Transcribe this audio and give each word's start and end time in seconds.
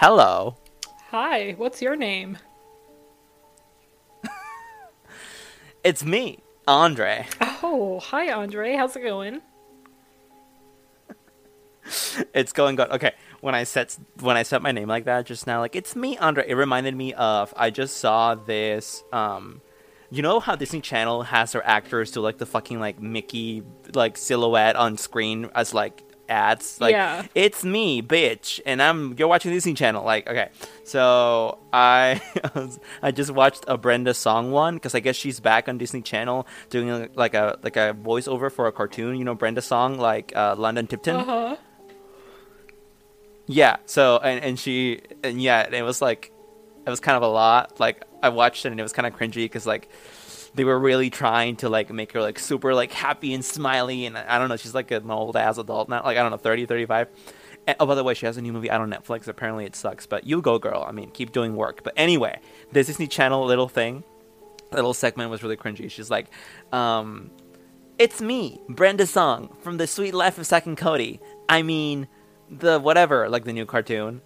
Hello. 0.00 0.56
Hi, 1.10 1.54
what's 1.58 1.82
your 1.82 1.94
name? 1.94 2.38
It's 5.84 6.02
me, 6.02 6.38
Andre. 6.66 7.26
Oh, 7.62 8.00
hi 8.00 8.32
Andre. 8.32 8.76
How's 8.76 8.96
it 8.96 9.02
going? 9.02 9.42
It's 12.32 12.54
going 12.54 12.76
good. 12.76 12.88
Okay, 12.92 13.12
when 13.42 13.54
I 13.54 13.64
set 13.64 13.98
when 14.20 14.38
I 14.38 14.42
set 14.42 14.62
my 14.62 14.72
name 14.72 14.88
like 14.88 15.04
that 15.04 15.26
just 15.26 15.46
now, 15.46 15.60
like 15.60 15.76
it's 15.76 15.94
me, 15.94 16.16
Andre. 16.16 16.46
It 16.48 16.54
reminded 16.54 16.96
me 16.96 17.12
of 17.12 17.52
I 17.54 17.68
just 17.68 17.98
saw 17.98 18.34
this. 18.34 19.04
Um, 19.12 19.60
you 20.10 20.22
know 20.22 20.40
how 20.40 20.56
Disney 20.56 20.80
Channel 20.80 21.24
has 21.24 21.52
their 21.52 21.66
actors 21.66 22.10
do 22.10 22.22
like 22.22 22.38
the 22.38 22.46
fucking 22.46 22.80
like 22.80 23.02
Mickey 23.02 23.64
like 23.92 24.16
silhouette 24.16 24.76
on 24.76 24.96
screen 24.96 25.50
as 25.54 25.74
like 25.74 26.09
ads. 26.30 26.80
Like 26.80 26.92
Yeah. 26.92 27.26
it's 27.34 27.64
me, 27.64 28.00
bitch, 28.00 28.60
and 28.64 28.80
I'm 28.80 29.14
you're 29.18 29.28
watching 29.28 29.52
Disney 29.52 29.74
Channel. 29.74 30.04
Like 30.04 30.28
okay, 30.28 30.48
so 30.84 31.58
I 31.72 32.22
I 33.02 33.10
just 33.10 33.32
watched 33.32 33.64
a 33.68 33.76
Brenda 33.76 34.14
Song 34.14 34.50
one 34.52 34.74
because 34.76 34.94
I 34.94 35.00
guess 35.00 35.16
she's 35.16 35.40
back 35.40 35.68
on 35.68 35.76
Disney 35.78 36.00
Channel 36.02 36.46
doing 36.70 37.10
like 37.14 37.34
a 37.34 37.58
like 37.62 37.76
a 37.76 37.94
voiceover 38.00 38.50
for 38.50 38.66
a 38.66 38.72
cartoon. 38.72 39.16
You 39.16 39.24
know 39.24 39.34
Brenda 39.34 39.60
Song 39.62 39.98
like 39.98 40.32
uh, 40.36 40.54
London 40.56 40.86
Tipton. 40.86 41.16
Uh 41.16 41.24
huh. 41.24 41.56
Yeah. 43.46 43.76
So 43.86 44.18
and 44.18 44.42
and 44.44 44.58
she 44.58 45.00
and 45.24 45.42
yeah, 45.42 45.68
it 45.70 45.82
was 45.82 46.00
like 46.00 46.32
it 46.86 46.90
was 46.90 47.00
kind 47.00 47.16
of 47.16 47.22
a 47.22 47.28
lot. 47.28 47.80
Like 47.80 48.04
I 48.22 48.28
watched 48.28 48.64
it 48.64 48.70
and 48.70 48.78
it 48.80 48.82
was 48.82 48.92
kind 48.92 49.06
of 49.06 49.14
cringy 49.16 49.44
because 49.44 49.66
like 49.66 49.88
they 50.54 50.64
were 50.64 50.78
really 50.78 51.10
trying 51.10 51.56
to 51.56 51.68
like 51.68 51.90
make 51.90 52.12
her 52.12 52.20
like 52.20 52.38
super 52.38 52.74
like 52.74 52.92
happy 52.92 53.34
and 53.34 53.44
smiley 53.44 54.06
and 54.06 54.16
I 54.18 54.38
don't 54.38 54.48
know. 54.48 54.56
She's 54.56 54.74
like 54.74 54.90
an 54.90 55.10
old 55.10 55.36
ass 55.36 55.58
adult 55.58 55.88
now. 55.88 56.02
Like 56.04 56.16
I 56.16 56.22
don't 56.22 56.30
know, 56.30 56.36
30, 56.36 56.66
35. 56.66 57.08
And, 57.66 57.76
oh, 57.78 57.86
by 57.86 57.94
the 57.94 58.02
way, 58.02 58.14
she 58.14 58.26
has 58.26 58.36
a 58.36 58.42
new 58.42 58.52
movie 58.52 58.70
out 58.70 58.80
on 58.80 58.90
Netflix. 58.90 59.28
Apparently, 59.28 59.64
it 59.64 59.76
sucks, 59.76 60.06
but 60.06 60.26
you 60.26 60.40
go, 60.40 60.58
girl. 60.58 60.84
I 60.86 60.92
mean, 60.92 61.10
keep 61.10 61.32
doing 61.32 61.56
work. 61.56 61.82
But 61.82 61.92
anyway, 61.96 62.40
this 62.72 62.86
Disney 62.86 63.06
Channel 63.06 63.44
little 63.44 63.68
thing, 63.68 64.02
little 64.72 64.94
segment 64.94 65.30
was 65.30 65.42
really 65.42 65.56
cringy. 65.56 65.90
She's 65.90 66.10
like, 66.10 66.30
um, 66.72 67.30
"It's 67.98 68.20
me, 68.20 68.60
Brenda 68.68 69.06
Song 69.06 69.54
from 69.60 69.76
the 69.76 69.86
Sweet 69.86 70.14
Life 70.14 70.38
of 70.38 70.50
and 70.66 70.76
Cody. 70.76 71.20
I 71.48 71.62
mean, 71.62 72.08
the 72.50 72.78
whatever, 72.80 73.28
like 73.28 73.44
the 73.44 73.52
new 73.52 73.66
cartoon." 73.66 74.22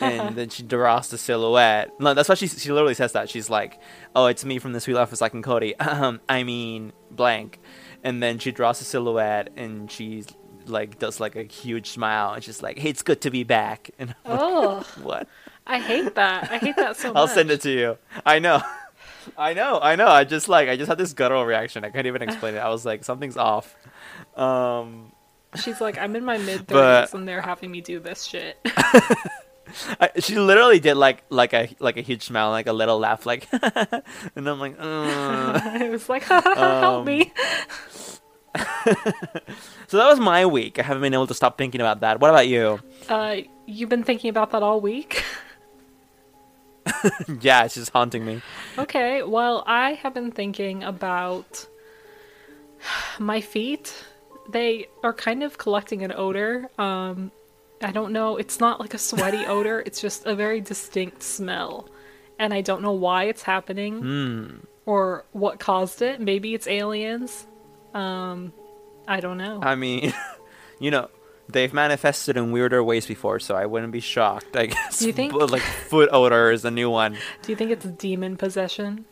and 0.00 0.36
then 0.36 0.48
she 0.48 0.62
draws 0.62 1.08
the 1.08 1.18
silhouette. 1.18 1.90
No, 2.00 2.14
that's 2.14 2.28
why 2.28 2.34
she 2.34 2.46
she 2.48 2.70
literally 2.72 2.94
says 2.94 3.12
that. 3.12 3.30
She's 3.30 3.48
like, 3.50 3.80
"Oh, 4.14 4.26
it's 4.26 4.44
me 4.44 4.58
from 4.58 4.72
the 4.72 4.80
Sweet 4.80 4.94
Life 4.94 5.12
of 5.12 5.18
Zack 5.18 5.34
and 5.34 5.42
Cody." 5.44 5.74
Um, 5.80 6.20
I 6.28 6.42
mean, 6.42 6.92
blank. 7.10 7.60
And 8.04 8.22
then 8.22 8.38
she 8.38 8.50
draws 8.52 8.80
a 8.80 8.84
silhouette, 8.84 9.50
and 9.56 9.90
she's 9.90 10.26
like 10.66 10.98
does 10.98 11.18
like 11.20 11.34
a 11.36 11.42
huge 11.44 11.88
smile, 11.90 12.34
and 12.34 12.42
she's 12.44 12.62
like, 12.62 12.78
"Hey, 12.78 12.90
it's 12.90 13.02
good 13.02 13.20
to 13.22 13.30
be 13.30 13.44
back." 13.44 13.90
And 13.98 14.14
I'm 14.24 14.30
like, 14.30 14.40
Oh, 14.42 14.80
what? 15.02 15.28
I 15.66 15.78
hate 15.78 16.14
that. 16.16 16.50
I 16.50 16.58
hate 16.58 16.76
that 16.76 16.96
so 16.96 17.08
much. 17.08 17.16
I'll 17.16 17.28
send 17.28 17.50
it 17.50 17.60
to 17.62 17.70
you. 17.70 17.98
I 18.26 18.38
know. 18.40 18.60
I 19.38 19.54
know, 19.54 19.78
I 19.80 19.94
know. 19.94 20.08
I 20.08 20.24
just 20.24 20.48
like 20.48 20.68
I 20.68 20.76
just 20.76 20.88
had 20.88 20.98
this 20.98 21.12
guttural 21.12 21.46
reaction. 21.46 21.84
I 21.84 21.90
can't 21.90 22.08
even 22.08 22.22
explain 22.22 22.54
it. 22.54 22.58
I 22.58 22.68
was 22.70 22.84
like, 22.84 23.04
something's 23.04 23.36
off. 23.36 23.76
Um, 24.36 25.11
She's 25.56 25.80
like, 25.80 25.98
I'm 25.98 26.16
in 26.16 26.24
my 26.24 26.38
mid 26.38 26.66
thirties, 26.68 27.12
and 27.14 27.26
they're 27.28 27.42
having 27.42 27.70
me 27.70 27.80
do 27.80 28.00
this 28.00 28.24
shit. 28.24 28.56
I, 30.00 30.10
she 30.18 30.38
literally 30.38 30.80
did 30.80 30.94
like 30.96 31.22
like 31.30 31.52
a 31.54 31.68
like 31.78 31.96
a 31.96 32.00
huge 32.02 32.24
smile, 32.24 32.50
like 32.50 32.66
a 32.66 32.72
little 32.72 32.98
laugh, 32.98 33.24
like, 33.26 33.48
and 33.52 34.48
I'm 34.48 34.58
like, 34.58 34.76
uh. 34.80 35.60
I 35.64 35.88
was 35.90 36.08
like, 36.08 36.22
help 36.24 36.46
Um, 36.46 37.04
me. 37.04 37.32
so 39.88 39.96
that 39.96 40.08
was 40.08 40.20
my 40.20 40.44
week. 40.46 40.78
I 40.78 40.82
haven't 40.82 41.02
been 41.02 41.14
able 41.14 41.26
to 41.26 41.34
stop 41.34 41.56
thinking 41.58 41.80
about 41.80 42.00
that. 42.00 42.20
What 42.20 42.30
about 42.30 42.48
you? 42.48 42.80
Uh, 43.08 43.36
you've 43.66 43.88
been 43.88 44.04
thinking 44.04 44.30
about 44.30 44.50
that 44.50 44.62
all 44.62 44.80
week. 44.80 45.24
yeah, 47.40 47.64
it's 47.64 47.74
just 47.74 47.92
haunting 47.92 48.24
me. 48.24 48.42
Okay, 48.78 49.22
well, 49.22 49.62
I 49.66 49.92
have 49.94 50.14
been 50.14 50.32
thinking 50.32 50.82
about 50.82 51.66
my 53.18 53.40
feet. 53.40 53.94
They 54.52 54.86
are 55.02 55.12
kind 55.12 55.42
of 55.42 55.58
collecting 55.58 56.02
an 56.02 56.12
odor. 56.14 56.68
Um, 56.78 57.32
I 57.82 57.90
don't 57.90 58.12
know. 58.12 58.36
It's 58.36 58.60
not 58.60 58.78
like 58.80 58.94
a 58.94 58.98
sweaty 58.98 59.44
odor. 59.46 59.82
It's 59.84 60.00
just 60.00 60.24
a 60.26 60.34
very 60.34 60.60
distinct 60.60 61.22
smell, 61.22 61.88
and 62.38 62.54
I 62.54 62.60
don't 62.60 62.82
know 62.82 62.92
why 62.92 63.24
it's 63.24 63.42
happening 63.42 63.98
Hmm. 64.00 64.46
or 64.86 65.24
what 65.32 65.58
caused 65.58 66.00
it. 66.02 66.20
Maybe 66.20 66.54
it's 66.54 66.66
aliens. 66.66 67.46
Um, 67.94 68.52
I 69.08 69.20
don't 69.20 69.38
know. 69.38 69.60
I 69.62 69.74
mean, 69.74 70.12
you 70.78 70.90
know, 70.90 71.08
they've 71.48 71.72
manifested 71.74 72.36
in 72.36 72.52
weirder 72.52 72.84
ways 72.84 73.04
before, 73.06 73.40
so 73.40 73.54
I 73.56 73.66
wouldn't 73.66 73.92
be 73.92 74.00
shocked. 74.00 74.56
I 74.56 74.66
guess. 74.74 74.98
Do 75.00 75.06
you 75.08 75.12
think- 75.12 75.32
like 75.32 75.62
foot 75.62 76.08
odor 76.12 76.50
is 76.52 76.64
a 76.64 76.70
new 76.70 76.88
one? 76.90 77.16
Do 77.42 77.50
you 77.52 77.56
think 77.56 77.70
it's 77.72 77.84
demon 77.84 78.36
possession? 78.36 79.06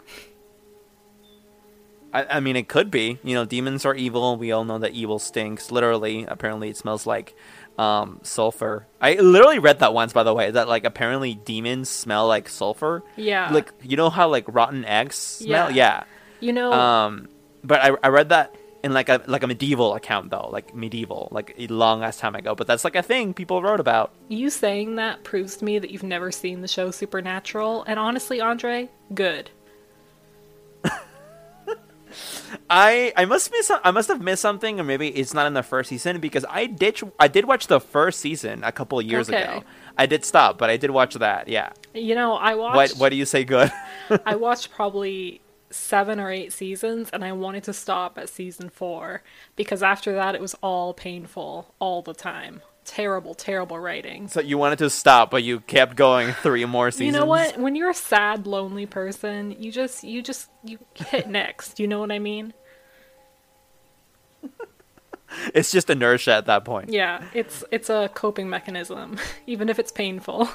I, 2.13 2.25
I 2.37 2.41
mean, 2.41 2.57
it 2.57 2.69
could 2.69 2.91
be. 2.91 3.19
You 3.23 3.35
know, 3.35 3.45
demons 3.45 3.85
are 3.87 3.95
evil. 3.95 4.37
We 4.37 4.53
all 4.53 4.65
know 4.65 4.79
that 4.79 4.93
evil 4.93 5.19
stinks. 5.19 5.71
Literally, 5.71 6.25
apparently, 6.27 6.69
it 6.69 6.77
smells 6.77 7.07
like 7.07 7.35
um, 7.79 8.21
sulfur. 8.23 8.87
I 9.01 9.15
literally 9.15 9.59
read 9.59 9.79
that 9.81 9.95
once, 9.95 10.13
by 10.13 10.23
the 10.23 10.35
way. 10.35 10.51
That 10.51 10.69
like 10.69 10.85
apparently 10.85 11.35
demons 11.35 11.89
smell 11.89 12.27
like 12.27 12.49
sulfur. 12.49 13.03
Yeah. 13.17 13.51
Like 13.53 13.73
you 13.83 13.97
know 13.97 14.11
how 14.11 14.29
like 14.29 14.45
rotten 14.49 14.85
eggs 14.85 15.17
smell. 15.17 15.71
Yeah. 15.71 15.77
Yeah. 15.77 16.05
You 16.41 16.53
know, 16.53 16.73
Um, 16.73 17.29
but 17.63 17.81
I 17.81 17.97
I 18.03 18.09
read 18.09 18.31
that 18.31 18.55
in 18.83 18.95
like 18.95 19.09
a 19.11 19.23
like 19.27 19.43
a 19.43 19.47
medieval 19.47 19.95
account 19.95 20.31
though, 20.31 20.49
like 20.51 20.75
medieval, 20.75 21.29
like 21.31 21.55
a 21.59 21.67
long 21.67 22.03
ass 22.03 22.17
time 22.17 22.35
ago. 22.35 22.55
But 22.55 22.67
that's 22.67 22.83
like 22.83 22.97
a 22.97 23.03
thing 23.03 23.35
people 23.35 23.63
wrote 23.63 23.79
about. 23.81 24.13
you 24.29 24.51
saying 24.51 24.97
that 24.97 25.23
proves 25.23 25.57
to 25.59 25.65
me 25.65 25.79
that 25.79 25.91
you've 25.91 26.03
never 26.03 26.33
seen 26.33 26.63
the 26.63 26.69
show 26.69 26.91
Supernatural. 26.91 27.85
And 27.87 27.99
honestly, 27.99 28.41
Andre, 28.41 28.89
good. 29.15 29.51
I 32.69 33.13
I 33.17 33.25
must 33.25 33.51
miss 33.51 33.71
I 33.85 33.91
must 33.91 34.09
have 34.09 34.21
missed 34.21 34.43
something, 34.43 34.81
or 34.81 34.85
maybe 34.85 35.09
it's 35.09 35.35
not 35.35 35.47
in 35.47 35.55
the 35.55 35.63
first 35.63 35.89
season 35.89 36.21
because 36.21 36.45
I 36.49 36.67
did 36.67 37.01
I 37.19 37.29
did 37.29 37.45
watch 37.47 37.67
the 37.67 37.81
first 37.81 38.21
season 38.21 38.63
a 38.65 38.73
couple 38.73 38.99
of 38.99 39.07
years 39.07 39.29
Okay. 39.29 39.43
ago. 39.43 39.65
I 39.99 40.07
did 40.07 40.25
stop, 40.25 40.59
but 40.59 40.71
I 40.71 40.77
did 40.77 40.91
watch 40.91 41.15
that. 41.15 41.49
Yeah. 41.49 41.71
You 41.95 42.15
know, 42.15 42.35
I 42.35 42.55
watched. 42.55 42.77
What 42.95 43.01
what 43.01 43.09
do 43.11 43.17
you 43.17 43.25
say? 43.27 43.45
Good. 43.45 43.71
I 44.27 44.37
watched 44.37 44.71
probably 44.75 45.41
seven 45.71 46.19
or 46.19 46.31
eight 46.31 46.53
seasons, 46.53 47.11
and 47.13 47.25
I 47.25 47.33
wanted 47.33 47.65
to 47.65 47.73
stop 47.73 48.19
at 48.19 48.29
season 48.29 48.71
four 48.71 49.23
because 49.57 49.83
after 49.83 50.13
that 50.15 50.35
it 50.35 50.41
was 50.41 50.55
all 50.63 50.95
painful 50.95 51.75
all 51.79 52.03
the 52.03 52.15
time. 52.15 52.63
Terrible, 52.91 53.35
terrible 53.35 53.79
writing. 53.79 54.27
so 54.27 54.41
you 54.41 54.59
wanted 54.59 54.81
to 54.81 54.91
stop, 54.91 55.31
but 55.31 55.45
you 55.45 55.61
kept 55.61 55.95
going 55.95 56.33
three 56.33 56.65
more 56.65 56.91
seasons. 56.91 57.07
You 57.07 57.21
know 57.21 57.25
what? 57.25 57.57
When 57.57 57.77
you're 57.77 57.91
a 57.91 57.95
sad, 57.95 58.49
lonely 58.49 58.85
person, 58.85 59.55
you 59.61 59.71
just, 59.71 60.03
you 60.03 60.21
just, 60.23 60.51
you 60.65 60.77
hit 60.95 61.29
next. 61.29 61.79
You 61.79 61.87
know 61.87 62.01
what 62.01 62.11
I 62.11 62.19
mean? 62.19 62.53
It's 65.55 65.71
just 65.71 65.89
inertia 65.89 66.33
at 66.35 66.47
that 66.47 66.65
point. 66.65 66.89
Yeah, 66.93 67.23
it's 67.33 67.63
it's 67.71 67.89
a 67.89 68.11
coping 68.15 68.51
mechanism, 68.51 69.17
even 69.47 69.69
if 69.69 69.79
it's 69.79 69.93
painful. 69.93 70.49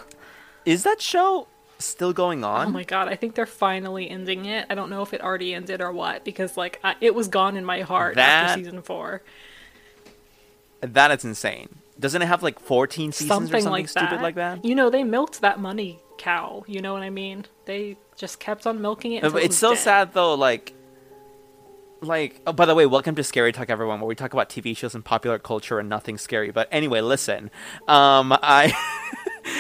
Is 0.65 0.83
that 0.83 0.99
show 1.01 1.47
still 1.79 2.11
going 2.11 2.43
oh 2.43 2.49
on? 2.49 2.67
Oh 2.67 2.71
my 2.71 2.83
god, 2.83 3.07
I 3.07 3.15
think 3.15 3.35
they're 3.35 3.45
finally 3.45 4.09
ending 4.09 4.43
it. 4.43 4.65
I 4.69 4.75
don't 4.75 4.89
know 4.89 5.01
if 5.01 5.13
it 5.13 5.21
already 5.21 5.53
ended 5.53 5.79
or 5.79 5.93
what 5.93 6.25
because 6.25 6.57
like 6.57 6.81
I, 6.83 6.95
it 6.99 7.15
was 7.15 7.29
gone 7.29 7.55
in 7.55 7.63
my 7.63 7.83
heart 7.83 8.15
That- 8.15 8.49
after 8.49 8.59
season 8.65 8.81
four. 8.81 9.21
That 10.81 11.09
is 11.11 11.23
insane. 11.23 11.69
Doesn't 11.99 12.21
it 12.21 12.25
have 12.25 12.43
like 12.43 12.59
14 12.59 13.11
seasons 13.11 13.27
something, 13.27 13.55
or 13.55 13.61
something 13.61 13.71
like 13.71 13.87
stupid 13.87 14.17
that. 14.17 14.21
like 14.21 14.35
that? 14.35 14.65
You 14.65 14.75
know, 14.75 14.89
they 14.89 15.03
milked 15.03 15.41
that 15.41 15.59
money 15.59 16.01
cow. 16.17 16.63
You 16.67 16.81
know 16.81 16.93
what 16.93 17.03
I 17.03 17.09
mean? 17.09 17.45
They 17.65 17.97
just 18.17 18.39
kept 18.39 18.67
on 18.67 18.81
milking 18.81 19.13
it. 19.13 19.23
Uh, 19.23 19.29
it 19.29 19.35
it's 19.35 19.47
was 19.47 19.57
so 19.57 19.69
dead. 19.71 19.79
sad 19.79 20.13
though. 20.13 20.33
Like, 20.33 20.73
like. 22.01 22.41
Oh, 22.45 22.53
by 22.53 22.65
the 22.65 22.75
way, 22.75 22.85
welcome 22.85 23.15
to 23.15 23.23
Scary 23.23 23.51
Talk, 23.53 23.69
everyone, 23.69 23.99
where 24.01 24.07
we 24.07 24.15
talk 24.15 24.33
about 24.33 24.49
TV 24.49 24.75
shows 24.75 24.93
and 24.93 25.05
popular 25.05 25.39
culture 25.39 25.79
and 25.79 25.87
nothing 25.87 26.17
scary. 26.17 26.51
But 26.51 26.67
anyway, 26.71 27.01
listen. 27.01 27.49
Um, 27.87 28.33
I 28.41 28.73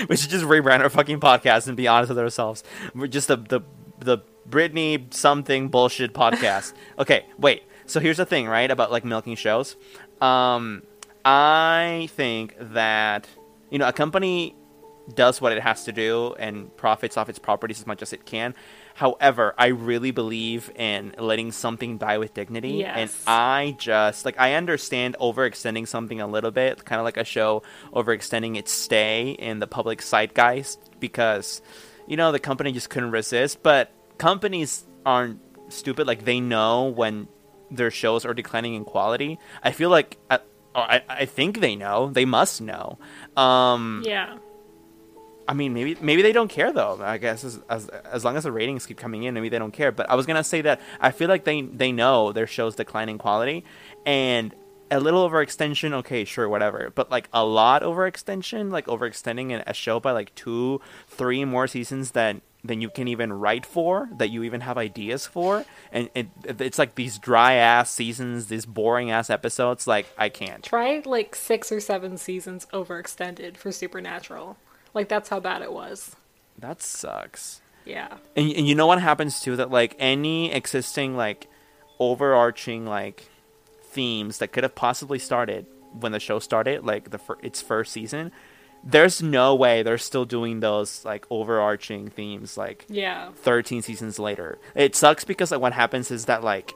we 0.09 0.17
should 0.17 0.29
just 0.29 0.45
rebrand 0.45 0.81
our 0.81 0.89
fucking 0.89 1.19
podcast 1.19 1.67
and 1.67 1.77
be 1.77 1.87
honest 1.87 2.09
with 2.09 2.19
ourselves. 2.19 2.63
We're 2.93 3.07
just 3.07 3.27
the 3.29 3.37
the 3.37 3.61
the 3.99 4.17
Britney 4.49 5.13
something 5.13 5.69
bullshit 5.69 6.13
podcast. 6.13 6.73
okay, 6.99 7.25
wait. 7.37 7.63
So 7.85 7.99
here's 7.99 8.17
the 8.17 8.25
thing, 8.25 8.47
right? 8.47 8.69
About 8.69 8.91
like 8.91 9.05
milking 9.05 9.35
shows. 9.35 9.75
Um, 10.21 10.83
I 11.25 12.07
think 12.11 12.55
that 12.59 13.27
you 13.71 13.79
know 13.79 13.87
a 13.87 13.93
company 13.93 14.55
does 15.13 15.39
what 15.39 15.51
it 15.51 15.61
has 15.61 15.83
to 15.85 15.91
do 15.91 16.33
and 16.39 16.75
profits 16.77 17.17
off 17.17 17.29
its 17.29 17.37
properties 17.37 17.79
as 17.79 17.85
much 17.85 18.01
as 18.01 18.13
it 18.13 18.25
can. 18.25 18.55
However, 18.95 19.53
I 19.57 19.67
really 19.67 20.11
believe 20.11 20.71
in 20.75 21.13
letting 21.17 21.51
something 21.51 21.97
die 21.97 22.17
with 22.17 22.33
dignity. 22.33 22.83
And 22.83 23.09
Yes. 23.09 23.23
I 23.27 23.75
just, 23.77 24.25
like, 24.25 24.39
I 24.39 24.53
understand 24.53 25.15
overextending 25.19 25.87
something 25.87 26.21
a 26.21 26.27
little 26.27 26.51
bit, 26.51 26.85
kind 26.85 26.99
of 26.99 27.05
like 27.05 27.17
a 27.17 27.23
show 27.23 27.61
overextending 27.93 28.57
its 28.57 28.71
stay 28.71 29.31
in 29.31 29.59
the 29.59 29.67
public 29.67 30.01
zeitgeist 30.01 30.79
because, 30.99 31.61
you 32.07 32.17
know, 32.17 32.31
the 32.31 32.39
company 32.39 32.71
just 32.71 32.89
couldn't 32.89 33.11
resist. 33.11 33.61
But 33.61 33.91
companies 34.17 34.85
aren't 35.05 35.39
stupid. 35.69 36.07
Like, 36.07 36.25
they 36.25 36.39
know 36.39 36.85
when 36.85 37.27
their 37.69 37.91
shows 37.91 38.25
are 38.25 38.33
declining 38.33 38.73
in 38.73 38.85
quality. 38.85 39.37
I 39.61 39.71
feel 39.71 39.89
like, 39.89 40.17
I, 40.31 40.39
I, 40.79 41.01
I 41.07 41.25
think 41.25 41.59
they 41.59 41.75
know. 41.75 42.09
They 42.09 42.25
must 42.25 42.61
know. 42.61 42.97
Um, 43.35 44.03
Yeah. 44.05 44.37
I 45.47 45.53
mean, 45.53 45.73
maybe 45.75 45.95
maybe 46.01 46.23
they 46.23 46.31
don't 46.31 46.47
care 46.47 46.73
though. 46.73 46.99
I 47.01 47.19
guess 47.19 47.43
as, 47.43 47.59
as 47.69 47.87
as 47.89 48.25
long 48.25 48.35
as 48.35 48.45
the 48.45 48.51
ratings 48.51 48.87
keep 48.87 48.97
coming 48.97 49.23
in, 49.23 49.35
maybe 49.35 49.49
they 49.49 49.59
don't 49.59 49.71
care. 49.71 49.91
But 49.91 50.09
I 50.09 50.15
was 50.15 50.25
gonna 50.25 50.43
say 50.43 50.61
that 50.61 50.81
I 50.99 51.11
feel 51.11 51.29
like 51.29 51.43
they 51.43 51.61
they 51.61 51.91
know 51.91 52.31
their 52.31 52.47
show's 52.47 52.75
declining 52.75 53.19
quality, 53.19 53.63
and 54.07 54.55
a 54.89 54.99
little 54.99 55.27
overextension, 55.29 55.93
okay, 55.93 56.25
sure, 56.25 56.49
whatever. 56.49 56.91
But 56.93 57.11
like 57.11 57.29
a 57.31 57.45
lot 57.45 57.83
overextension, 57.83 58.71
like 58.71 58.87
overextending 58.87 59.61
a 59.65 59.73
show 59.73 59.99
by 59.99 60.11
like 60.13 60.33
two, 60.33 60.81
three 61.07 61.45
more 61.45 61.67
seasons 61.67 62.11
than 62.11 62.41
than 62.67 62.81
you 62.81 62.89
can 62.89 63.07
even 63.07 63.31
write 63.33 63.65
for, 63.65 64.09
that 64.17 64.29
you 64.29 64.43
even 64.43 64.61
have 64.61 64.77
ideas 64.77 65.25
for, 65.25 65.65
and 65.91 66.09
it, 66.15 66.27
it's 66.43 66.79
like 66.79 66.95
these 66.95 67.17
dry 67.17 67.53
ass 67.53 67.89
seasons, 67.89 68.47
these 68.47 68.65
boring 68.65 69.11
ass 69.11 69.29
episodes. 69.29 69.87
Like 69.87 70.07
I 70.17 70.29
can't. 70.29 70.63
Try 70.63 71.01
like 71.05 71.35
six 71.35 71.71
or 71.71 71.79
seven 71.79 72.17
seasons 72.17 72.67
overextended 72.73 73.57
for 73.57 73.71
Supernatural. 73.71 74.57
Like 74.93 75.09
that's 75.09 75.29
how 75.29 75.39
bad 75.39 75.61
it 75.61 75.73
was. 75.73 76.15
That 76.57 76.81
sucks. 76.81 77.61
Yeah. 77.85 78.17
And 78.35 78.51
and 78.51 78.67
you 78.67 78.75
know 78.75 78.87
what 78.87 79.01
happens 79.01 79.39
too? 79.39 79.55
That 79.55 79.69
like 79.69 79.95
any 79.99 80.51
existing 80.51 81.15
like 81.15 81.47
overarching 81.99 82.85
like 82.85 83.29
themes 83.83 84.39
that 84.39 84.51
could 84.51 84.63
have 84.63 84.75
possibly 84.75 85.19
started 85.19 85.65
when 85.99 86.11
the 86.11 86.19
show 86.19 86.39
started, 86.39 86.83
like 86.83 87.11
the 87.11 87.17
fir- 87.17 87.37
its 87.41 87.61
first 87.61 87.93
season, 87.93 88.31
there's 88.85 89.21
no 89.21 89.55
way 89.55 89.81
they're 89.83 89.97
still 89.97 90.25
doing 90.25 90.59
those 90.59 91.03
like 91.05 91.25
overarching 91.31 92.09
themes 92.09 92.55
like 92.57 92.85
Yeah. 92.87 93.31
13 93.35 93.81
seasons 93.81 94.19
later. 94.19 94.59
It 94.75 94.95
sucks 94.95 95.25
because 95.25 95.51
like 95.51 95.59
what 95.61 95.73
happens 95.73 96.11
is 96.11 96.25
that 96.25 96.43
like 96.43 96.73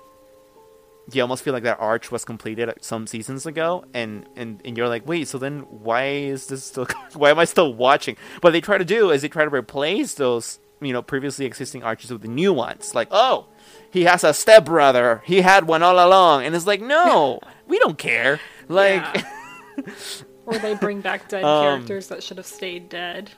you 1.11 1.21
almost 1.23 1.43
feel 1.43 1.53
like 1.53 1.63
that 1.63 1.79
arch 1.79 2.11
was 2.11 2.23
completed 2.23 2.71
some 2.81 3.07
seasons 3.07 3.45
ago 3.47 3.83
and 3.95 4.27
and, 4.35 4.61
and 4.63 4.77
you're 4.77 4.87
like 4.87 5.07
wait 5.07 5.27
so 5.27 5.39
then 5.39 5.61
why 5.61 6.05
is 6.05 6.45
this 6.47 6.63
still 6.63 6.85
why 7.15 7.31
am 7.31 7.39
i 7.39 7.45
still 7.45 7.73
watching 7.73 8.15
what 8.41 8.51
they 8.51 8.61
try 8.61 8.77
to 8.77 8.85
do 8.85 9.09
is 9.09 9.23
they 9.23 9.27
try 9.27 9.43
to 9.43 9.49
replace 9.49 10.13
those 10.13 10.59
you 10.81 10.93
know 10.93 11.01
previously 11.01 11.45
existing 11.45 11.81
arches 11.81 12.11
with 12.11 12.21
the 12.21 12.27
new 12.27 12.53
ones 12.53 12.93
like 12.93 13.07
oh 13.09 13.47
he 13.89 14.03
has 14.03 14.23
a 14.23 14.31
stepbrother 14.35 15.23
he 15.25 15.41
had 15.41 15.65
one 15.67 15.81
all 15.81 15.95
along 15.97 16.43
and 16.45 16.53
it's 16.55 16.67
like 16.67 16.79
no 16.81 17.39
we 17.67 17.79
don't 17.79 17.97
care 17.97 18.39
like 18.67 19.01
Yeah. 19.03 19.93
or 20.49 20.59
they 20.59 20.73
bring 20.75 21.01
back 21.01 21.27
dead 21.29 21.43
Um, 21.49 21.63
characters 21.63 22.07
that 22.07 22.23
should 22.23 22.37
have 22.37 22.45
stayed 22.45 22.89
dead. 22.89 23.31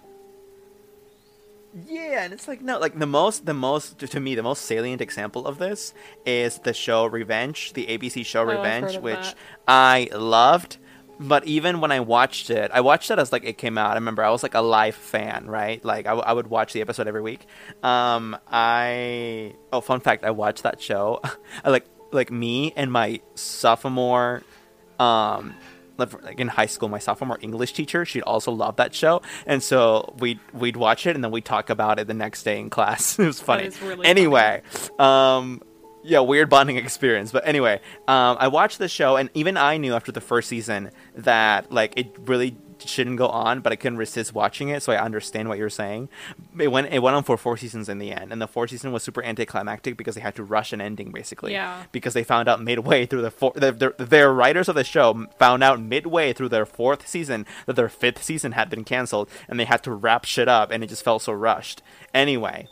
Yeah, 1.88 2.24
and 2.25 2.34
it's 2.34 2.48
like 2.50 2.62
no, 2.62 2.80
like 2.80 3.00
the 3.00 3.06
most, 3.06 3.46
the 3.46 3.54
most 3.54 4.00
to 4.00 4.19
me, 4.19 4.36
the 4.36 4.44
most 4.44 4.63
salient 4.66 5.02
example 5.02 5.48
of 5.48 5.58
this 5.58 5.94
is 6.25 6.60
the 6.60 6.74
show 6.74 7.06
Revenge, 7.06 7.72
the 7.74 7.86
ABC 7.88 8.25
show 8.25 8.42
Oh, 8.42 8.46
Revenge, 8.46 8.96
heard 8.96 9.04
which 9.04 9.16
that. 9.19 9.36
I 9.68 10.10
loved. 10.13 10.78
But 11.18 11.46
even 11.46 11.81
when 11.81 11.92
I 11.92 12.00
watched 12.00 12.50
it, 12.50 12.72
I 12.74 12.81
watched 12.81 13.12
it 13.12 13.19
as 13.19 13.31
like 13.31 13.44
it 13.46 13.58
came 13.60 13.78
out. 13.78 13.92
I 13.92 13.96
remember 13.96 14.24
I 14.24 14.31
was 14.31 14.42
like 14.42 14.56
a 14.56 14.62
live 14.62 14.96
fan, 14.96 15.46
right? 15.48 15.84
Like 15.86 16.08
I, 16.08 16.10
w- 16.10 16.24
I 16.25 16.34
would 16.34 16.48
watch 16.48 16.74
the 16.74 16.81
episode 16.81 17.08
every 17.08 17.22
week. 17.22 17.46
Um, 17.84 18.36
I 18.48 19.54
oh, 19.72 19.81
fun 19.81 20.00
fact, 20.00 20.24
I 20.24 20.31
watched 20.31 20.63
that 20.63 20.81
show. 20.81 21.22
I 21.63 21.69
like 21.69 21.86
like 22.12 22.31
me 22.31 22.74
and 22.75 22.92
my 22.92 23.22
sophomore 23.36 24.42
um 25.00 25.54
like 26.06 26.39
in 26.39 26.48
high 26.48 26.65
school 26.65 26.89
my 26.89 27.00
sophomore 27.00 27.38
english 27.42 27.74
teacher 27.74 28.06
she'd 28.06 28.21
also 28.24 28.51
love 28.51 28.75
that 28.77 28.94
show. 28.94 29.21
And 29.45 29.62
so 29.63 30.13
we'd 30.19 30.39
we'd 30.53 30.77
watch 30.77 31.06
it 31.07 31.15
and 31.15 31.24
then 31.24 31.31
we'd 31.31 31.45
talk 31.45 31.69
about 31.69 32.00
it 32.00 32.07
the 32.07 32.13
next 32.13 32.44
day 32.44 32.59
in 32.59 32.69
class. 32.69 33.18
It 33.19 33.25
was 33.25 33.39
funny. 33.39 33.69
really 33.83 34.06
anyway 34.06 34.62
um 35.00 35.62
yeah 36.03 36.19
weird 36.19 36.50
bonding 36.50 36.77
experience. 36.77 37.31
But 37.31 37.48
anyway 37.48 37.80
um 38.07 38.38
i 38.39 38.48
watched 38.48 38.80
the 38.80 38.88
show 38.88 39.15
and 39.18 39.30
even 39.33 39.57
i 39.57 39.77
knew 39.77 39.94
after 39.94 40.12
the 40.12 40.21
first 40.21 40.50
season 40.50 40.92
that 41.15 41.71
like 41.71 41.94
it 41.98 42.15
really 42.25 42.57
shouldn't 42.88 43.18
go 43.18 43.28
on 43.28 43.60
but 43.62 43.72
i 43.72 43.75
couldn't 43.75 43.98
resist 43.98 44.33
watching 44.33 44.69
it 44.69 44.81
so 44.83 44.92
i 44.92 44.98
understand 44.98 45.48
what 45.50 45.57
you're 45.57 45.69
saying 45.69 46.10
it 46.60 46.69
went 46.69 46.92
it 46.94 47.00
went 47.00 47.16
on 47.16 47.24
for 47.24 47.38
four 47.38 47.57
seasons 47.57 47.88
in 47.89 47.98
the 48.00 48.12
end 48.12 48.31
and 48.31 48.42
the 48.42 48.48
fourth 48.48 48.69
season 48.69 48.92
was 48.92 49.04
super 49.04 49.24
anticlimactic 49.24 49.98
because 49.98 50.16
they 50.16 50.22
had 50.22 50.36
to 50.36 50.44
rush 50.44 50.74
an 50.74 50.81
ending 50.81 51.12
basically 51.12 51.51
Yeah. 51.54 51.83
because 51.92 52.13
they 52.13 52.24
found 52.24 52.48
out 52.48 52.62
midway 52.62 53.06
through 53.06 53.22
the 53.22 53.31
four, 53.31 53.51
the, 53.56 53.72
their, 53.72 53.94
their 53.98 54.33
writers 54.33 54.68
of 54.69 54.75
the 54.75 54.83
show 54.83 55.28
found 55.38 55.63
out 55.63 55.80
midway 55.81 56.33
through 56.33 56.50
their 56.50 56.66
fourth 56.66 57.07
season 57.07 57.45
that 57.66 57.75
their 57.75 57.89
fifth 57.89 58.24
season 58.24 58.54
had 58.54 58.69
been 58.69 58.84
canceled 58.84 59.30
and 59.48 59.60
they 59.60 59.66
had 59.66 59.84
to 59.84 59.92
wrap 59.92 60.25
shit 60.25 60.48
up 60.48 60.72
and 60.72 60.84
it 60.84 60.88
just 60.88 61.04
felt 61.04 61.22
so 61.22 61.34
rushed. 61.34 61.81
Anyway, 62.13 62.68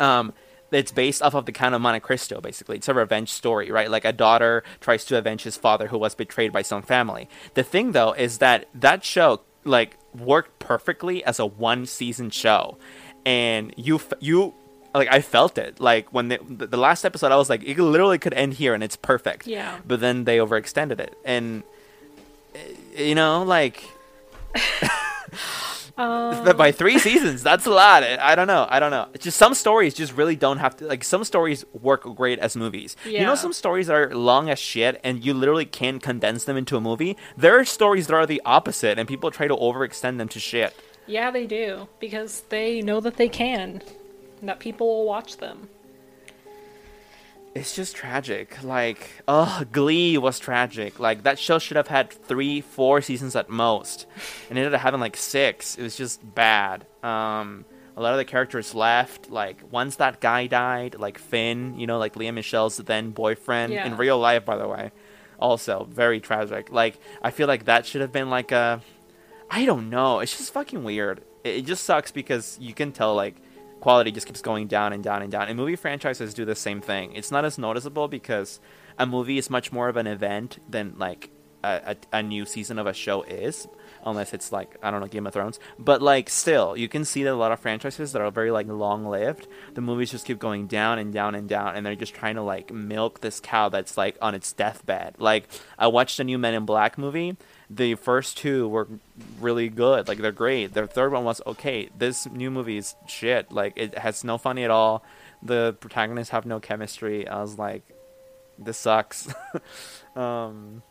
um, 0.00 0.32
it's 0.72 0.92
based 0.92 1.22
off 1.22 1.34
of 1.34 1.46
the 1.46 1.52
Count 1.52 1.74
of 1.74 1.80
Monte 1.80 2.00
Cristo, 2.00 2.40
basically. 2.40 2.76
It's 2.76 2.88
a 2.88 2.94
revenge 2.94 3.30
story, 3.30 3.70
right? 3.70 3.90
Like 3.90 4.04
a 4.04 4.12
daughter 4.12 4.64
tries 4.80 5.04
to 5.06 5.18
avenge 5.18 5.42
his 5.42 5.56
father 5.56 5.88
who 5.88 5.98
was 5.98 6.14
betrayed 6.14 6.52
by 6.52 6.62
some 6.62 6.82
family. 6.82 7.28
The 7.54 7.62
thing, 7.62 7.92
though, 7.92 8.12
is 8.12 8.38
that 8.38 8.68
that 8.74 9.04
show, 9.04 9.42
like, 9.64 9.96
worked 10.18 10.58
perfectly 10.58 11.24
as 11.24 11.38
a 11.38 11.46
one 11.46 11.86
season 11.86 12.30
show. 12.30 12.78
And 13.24 13.72
you, 13.76 14.00
you, 14.18 14.54
like, 14.94 15.08
I 15.10 15.20
felt 15.20 15.58
it. 15.58 15.78
Like, 15.78 16.12
when 16.12 16.28
the, 16.28 16.38
the 16.48 16.76
last 16.76 17.04
episode, 17.04 17.32
I 17.32 17.36
was 17.36 17.48
like, 17.48 17.62
it 17.62 17.78
literally 17.78 18.18
could 18.18 18.34
end 18.34 18.54
here 18.54 18.74
and 18.74 18.82
it's 18.82 18.96
perfect. 18.96 19.46
Yeah. 19.46 19.78
But 19.86 20.00
then 20.00 20.24
they 20.24 20.38
overextended 20.38 20.98
it. 20.98 21.16
And, 21.24 21.62
eh, 22.54 23.04
you 23.04 23.14
know, 23.14 23.42
like, 23.42 23.84
Um, 25.96 26.56
by 26.56 26.72
three 26.72 26.98
seasons, 26.98 27.42
that's 27.42 27.66
a 27.66 27.70
lot. 27.70 28.02
I 28.02 28.34
don't 28.34 28.46
know. 28.46 28.66
I 28.68 28.80
don't 28.80 28.90
know. 28.90 29.08
It's 29.14 29.24
just 29.24 29.36
some 29.36 29.54
stories 29.54 29.92
just 29.94 30.16
really 30.16 30.36
don't 30.36 30.58
have 30.58 30.76
to 30.78 30.86
like. 30.86 31.04
Some 31.04 31.22
stories 31.24 31.64
work 31.72 32.02
great 32.16 32.38
as 32.38 32.56
movies. 32.56 32.96
Yeah. 33.04 33.20
You 33.20 33.26
know, 33.26 33.34
some 33.34 33.52
stories 33.52 33.90
are 33.90 34.14
long 34.14 34.48
as 34.48 34.58
shit, 34.58 35.00
and 35.04 35.24
you 35.24 35.34
literally 35.34 35.66
can't 35.66 36.02
condense 36.02 36.44
them 36.44 36.56
into 36.56 36.76
a 36.76 36.80
movie. 36.80 37.16
There 37.36 37.58
are 37.58 37.64
stories 37.64 38.06
that 38.06 38.14
are 38.14 38.26
the 38.26 38.40
opposite, 38.44 38.98
and 38.98 39.06
people 39.06 39.30
try 39.30 39.46
to 39.48 39.54
overextend 39.56 40.18
them 40.18 40.28
to 40.28 40.40
shit. 40.40 40.74
yeah, 41.06 41.30
they 41.30 41.46
do 41.46 41.88
because 42.00 42.42
they 42.48 42.80
know 42.80 43.00
that 43.00 43.16
they 43.16 43.28
can, 43.28 43.82
that 44.42 44.60
people 44.60 44.86
will 44.86 45.04
watch 45.04 45.36
them. 45.38 45.68
It's 47.54 47.74
just 47.76 47.94
tragic. 47.94 48.62
Like, 48.62 49.10
oh, 49.28 49.62
Glee 49.72 50.16
was 50.16 50.38
tragic. 50.38 50.98
Like 50.98 51.24
that 51.24 51.38
show 51.38 51.58
should 51.58 51.76
have 51.76 51.88
had 51.88 52.10
three, 52.10 52.60
four 52.62 53.02
seasons 53.02 53.36
at 53.36 53.50
most, 53.50 54.06
and 54.48 54.58
ended 54.58 54.72
up 54.72 54.80
having 54.80 55.00
like 55.00 55.16
six. 55.16 55.76
It 55.76 55.82
was 55.82 55.94
just 55.96 56.34
bad. 56.34 56.86
Um, 57.02 57.66
a 57.94 58.00
lot 58.00 58.12
of 58.12 58.18
the 58.18 58.24
characters 58.24 58.74
left. 58.74 59.30
Like 59.30 59.58
once 59.70 59.96
that 59.96 60.20
guy 60.20 60.46
died, 60.46 60.96
like 60.98 61.18
Finn, 61.18 61.78
you 61.78 61.86
know, 61.86 61.98
like 61.98 62.16
Lea 62.16 62.30
Michele's 62.30 62.78
then 62.78 63.10
boyfriend 63.10 63.72
Yeah. 63.74 63.84
in 63.86 63.98
real 63.98 64.18
life, 64.18 64.46
by 64.46 64.56
the 64.56 64.66
way, 64.66 64.90
also 65.38 65.86
very 65.90 66.20
tragic. 66.20 66.72
Like 66.72 66.98
I 67.20 67.30
feel 67.32 67.48
like 67.48 67.66
that 67.66 67.84
should 67.84 68.00
have 68.00 68.12
been 68.12 68.30
like 68.30 68.50
a, 68.50 68.80
I 69.50 69.66
don't 69.66 69.90
know. 69.90 70.20
It's 70.20 70.34
just 70.38 70.54
fucking 70.54 70.84
weird. 70.84 71.22
It, 71.44 71.56
it 71.56 71.66
just 71.66 71.84
sucks 71.84 72.10
because 72.12 72.56
you 72.62 72.72
can 72.72 72.92
tell 72.92 73.14
like 73.14 73.34
quality 73.82 74.12
just 74.12 74.28
keeps 74.28 74.40
going 74.40 74.68
down 74.68 74.92
and 74.92 75.02
down 75.02 75.22
and 75.22 75.32
down. 75.32 75.48
And 75.48 75.56
movie 75.56 75.74
franchises 75.74 76.32
do 76.32 76.44
the 76.44 76.54
same 76.54 76.80
thing. 76.80 77.12
It's 77.14 77.32
not 77.32 77.44
as 77.44 77.58
noticeable 77.58 78.06
because 78.06 78.60
a 78.96 79.06
movie 79.06 79.38
is 79.38 79.50
much 79.50 79.72
more 79.72 79.88
of 79.88 79.96
an 79.96 80.06
event 80.06 80.58
than 80.70 80.94
like 80.98 81.30
a, 81.64 81.96
a, 82.12 82.18
a 82.18 82.22
new 82.22 82.46
season 82.46 82.78
of 82.78 82.86
a 82.86 82.92
show 82.92 83.22
is, 83.22 83.66
unless 84.06 84.32
it's 84.32 84.52
like 84.52 84.76
I 84.84 84.92
don't 84.92 85.00
know 85.00 85.08
Game 85.08 85.26
of 85.26 85.32
Thrones. 85.32 85.58
But 85.80 86.00
like 86.00 86.30
still, 86.30 86.76
you 86.76 86.88
can 86.88 87.04
see 87.04 87.24
that 87.24 87.32
a 87.32 87.34
lot 87.34 87.50
of 87.50 87.58
franchises 87.58 88.12
that 88.12 88.22
are 88.22 88.30
very 88.30 88.52
like 88.52 88.68
long 88.68 89.04
lived, 89.04 89.48
the 89.74 89.80
movies 89.80 90.12
just 90.12 90.26
keep 90.26 90.38
going 90.38 90.68
down 90.68 91.00
and 91.00 91.12
down 91.12 91.34
and 91.34 91.48
down, 91.48 91.74
and 91.74 91.84
they're 91.84 91.96
just 91.96 92.14
trying 92.14 92.36
to 92.36 92.42
like 92.42 92.72
milk 92.72 93.20
this 93.20 93.40
cow 93.40 93.68
that's 93.68 93.96
like 93.96 94.16
on 94.22 94.36
its 94.36 94.52
deathbed. 94.52 95.16
Like 95.18 95.48
I 95.76 95.88
watched 95.88 96.18
the 96.18 96.24
new 96.24 96.38
Men 96.38 96.54
in 96.54 96.64
Black 96.64 96.98
movie. 96.98 97.36
The 97.74 97.94
first 97.94 98.36
two 98.36 98.68
were 98.68 98.86
really 99.40 99.70
good, 99.70 100.06
like 100.06 100.18
they're 100.18 100.30
great. 100.30 100.74
The 100.74 100.86
third 100.86 101.10
one 101.10 101.24
was 101.24 101.40
okay. 101.46 101.88
This 101.96 102.26
new 102.26 102.50
movie 102.50 102.76
is 102.76 102.94
shit. 103.06 103.50
Like 103.50 103.72
it 103.76 103.96
has 103.96 104.24
no 104.24 104.36
funny 104.36 104.64
at 104.64 104.70
all. 104.70 105.02
The 105.42 105.74
protagonists 105.80 106.32
have 106.32 106.44
no 106.44 106.60
chemistry. 106.60 107.26
I 107.26 107.40
was 107.40 107.58
like, 107.58 107.82
this 108.58 108.76
sucks. 108.76 109.32
um, 110.16 110.82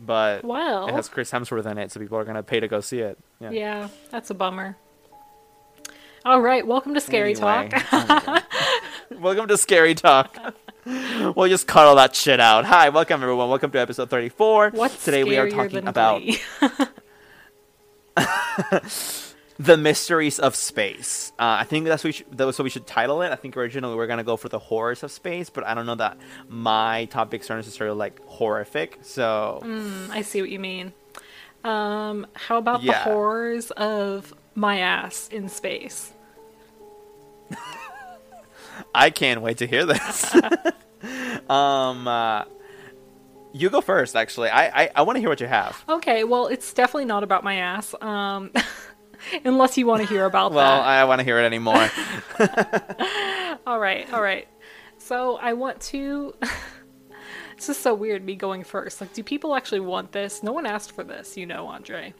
but 0.00 0.44
Well, 0.44 0.88
it 0.88 0.94
has 0.94 1.10
Chris 1.10 1.30
Hemsworth 1.30 1.66
in 1.66 1.76
it, 1.76 1.92
so 1.92 2.00
people 2.00 2.16
are 2.16 2.24
gonna 2.24 2.42
pay 2.42 2.60
to 2.60 2.68
go 2.68 2.80
see 2.80 3.00
it. 3.00 3.18
Yeah. 3.38 3.50
yeah, 3.50 3.88
that's 4.10 4.30
a 4.30 4.34
bummer. 4.34 4.78
All 6.24 6.40
right, 6.40 6.66
welcome 6.66 6.94
to 6.94 7.00
Scary 7.00 7.34
Anyway, 7.34 7.68
Talk. 7.70 8.44
welcome 9.18 9.46
to 9.48 9.58
Scary 9.58 9.94
Talk. 9.94 10.36
we'll 11.36 11.48
just 11.48 11.66
cut 11.66 11.86
all 11.86 11.96
that 11.96 12.14
shit 12.14 12.40
out. 12.40 12.64
Hi, 12.64 12.88
welcome 12.88 13.22
everyone. 13.22 13.48
Welcome 13.48 13.70
to 13.72 13.78
episode 13.78 14.10
thirty-four. 14.10 14.70
What's 14.70 15.04
Today 15.04 15.24
we 15.24 15.36
are 15.38 15.48
talking 15.48 15.86
about 15.86 16.22
the 19.58 19.76
mysteries 19.76 20.38
of 20.40 20.56
space. 20.56 21.32
Uh, 21.38 21.58
I 21.60 21.64
think 21.64 21.86
that's 21.86 22.02
what 22.02 22.08
we 22.08 22.12
should, 22.12 22.26
that's 22.36 22.58
what 22.58 22.64
we 22.64 22.70
should 22.70 22.86
title 22.86 23.22
it. 23.22 23.30
I 23.30 23.36
think 23.36 23.56
originally 23.56 23.94
we 23.94 24.02
are 24.02 24.06
gonna 24.08 24.24
go 24.24 24.36
for 24.36 24.48
the 24.48 24.58
horrors 24.58 25.02
of 25.02 25.12
space, 25.12 25.48
but 25.48 25.64
I 25.64 25.74
don't 25.74 25.86
know 25.86 25.94
that 25.96 26.16
my 26.48 27.04
topics 27.06 27.50
are 27.50 27.56
necessarily 27.56 27.96
like 27.96 28.20
horrific. 28.26 28.98
So 29.02 29.60
Mm, 29.62 30.10
I 30.10 30.22
see 30.22 30.40
what 30.40 30.50
you 30.50 30.58
mean. 30.58 30.92
Um, 31.62 32.26
how 32.34 32.56
about 32.58 32.82
the 32.82 32.92
horrors 32.92 33.70
of 33.72 34.34
my 34.54 34.80
ass 34.80 35.28
in 35.28 35.48
space? 35.48 36.12
I 38.94 39.10
can't 39.10 39.42
wait 39.42 39.58
to 39.58 39.66
hear 39.66 39.84
this. 39.86 40.34
um, 41.50 42.06
uh, 42.08 42.44
you 43.52 43.70
go 43.70 43.80
first. 43.80 44.16
Actually, 44.16 44.50
I 44.50 44.82
I, 44.82 44.90
I 44.96 45.02
want 45.02 45.16
to 45.16 45.20
hear 45.20 45.28
what 45.28 45.40
you 45.40 45.46
have. 45.46 45.82
Okay, 45.88 46.24
well, 46.24 46.46
it's 46.46 46.72
definitely 46.72 47.06
not 47.06 47.22
about 47.22 47.44
my 47.44 47.56
ass. 47.56 47.94
Um, 48.00 48.50
Unless 49.44 49.76
you 49.76 49.86
want 49.86 50.02
to 50.02 50.08
hear 50.08 50.24
about 50.24 50.50
that. 50.50 50.56
Well, 50.56 50.82
that. 50.82 50.86
I 50.86 51.04
want 51.04 51.18
to 51.20 51.24
hear 51.24 51.38
it 51.38 51.44
anymore. 51.44 51.90
All 53.66 53.78
right, 53.78 54.10
all 54.12 54.22
right. 54.22 54.48
So 54.98 55.36
I 55.36 55.52
want 55.52 55.80
to. 55.82 56.34
it's 57.56 57.66
just 57.66 57.82
so 57.82 57.94
weird 57.94 58.24
me 58.24 58.34
going 58.34 58.64
first. 58.64 59.00
Like, 59.00 59.12
do 59.12 59.22
people 59.22 59.54
actually 59.54 59.80
want 59.80 60.12
this? 60.12 60.42
No 60.42 60.52
one 60.52 60.66
asked 60.66 60.92
for 60.92 61.04
this, 61.04 61.36
you 61.36 61.46
know, 61.46 61.66
Andre. 61.66 62.14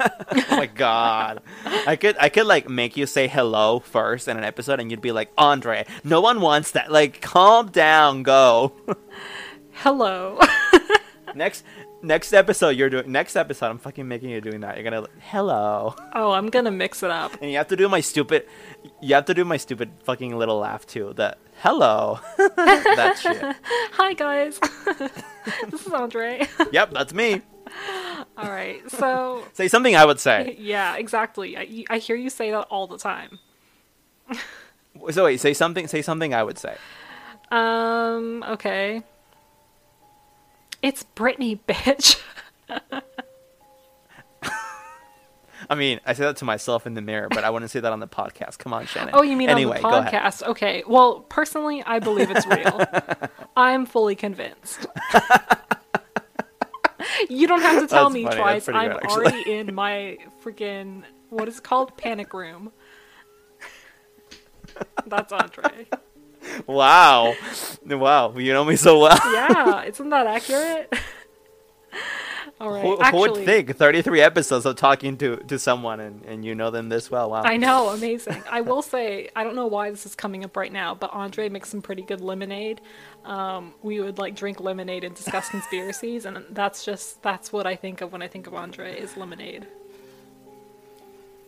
oh 0.32 0.44
my 0.50 0.66
god. 0.66 1.42
I 1.86 1.96
could 1.96 2.16
I 2.18 2.28
could 2.28 2.46
like 2.46 2.68
make 2.68 2.96
you 2.96 3.06
say 3.06 3.28
hello 3.28 3.80
first 3.80 4.28
in 4.28 4.36
an 4.36 4.44
episode 4.44 4.80
and 4.80 4.90
you'd 4.90 5.00
be 5.00 5.12
like, 5.12 5.30
"Andre, 5.36 5.86
no 6.04 6.20
one 6.20 6.40
wants 6.40 6.72
that. 6.72 6.90
Like, 6.90 7.20
calm 7.20 7.68
down, 7.68 8.22
go." 8.22 8.72
Hello. 9.72 10.38
next 11.34 11.64
next 12.02 12.32
episode 12.32 12.70
you're 12.70 12.90
doing 12.90 13.12
next 13.12 13.36
episode 13.36 13.66
I'm 13.66 13.78
fucking 13.78 14.06
making 14.06 14.30
you 14.30 14.40
doing 14.40 14.60
that. 14.60 14.76
You're 14.76 14.90
going 14.90 15.04
to 15.04 15.10
hello. 15.20 15.94
oh, 16.14 16.32
I'm 16.32 16.48
gonna 16.48 16.70
mix 16.70 17.02
it 17.02 17.10
up. 17.10 17.32
And 17.40 17.50
you 17.50 17.56
have 17.56 17.68
to 17.68 17.76
do 17.76 17.88
my 17.88 18.00
stupid 18.00 18.46
you 19.00 19.14
have 19.14 19.26
to 19.26 19.34
do 19.34 19.44
my 19.44 19.56
stupid 19.56 19.90
fucking 20.02 20.36
little 20.36 20.58
laugh 20.58 20.86
too. 20.86 21.12
That 21.16 21.38
hello. 21.62 22.20
that 22.36 23.18
shit. 23.20 23.56
Hi, 23.92 24.12
guys. 24.14 24.58
this 25.70 25.86
is 25.86 25.92
Andre. 25.92 26.46
Yep, 26.72 26.90
that's 26.92 27.14
me. 27.14 27.42
All 28.40 28.50
right, 28.50 28.80
so. 28.90 29.44
Say 29.52 29.68
something 29.68 29.94
I 29.94 30.04
would 30.04 30.20
say. 30.20 30.56
Yeah, 30.70 30.96
exactly. 30.96 31.56
I, 31.56 31.84
I 31.90 31.98
hear 31.98 32.16
you 32.16 32.30
say 32.30 32.50
that 32.50 32.66
all 32.70 32.86
the 32.86 32.98
time. 32.98 33.38
So 35.10 35.24
wait, 35.24 35.40
say 35.40 35.54
something 35.54 35.88
say 35.88 36.02
something 36.02 36.34
I 36.34 36.42
would 36.42 36.58
say. 36.58 36.76
Um, 37.50 38.44
okay. 38.46 39.02
It's 40.82 41.04
Britney, 41.16 41.58
bitch. 41.66 42.20
I 45.68 45.74
mean, 45.74 46.00
I 46.04 46.14
say 46.14 46.24
that 46.24 46.36
to 46.38 46.44
myself 46.44 46.86
in 46.86 46.94
the 46.94 47.02
mirror, 47.02 47.28
but 47.28 47.44
I 47.44 47.50
wouldn't 47.50 47.70
say 47.70 47.80
that 47.80 47.92
on 47.92 48.00
the 48.00 48.08
podcast. 48.08 48.58
Come 48.58 48.72
on, 48.72 48.86
Shannon. 48.86 49.10
Oh, 49.14 49.22
you 49.22 49.36
mean 49.36 49.50
anyway, 49.50 49.80
on 49.80 50.04
the 50.04 50.10
podcast? 50.10 50.42
Okay. 50.42 50.82
Well, 50.86 51.20
personally, 51.20 51.82
I 51.84 51.98
believe 51.98 52.30
it's 52.30 52.46
real. 52.46 52.82
I'm 53.56 53.86
fully 53.86 54.16
convinced. 54.16 54.86
You 57.28 57.46
don't 57.46 57.60
have 57.62 57.80
to 57.82 57.86
tell 57.86 58.10
me 58.10 58.24
funny. 58.24 58.36
Twice. 58.36 58.68
I'm 58.68 58.92
good, 58.92 59.04
already 59.04 59.52
in 59.52 59.74
my 59.74 60.18
freaking 60.42 61.02
what 61.28 61.48
is 61.48 61.60
called 61.60 61.96
panic 61.96 62.32
room. 62.32 62.72
That's 65.06 65.32
Andre. 65.32 65.86
Wow. 66.66 67.34
Wow, 67.86 68.36
you 68.36 68.52
know 68.52 68.64
me 68.64 68.76
so 68.76 68.98
well. 69.00 69.18
Yeah, 69.32 69.84
isn't 69.84 70.08
that 70.08 70.26
accurate? 70.26 70.92
All 72.60 72.70
right. 72.70 72.82
Who, 72.82 72.96
who 72.96 73.02
Actually, 73.02 73.30
would 73.30 73.44
think 73.46 73.74
33 73.74 74.20
episodes 74.20 74.66
of 74.66 74.76
talking 74.76 75.16
to, 75.16 75.36
to 75.36 75.58
someone 75.58 75.98
and, 75.98 76.22
and 76.26 76.44
you 76.44 76.54
know 76.54 76.70
them 76.70 76.90
this 76.90 77.10
well? 77.10 77.30
Wow. 77.30 77.42
I 77.42 77.56
know, 77.56 77.88
amazing. 77.88 78.42
I 78.50 78.60
will 78.60 78.82
say, 78.82 79.30
I 79.34 79.44
don't 79.44 79.56
know 79.56 79.66
why 79.66 79.90
this 79.90 80.04
is 80.04 80.14
coming 80.14 80.44
up 80.44 80.56
right 80.56 80.72
now, 80.72 80.94
but 80.94 81.10
Andre 81.14 81.48
makes 81.48 81.70
some 81.70 81.80
pretty 81.80 82.02
good 82.02 82.20
lemonade. 82.20 82.82
Um, 83.24 83.72
we 83.82 84.00
would 84.00 84.18
like 84.18 84.34
drink 84.34 84.60
lemonade 84.60 85.04
and 85.04 85.14
discuss 85.14 85.48
conspiracies, 85.48 86.26
and 86.26 86.44
that's 86.50 86.84
just 86.84 87.22
that's 87.22 87.50
what 87.50 87.66
I 87.66 87.76
think 87.76 88.02
of 88.02 88.12
when 88.12 88.20
I 88.20 88.28
think 88.28 88.46
of 88.46 88.54
Andre 88.54 88.94
is 88.98 89.16
lemonade. 89.16 89.66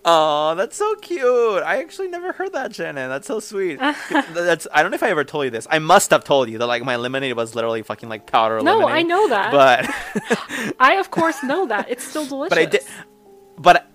Oh, 0.04 0.54
that's 0.56 0.76
so 0.76 0.94
cute. 0.96 1.62
I 1.62 1.78
actually 1.78 2.08
never 2.08 2.32
heard 2.32 2.52
that, 2.54 2.74
Shannon. 2.74 3.08
That's 3.08 3.26
so 3.26 3.38
sweet. 3.38 3.78
that's 4.10 4.66
I 4.72 4.82
don't 4.82 4.90
know 4.90 4.96
if 4.96 5.02
I 5.02 5.10
ever 5.10 5.22
told 5.22 5.44
you 5.44 5.50
this. 5.50 5.66
I 5.70 5.78
must 5.78 6.10
have 6.10 6.24
told 6.24 6.48
you 6.50 6.58
that 6.58 6.66
like 6.66 6.82
my 6.82 6.96
lemonade 6.96 7.36
was 7.36 7.54
literally 7.54 7.82
fucking 7.82 8.08
like 8.08 8.26
powder 8.26 8.60
No, 8.60 8.78
lemonade. 8.78 8.96
I 8.96 9.02
know 9.02 9.28
that. 9.28 9.52
But 9.52 10.74
I 10.80 10.94
of 10.94 11.10
course 11.10 11.42
know 11.44 11.66
that 11.66 11.88
it's 11.88 12.04
still 12.04 12.26
delicious. 12.26 12.50
but 12.50 12.58
I 12.58 12.64
did 12.64 12.82
but 13.56 13.86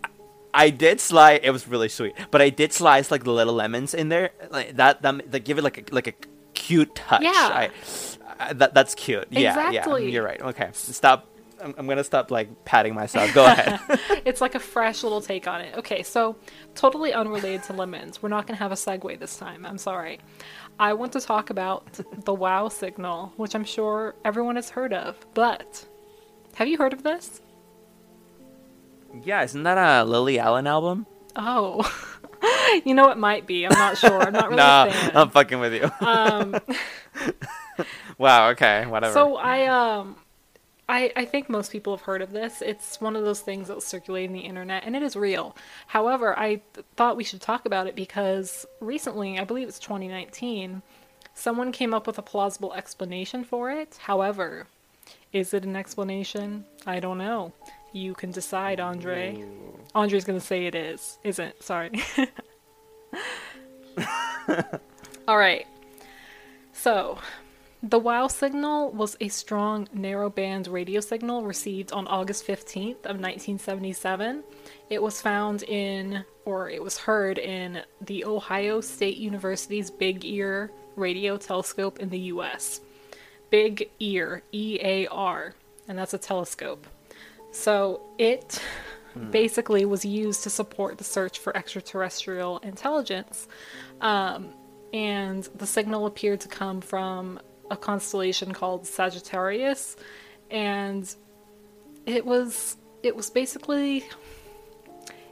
I 0.53 0.69
did 0.69 1.01
slice 1.01 1.41
it 1.43 1.51
was 1.51 1.67
really 1.67 1.89
sweet. 1.89 2.15
But 2.31 2.41
I 2.41 2.49
did 2.49 2.71
slice 2.71 3.11
like 3.11 3.25
the 3.25 3.33
little 3.33 3.55
lemons 3.55 3.93
in 3.93 4.07
there. 4.07 4.31
Like 4.49 4.77
that 4.77 5.01
that, 5.01 5.31
that 5.31 5.39
give 5.41 5.57
it 5.57 5.63
like 5.63 5.91
a 5.91 5.93
like 5.93 6.07
a 6.07 6.13
cute 6.53 6.95
touch. 6.95 7.21
Yeah. 7.21 7.31
I, 7.33 7.69
I, 8.39 8.53
that 8.53 8.73
that's 8.73 8.95
cute. 8.95 9.27
Yeah, 9.29 9.71
yeah. 9.71 9.97
You're 9.97 10.23
right. 10.23 10.41
Okay. 10.41 10.69
Stop 10.71 11.27
I'm, 11.61 11.73
I'm 11.77 11.87
gonna 11.87 12.03
stop 12.03 12.31
like 12.31 12.65
patting 12.65 12.93
myself. 12.93 13.33
Go 13.33 13.45
ahead. 13.45 13.79
It's 14.25 14.41
like 14.41 14.55
a 14.55 14.59
fresh 14.59 15.03
little 15.03 15.21
take 15.21 15.47
on 15.47 15.61
it. 15.61 15.77
Okay, 15.77 16.03
so 16.03 16.35
totally 16.75 17.13
unrelated 17.13 17.63
to 17.63 17.73
lemons. 17.73 18.21
We're 18.21 18.27
not 18.27 18.45
going 18.45 18.57
to 18.57 18.61
have 18.61 18.73
a 18.73 18.75
segue 18.75 19.17
this 19.19 19.37
time. 19.37 19.65
I'm 19.65 19.77
sorry. 19.77 20.19
I 20.79 20.93
want 20.93 21.13
to 21.13 21.21
talk 21.21 21.49
about 21.49 21.97
the 22.25 22.33
WoW 22.33 22.67
signal, 22.67 23.31
which 23.37 23.55
I'm 23.55 23.63
sure 23.63 24.15
everyone 24.25 24.57
has 24.57 24.69
heard 24.69 24.91
of. 24.91 25.15
But 25.33 25.87
have 26.55 26.67
you 26.67 26.77
heard 26.77 26.91
of 26.91 27.03
this? 27.03 27.41
yeah, 29.23 29.43
isn't 29.43 29.63
that 29.63 29.77
a 29.77 30.03
Lily 30.03 30.39
Allen 30.39 30.67
album? 30.67 31.05
Oh, 31.35 31.89
you 32.85 32.93
know 32.93 33.09
it 33.09 33.17
might 33.17 33.47
be. 33.47 33.65
I'm 33.65 33.77
not 33.77 33.97
sure. 33.97 34.21
I'm 34.21 34.33
not 34.33 34.49
really 34.49 34.57
nah. 34.57 34.91
I'm 35.13 35.29
fucking 35.29 35.59
with 35.59 35.73
you. 35.73 35.89
Um, 36.05 36.59
wow. 38.17 38.49
Okay. 38.49 38.85
Whatever. 38.85 39.13
so 39.13 39.37
I 39.37 39.67
um, 39.67 40.15
I 40.89 41.11
I 41.15 41.25
think 41.25 41.49
most 41.49 41.71
people 41.71 41.95
have 41.95 42.05
heard 42.05 42.21
of 42.21 42.31
this. 42.31 42.61
It's 42.61 43.01
one 43.01 43.15
of 43.15 43.23
those 43.23 43.41
things 43.41 43.67
that's 43.67 43.85
circulating 43.85 44.33
the 44.33 44.41
internet, 44.41 44.83
and 44.85 44.95
it 44.95 45.03
is 45.03 45.15
real. 45.15 45.55
However, 45.87 46.37
I 46.37 46.61
th- 46.73 46.85
thought 46.95 47.17
we 47.17 47.23
should 47.23 47.41
talk 47.41 47.65
about 47.65 47.87
it 47.87 47.95
because 47.95 48.65
recently, 48.79 49.37
I 49.39 49.43
believe 49.43 49.67
it's 49.67 49.79
2019, 49.79 50.81
someone 51.33 51.71
came 51.71 51.93
up 51.93 52.07
with 52.07 52.17
a 52.17 52.21
plausible 52.21 52.73
explanation 52.73 53.43
for 53.43 53.69
it. 53.71 53.97
However, 54.01 54.67
is 55.33 55.53
it 55.53 55.65
an 55.65 55.75
explanation? 55.75 56.65
I 56.85 56.99
don't 56.99 57.17
know. 57.17 57.51
You 57.91 58.13
can 58.13 58.31
decide, 58.31 58.79
Andre. 58.79 59.43
Andre's 59.95 60.25
gonna 60.25 60.39
say 60.39 60.65
it 60.67 60.75
is. 60.75 61.17
Isn't. 61.23 61.61
Sorry. 61.63 61.91
All 65.27 65.37
right. 65.37 65.65
So, 66.73 67.17
the 67.83 67.99
WOW 67.99 68.27
signal 68.27 68.91
was 68.91 69.15
a 69.21 69.27
strong 69.27 69.87
narrowband 69.95 70.71
radio 70.71 70.99
signal 70.99 71.43
received 71.43 71.91
on 71.91 72.07
August 72.07 72.45
15th 72.47 73.05
of 73.05 73.19
1977. 73.19 74.43
It 74.89 75.01
was 75.01 75.21
found 75.21 75.63
in 75.63 76.25
or 76.45 76.69
it 76.69 76.81
was 76.81 76.97
heard 76.97 77.37
in 77.37 77.81
the 78.01 78.25
Ohio 78.25 78.81
State 78.81 79.17
University's 79.17 79.91
Big 79.91 80.25
Ear 80.25 80.71
radio 80.95 81.37
telescope 81.37 81.99
in 81.99 82.09
the 82.09 82.19
US. 82.19 82.81
Big 83.49 83.89
Ear, 83.99 84.41
E 84.51 84.79
A 84.81 85.07
R, 85.07 85.53
and 85.87 85.97
that's 85.97 86.13
a 86.13 86.17
telescope. 86.17 86.87
So, 87.51 88.01
it 88.17 88.61
basically 89.31 89.85
was 89.85 90.03
used 90.03 90.43
to 90.43 90.49
support 90.49 90.97
the 90.97 91.03
search 91.03 91.39
for 91.39 91.55
extraterrestrial 91.55 92.59
intelligence. 92.59 93.47
Um, 94.01 94.49
and 94.93 95.43
the 95.55 95.65
signal 95.65 96.05
appeared 96.05 96.41
to 96.41 96.47
come 96.47 96.81
from 96.81 97.39
a 97.69 97.77
constellation 97.77 98.53
called 98.53 98.85
Sagittarius, 98.85 99.95
and 100.51 101.13
it 102.05 102.25
was 102.25 102.77
it 103.03 103.15
was 103.15 103.29
basically 103.29 104.05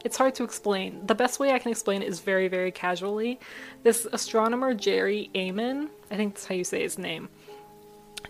it's 0.03 0.17
hard 0.17 0.35
to 0.35 0.43
explain. 0.43 1.05
The 1.07 1.15
best 1.15 1.39
way 1.39 1.51
I 1.51 1.59
can 1.59 1.71
explain 1.71 2.01
it 2.01 2.07
is 2.07 2.19
very 2.19 2.47
very 2.47 2.71
casually. 2.71 3.39
This 3.83 4.05
astronomer 4.11 4.73
Jerry 4.73 5.29
Amen, 5.35 5.89
I 6.11 6.15
think 6.15 6.35
that's 6.35 6.45
how 6.45 6.55
you 6.55 6.63
say 6.63 6.81
his 6.81 6.97
name. 6.97 7.29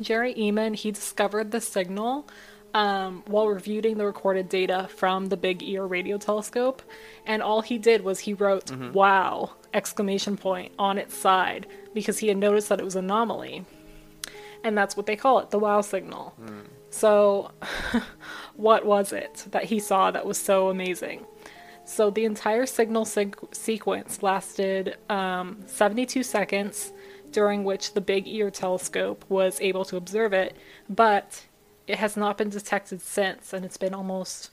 Jerry 0.01 0.33
Ehman, 0.35 0.75
he 0.75 0.91
discovered 0.91 1.51
the 1.51 1.62
signal 1.62 2.27
um, 2.74 3.24
while 3.27 3.47
reviewing 3.47 3.97
the 3.97 4.05
recorded 4.05 4.50
data 4.50 4.89
from 4.93 5.27
the 5.27 5.38
Big 5.38 5.63
Ear 5.63 5.85
radio 5.85 6.17
telescope, 6.17 6.81
and 7.25 7.41
all 7.41 7.62
he 7.62 7.77
did 7.77 8.03
was 8.03 8.19
he 8.19 8.33
wrote 8.33 8.69
"Wow!" 8.93 9.51
exclamation 9.74 10.38
point 10.38 10.74
on 10.77 10.97
its 10.97 11.15
side 11.15 11.67
because 11.93 12.19
he 12.19 12.27
had 12.27 12.38
noticed 12.38 12.69
that 12.69 12.79
it 12.79 12.83
was 12.83 12.95
an 12.95 13.05
anomaly, 13.05 13.65
and 14.65 14.77
that's 14.77 14.98
what 14.98 15.05
they 15.05 15.15
call 15.15 15.39
it, 15.39 15.51
the 15.51 15.60
"Wow" 15.60 15.79
signal. 15.81 16.34
So, 16.89 17.51
what 18.55 18.86
was 18.86 19.13
it 19.13 19.45
that 19.51 19.65
he 19.65 19.79
saw 19.79 20.12
that 20.12 20.25
was 20.25 20.38
so 20.38 20.69
amazing? 20.69 21.25
So 21.86 22.10
the 22.10 22.25
entire 22.25 22.65
signal 22.65 23.05
sequ- 23.05 23.53
sequence 23.53 24.24
lasted 24.24 24.98
um, 25.07 25.60
72 25.67 26.24
seconds, 26.24 26.91
during 27.31 27.63
which 27.63 27.93
the 27.93 28.01
Big 28.01 28.27
Ear 28.27 28.50
telescope 28.50 29.24
was 29.29 29.62
able 29.62 29.86
to 29.86 29.98
observe 29.98 30.34
it, 30.34 30.57
but 30.89 31.45
it 31.86 32.00
has 32.00 32.17
not 32.17 32.39
been 32.39 32.50
detected 32.50 33.01
since, 33.01 33.53
and 33.53 33.63
it's 33.63 33.77
been 33.77 33.93
almost, 33.93 34.50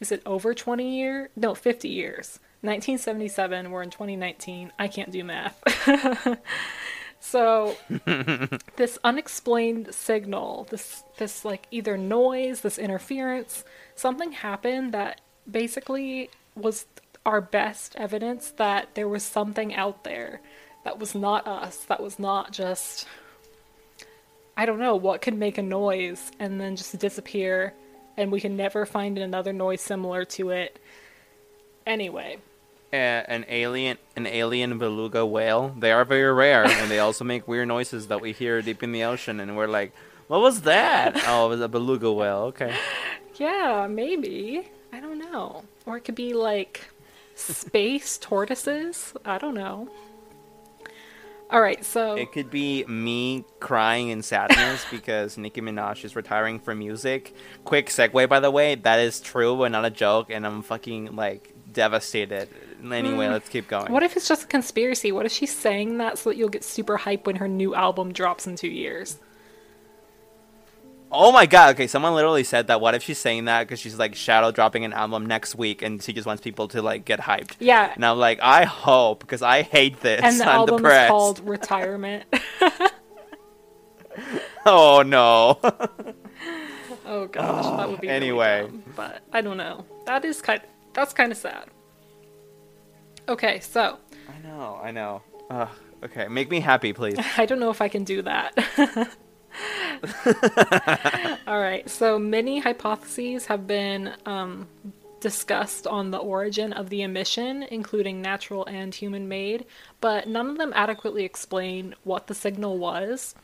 is 0.00 0.12
it 0.12 0.22
over 0.26 0.52
20 0.52 0.98
years? 0.98 1.30
No, 1.34 1.54
50 1.54 1.88
years. 1.88 2.40
1977, 2.62 3.70
we're 3.70 3.82
in 3.82 3.90
2019. 3.90 4.70
I 4.78 4.88
can't 4.88 5.10
do 5.10 5.24
math. 5.24 5.62
so 7.20 7.76
this 8.76 8.98
unexplained 9.04 9.94
signal, 9.94 10.66
this 10.70 11.04
this 11.18 11.44
like 11.44 11.66
either 11.70 11.96
noise, 11.96 12.62
this 12.62 12.78
interference, 12.78 13.62
something 13.94 14.32
happened 14.32 14.92
that 14.92 15.20
basically 15.48 16.30
was 16.56 16.86
our 17.26 17.40
best 17.40 17.94
evidence 17.96 18.52
that 18.52 18.94
there 18.94 19.08
was 19.08 19.22
something 19.22 19.74
out 19.74 20.04
there 20.04 20.40
that 20.84 20.98
was 20.98 21.14
not 21.14 21.46
us, 21.46 21.84
that 21.84 22.02
was 22.02 22.18
not 22.18 22.52
just 22.52 23.06
I 24.56 24.66
don't 24.66 24.78
know 24.78 24.96
what 24.96 25.22
could 25.22 25.36
make 25.36 25.58
a 25.58 25.62
noise 25.62 26.30
and 26.38 26.60
then 26.60 26.76
just 26.76 26.98
disappear 26.98 27.74
and 28.16 28.32
we 28.32 28.40
can 28.40 28.56
never 28.56 28.84
find 28.84 29.18
another 29.18 29.52
noise 29.52 29.80
similar 29.80 30.24
to 30.24 30.50
it. 30.50 30.78
Anyway, 31.86 32.38
an 32.92 33.44
alien, 33.48 33.98
an 34.16 34.26
alien 34.26 34.78
beluga 34.78 35.24
whale. 35.24 35.74
They 35.78 35.92
are 35.92 36.04
very 36.04 36.32
rare, 36.32 36.64
and 36.64 36.90
they 36.90 36.98
also 36.98 37.24
make 37.24 37.46
weird 37.46 37.68
noises 37.68 38.08
that 38.08 38.20
we 38.20 38.32
hear 38.32 38.62
deep 38.62 38.82
in 38.82 38.92
the 38.92 39.04
ocean, 39.04 39.40
and 39.40 39.56
we're 39.56 39.68
like, 39.68 39.92
"What 40.26 40.40
was 40.40 40.62
that?" 40.62 41.16
oh, 41.26 41.46
it 41.46 41.48
was 41.50 41.60
a 41.60 41.68
beluga 41.68 42.12
whale. 42.12 42.44
Okay. 42.52 42.74
yeah, 43.36 43.86
maybe. 43.88 44.68
I 44.92 45.00
don't 45.00 45.18
know. 45.18 45.64
Or 45.86 45.96
it 45.96 46.00
could 46.04 46.16
be 46.16 46.32
like 46.34 46.88
space 47.34 48.18
tortoises. 48.18 49.14
I 49.24 49.38
don't 49.38 49.54
know. 49.54 49.88
All 51.50 51.60
right, 51.60 51.84
so 51.84 52.14
It 52.14 52.30
could 52.30 52.48
be 52.48 52.84
me 52.84 53.44
crying 53.58 54.10
in 54.10 54.22
sadness 54.22 54.86
because 54.88 55.36
Nicki 55.36 55.60
Minaj 55.60 56.04
is 56.04 56.14
retiring 56.14 56.60
from 56.60 56.78
music. 56.78 57.34
Quick 57.64 57.88
segue, 57.88 58.28
by 58.28 58.38
the 58.38 58.52
way, 58.52 58.76
that 58.76 59.00
is 59.00 59.18
true, 59.20 59.56
but 59.56 59.72
not 59.72 59.84
a 59.84 59.90
joke, 59.90 60.30
and 60.30 60.46
I'm 60.46 60.62
fucking 60.62 61.16
like 61.16 61.52
devastated. 61.72 62.48
Anyway, 62.82 63.26
hmm. 63.26 63.32
let's 63.32 63.48
keep 63.48 63.68
going. 63.68 63.92
What 63.92 64.02
if 64.02 64.16
it's 64.16 64.28
just 64.28 64.44
a 64.44 64.46
conspiracy? 64.46 65.12
What 65.12 65.26
if 65.26 65.32
she's 65.32 65.54
saying 65.56 65.98
that 65.98 66.18
so 66.18 66.30
that 66.30 66.36
you'll 66.36 66.48
get 66.48 66.64
super 66.64 66.96
hype 66.98 67.26
when 67.26 67.36
her 67.36 67.48
new 67.48 67.74
album 67.74 68.12
drops 68.12 68.46
in 68.46 68.56
two 68.56 68.68
years? 68.68 69.18
oh 71.12 71.32
my 71.32 71.44
god! 71.44 71.74
Okay, 71.74 71.88
someone 71.88 72.14
literally 72.14 72.44
said 72.44 72.68
that. 72.68 72.80
What 72.80 72.94
if 72.94 73.02
she's 73.02 73.18
saying 73.18 73.46
that 73.46 73.64
because 73.66 73.80
she's 73.80 73.98
like 73.98 74.14
shadow 74.14 74.52
dropping 74.52 74.84
an 74.84 74.92
album 74.92 75.26
next 75.26 75.56
week, 75.56 75.82
and 75.82 76.00
she 76.02 76.12
just 76.12 76.24
wants 76.26 76.40
people 76.40 76.68
to 76.68 76.80
like 76.82 77.04
get 77.04 77.18
hyped? 77.20 77.56
Yeah, 77.58 77.92
And 77.94 78.04
I'm 78.04 78.16
like, 78.18 78.38
I 78.40 78.64
hope 78.64 79.20
because 79.20 79.42
I 79.42 79.62
hate 79.62 80.00
this. 80.00 80.20
and 80.22 80.38
the 80.38 80.44
I'm 80.48 80.50
album 80.56 80.76
depressed. 80.76 81.06
is 81.06 81.10
called 81.10 81.40
Retirement. 81.48 82.24
Oh 84.66 85.02
no. 85.06 85.58
oh 87.06 87.26
gosh, 87.26 87.64
that 87.78 87.88
would 87.88 88.00
be 88.00 88.08
really 88.08 88.16
Anyway. 88.16 88.62
dumb, 88.62 88.82
but 88.94 89.22
I 89.32 89.40
don't 89.40 89.56
know. 89.56 89.86
That 90.06 90.24
is 90.24 90.42
kind. 90.42 90.60
That's 90.92 91.12
kind 91.14 91.32
of 91.32 91.38
sad. 91.38 91.66
Okay, 93.30 93.60
so 93.60 93.96
I 94.28 94.46
know. 94.46 94.80
I 94.82 94.90
know. 94.90 95.22
Ugh. 95.50 95.68
Okay, 96.02 96.26
make 96.26 96.50
me 96.50 96.58
happy, 96.58 96.92
please. 96.92 97.16
I 97.36 97.46
don't 97.46 97.60
know 97.60 97.70
if 97.70 97.80
I 97.80 97.86
can 97.86 98.02
do 98.02 98.22
that. 98.22 98.58
All 101.46 101.60
right, 101.60 101.88
so 101.88 102.18
many 102.18 102.58
hypotheses 102.58 103.46
have 103.46 103.68
been 103.68 104.14
um, 104.26 104.66
discussed 105.20 105.86
on 105.86 106.10
the 106.10 106.18
origin 106.18 106.72
of 106.72 106.90
the 106.90 107.02
emission, 107.02 107.62
including 107.62 108.20
natural 108.20 108.66
and 108.66 108.92
human 108.92 109.28
made, 109.28 109.64
but 110.00 110.26
none 110.26 110.50
of 110.50 110.58
them 110.58 110.72
adequately 110.74 111.24
explain 111.24 111.94
what 112.02 112.26
the 112.26 112.34
signal 112.34 112.78
was 112.78 113.36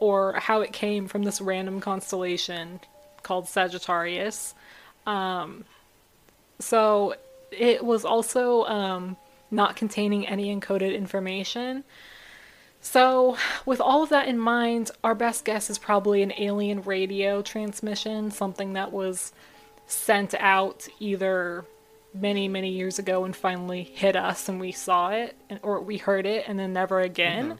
or 0.00 0.34
how 0.34 0.60
it 0.60 0.74
came 0.74 1.08
from 1.08 1.22
this 1.22 1.40
random 1.40 1.80
constellation 1.80 2.78
called 3.22 3.48
Sagittarius. 3.48 4.54
Um, 5.06 5.64
so 6.58 7.14
it 7.58 7.84
was 7.84 8.04
also 8.04 8.64
um, 8.64 9.16
not 9.50 9.76
containing 9.76 10.26
any 10.26 10.54
encoded 10.54 10.94
information. 10.94 11.84
So, 12.80 13.38
with 13.64 13.80
all 13.80 14.02
of 14.02 14.10
that 14.10 14.28
in 14.28 14.38
mind, 14.38 14.90
our 15.02 15.14
best 15.14 15.46
guess 15.46 15.70
is 15.70 15.78
probably 15.78 16.22
an 16.22 16.32
alien 16.36 16.82
radio 16.82 17.40
transmission, 17.40 18.30
something 18.30 18.74
that 18.74 18.92
was 18.92 19.32
sent 19.86 20.34
out 20.34 20.86
either 21.00 21.64
many, 22.12 22.46
many 22.46 22.70
years 22.70 22.98
ago 22.98 23.24
and 23.24 23.34
finally 23.34 23.82
hit 23.82 24.16
us 24.16 24.48
and 24.48 24.60
we 24.60 24.70
saw 24.70 25.10
it, 25.10 25.34
or 25.62 25.80
we 25.80 25.96
heard 25.96 26.26
it 26.26 26.44
and 26.46 26.58
then 26.58 26.72
never 26.72 27.00
again. 27.00 27.58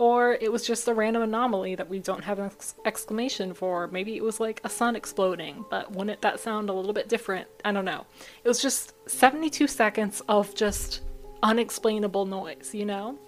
Or 0.00 0.32
it 0.32 0.50
was 0.50 0.66
just 0.66 0.88
a 0.88 0.94
random 0.94 1.22
anomaly 1.22 1.74
that 1.74 1.90
we 1.90 1.98
don't 1.98 2.24
have 2.24 2.38
an 2.38 2.46
ex- 2.46 2.74
exclamation 2.86 3.52
for. 3.52 3.86
Maybe 3.88 4.16
it 4.16 4.24
was 4.24 4.40
like 4.40 4.62
a 4.64 4.68
sun 4.70 4.96
exploding, 4.96 5.62
but 5.68 5.92
wouldn't 5.92 6.22
that 6.22 6.40
sound 6.40 6.70
a 6.70 6.72
little 6.72 6.94
bit 6.94 7.06
different? 7.06 7.48
I 7.66 7.72
don't 7.72 7.84
know. 7.84 8.06
It 8.42 8.48
was 8.48 8.62
just 8.62 8.94
72 9.10 9.66
seconds 9.66 10.22
of 10.26 10.54
just 10.54 11.02
unexplainable 11.42 12.24
noise, 12.24 12.70
you 12.72 12.86
know? 12.86 13.18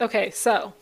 Okay, 0.00 0.30
so 0.30 0.72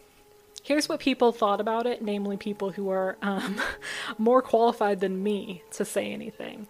here's 0.63 0.89
what 0.89 1.01
people 1.01 1.33
thought 1.33 1.61
about 1.61 1.85
it, 1.85 2.01
namely 2.01 2.37
people 2.37 2.71
who 2.71 2.91
are 2.91 3.17
um, 3.23 3.61
more 4.19 4.41
qualified 4.41 5.01
than 5.01 5.21
me 5.21 5.65
to 5.73 5.85
say 5.85 6.13
anything. 6.13 6.69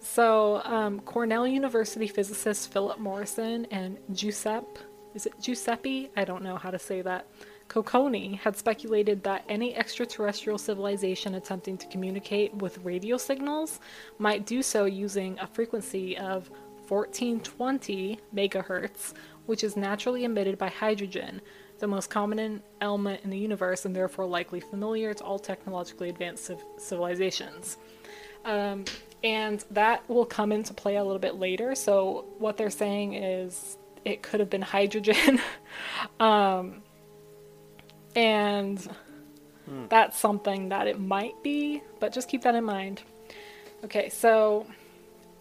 So, 0.00 0.60
um, 0.64 1.00
Cornell 1.00 1.46
University 1.46 2.06
physicist 2.06 2.70
Philip 2.70 2.98
Morrison 2.98 3.64
and 3.70 3.96
Giuseppe, 4.12 4.82
is 5.16 5.24
it 5.24 5.40
Giuseppe? 5.40 6.10
I 6.14 6.24
don't 6.24 6.42
know 6.42 6.56
how 6.56 6.70
to 6.70 6.78
say 6.78 7.00
that. 7.00 7.26
Cocconi 7.68 8.38
had 8.38 8.54
speculated 8.56 9.22
that 9.24 9.44
any 9.48 9.74
extraterrestrial 9.74 10.58
civilization 10.58 11.34
attempting 11.34 11.78
to 11.78 11.86
communicate 11.86 12.54
with 12.54 12.84
radio 12.84 13.16
signals 13.16 13.80
might 14.18 14.44
do 14.44 14.62
so 14.62 14.84
using 14.84 15.38
a 15.40 15.46
frequency 15.46 16.16
of 16.18 16.50
1420 16.88 18.20
megahertz, 18.34 19.14
which 19.46 19.64
is 19.64 19.74
naturally 19.74 20.24
emitted 20.24 20.58
by 20.58 20.68
hydrogen, 20.68 21.40
the 21.78 21.86
most 21.86 22.10
common 22.10 22.62
element 22.82 23.24
in 23.24 23.30
the 23.30 23.38
universe 23.38 23.86
and 23.86 23.96
therefore 23.96 24.26
likely 24.26 24.60
familiar 24.60 25.14
to 25.14 25.24
all 25.24 25.38
technologically 25.38 26.10
advanced 26.10 26.44
civ- 26.44 26.64
civilizations. 26.76 27.78
Um, 28.44 28.84
and 29.24 29.64
that 29.70 30.08
will 30.08 30.26
come 30.26 30.52
into 30.52 30.74
play 30.74 30.96
a 30.96 31.02
little 31.02 31.18
bit 31.18 31.36
later. 31.36 31.74
So, 31.74 32.26
what 32.38 32.58
they're 32.58 32.70
saying 32.70 33.14
is 33.14 33.78
it 34.06 34.22
could 34.22 34.38
have 34.38 34.48
been 34.48 34.62
hydrogen. 34.62 35.40
um, 36.20 36.82
and 38.14 38.88
that's 39.88 40.18
something 40.18 40.68
that 40.68 40.86
it 40.86 41.00
might 41.00 41.42
be, 41.42 41.82
but 41.98 42.12
just 42.12 42.28
keep 42.28 42.42
that 42.42 42.54
in 42.54 42.64
mind. 42.64 43.02
Okay, 43.84 44.08
so 44.08 44.66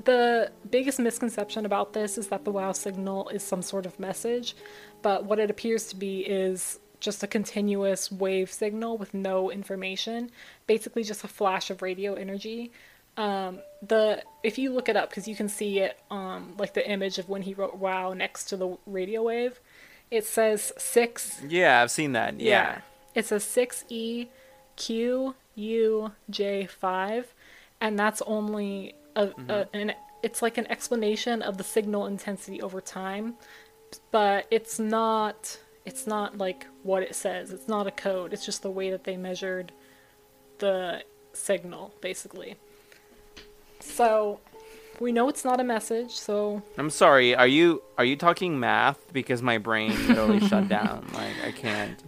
the 0.04 0.52
biggest 0.72 1.00
misconception 1.00 1.66
about 1.66 1.94
this 1.94 2.18
is 2.18 2.28
that 2.28 2.44
the 2.44 2.52
WoW 2.52 2.72
signal 2.72 3.30
is 3.30 3.44
some 3.44 3.62
sort 3.62 3.86
of 3.86 4.00
message, 4.00 4.56
but 5.04 5.26
what 5.26 5.38
it 5.38 5.52
appears 5.52 5.88
to 5.90 5.96
be 5.96 6.22
is 6.22 6.80
just 7.00 7.22
a 7.22 7.28
continuous 7.28 8.12
wave 8.12 8.52
signal 8.52 8.98
with 8.98 9.14
no 9.14 9.52
information, 9.52 10.32
basically 10.66 11.04
just 11.04 11.24
a 11.24 11.28
flash 11.28 11.70
of 11.70 11.84
radio 11.84 12.16
energy. 12.16 12.72
Um, 13.18 13.60
the 13.82 14.24
if 14.44 14.58
you 14.58 14.74
look 14.74 14.90
it 14.90 14.98
up 14.98 15.10
because 15.10 15.28
you 15.28 15.36
can 15.36 15.48
see 15.48 15.80
it 15.80 15.98
um 16.12 16.54
like 16.58 16.74
the 16.74 16.86
image 16.90 17.18
of 17.18 17.30
when 17.30 17.44
he 17.44 17.54
wrote 17.54 17.78
WoW 17.78 18.14
next 18.14 18.46
to 18.46 18.58
the 18.58 18.78
radio 18.86 19.24
wave, 19.24 19.60
it 20.12 20.26
says 20.26 20.74
six 20.78 21.42
Yeah, 21.48 21.82
I've 21.82 21.92
seen 21.92 22.12
that. 22.14 22.40
Yeah. 22.40 22.80
it's 23.14 23.32
a 23.32 23.36
6E 23.36 24.28
Q 24.76 25.36
U 25.56 26.12
J 26.30 26.66
5 26.66 27.34
and 27.80 27.98
that's 27.98 28.22
only 28.24 28.96
a, 29.16 29.30
a 29.48 29.68
an 29.74 29.94
it's 30.24 30.42
like 30.42 30.58
an 30.58 30.68
explanation 30.72 31.42
of 31.42 31.58
the 31.58 31.64
signal 31.64 32.08
intensity 32.08 32.62
over 32.62 32.82
time, 32.82 33.36
but 34.12 34.48
it's 34.52 34.80
not 34.80 35.58
it's 35.86 36.08
not 36.08 36.38
like 36.38 36.66
what 36.84 37.04
it 37.04 37.14
says. 37.16 37.52
It's 37.52 37.68
not 37.68 37.86
a 37.88 37.92
code. 37.92 38.34
It's 38.34 38.44
just 38.46 38.64
the 38.64 38.72
way 38.72 38.90
that 38.90 39.04
they 39.04 39.16
measured 39.18 39.72
the 40.58 41.04
signal 41.34 41.94
basically. 42.02 42.56
So 43.86 44.40
we 45.00 45.12
know 45.12 45.28
it's 45.30 45.44
not 45.44 45.60
a 45.60 45.64
message, 45.64 46.12
so 46.12 46.62
I'm 46.78 46.90
sorry. 46.90 47.36
Are 47.36 47.48
you 47.48 47.82
are 47.98 48.06
you 48.06 48.16
talking 48.16 48.60
math? 48.60 49.12
Because 49.14 49.42
my 49.42 49.58
brain 49.58 49.92
literally 50.08 50.40
shut 50.48 50.68
down. 50.80 51.06
Like 51.14 51.34
I 51.46 51.52
can't. 51.52 52.02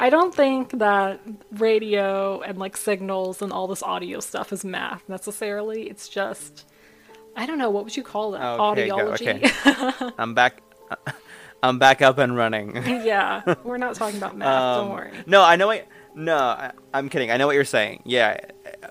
I 0.00 0.10
don't 0.10 0.34
think 0.34 0.70
that 0.78 1.20
radio 1.52 2.40
and 2.40 2.58
like 2.58 2.76
signals 2.76 3.40
and 3.42 3.52
all 3.52 3.66
this 3.66 3.82
audio 3.82 4.20
stuff 4.20 4.52
is 4.52 4.64
math 4.64 5.08
necessarily. 5.08 5.88
It's 5.88 6.08
just 6.08 6.66
I 7.36 7.46
don't 7.46 7.58
know 7.58 7.70
what 7.70 7.84
would 7.84 7.96
you 7.96 8.02
call 8.04 8.32
that? 8.32 8.42
Okay, 8.60 8.88
Audiology. 8.88 9.44
okay. 9.44 10.10
I'm 10.18 10.34
back. 10.34 10.62
I'm 11.62 11.78
back 11.78 12.02
up 12.02 12.18
and 12.18 12.36
running. 12.36 12.76
yeah, 12.76 13.54
we're 13.64 13.78
not 13.78 13.94
talking 13.94 14.18
about 14.18 14.36
math. 14.36 14.76
don't 14.78 14.86
Um, 14.90 14.92
worry. 14.92 15.12
No, 15.26 15.42
I 15.42 15.56
know 15.56 15.68
what. 15.68 15.86
No, 16.14 16.36
I, 16.36 16.72
I'm 16.92 17.08
kidding. 17.08 17.30
I 17.30 17.36
know 17.36 17.46
what 17.46 17.56
you're 17.56 17.64
saying. 17.64 18.02
Yeah, 18.04 18.38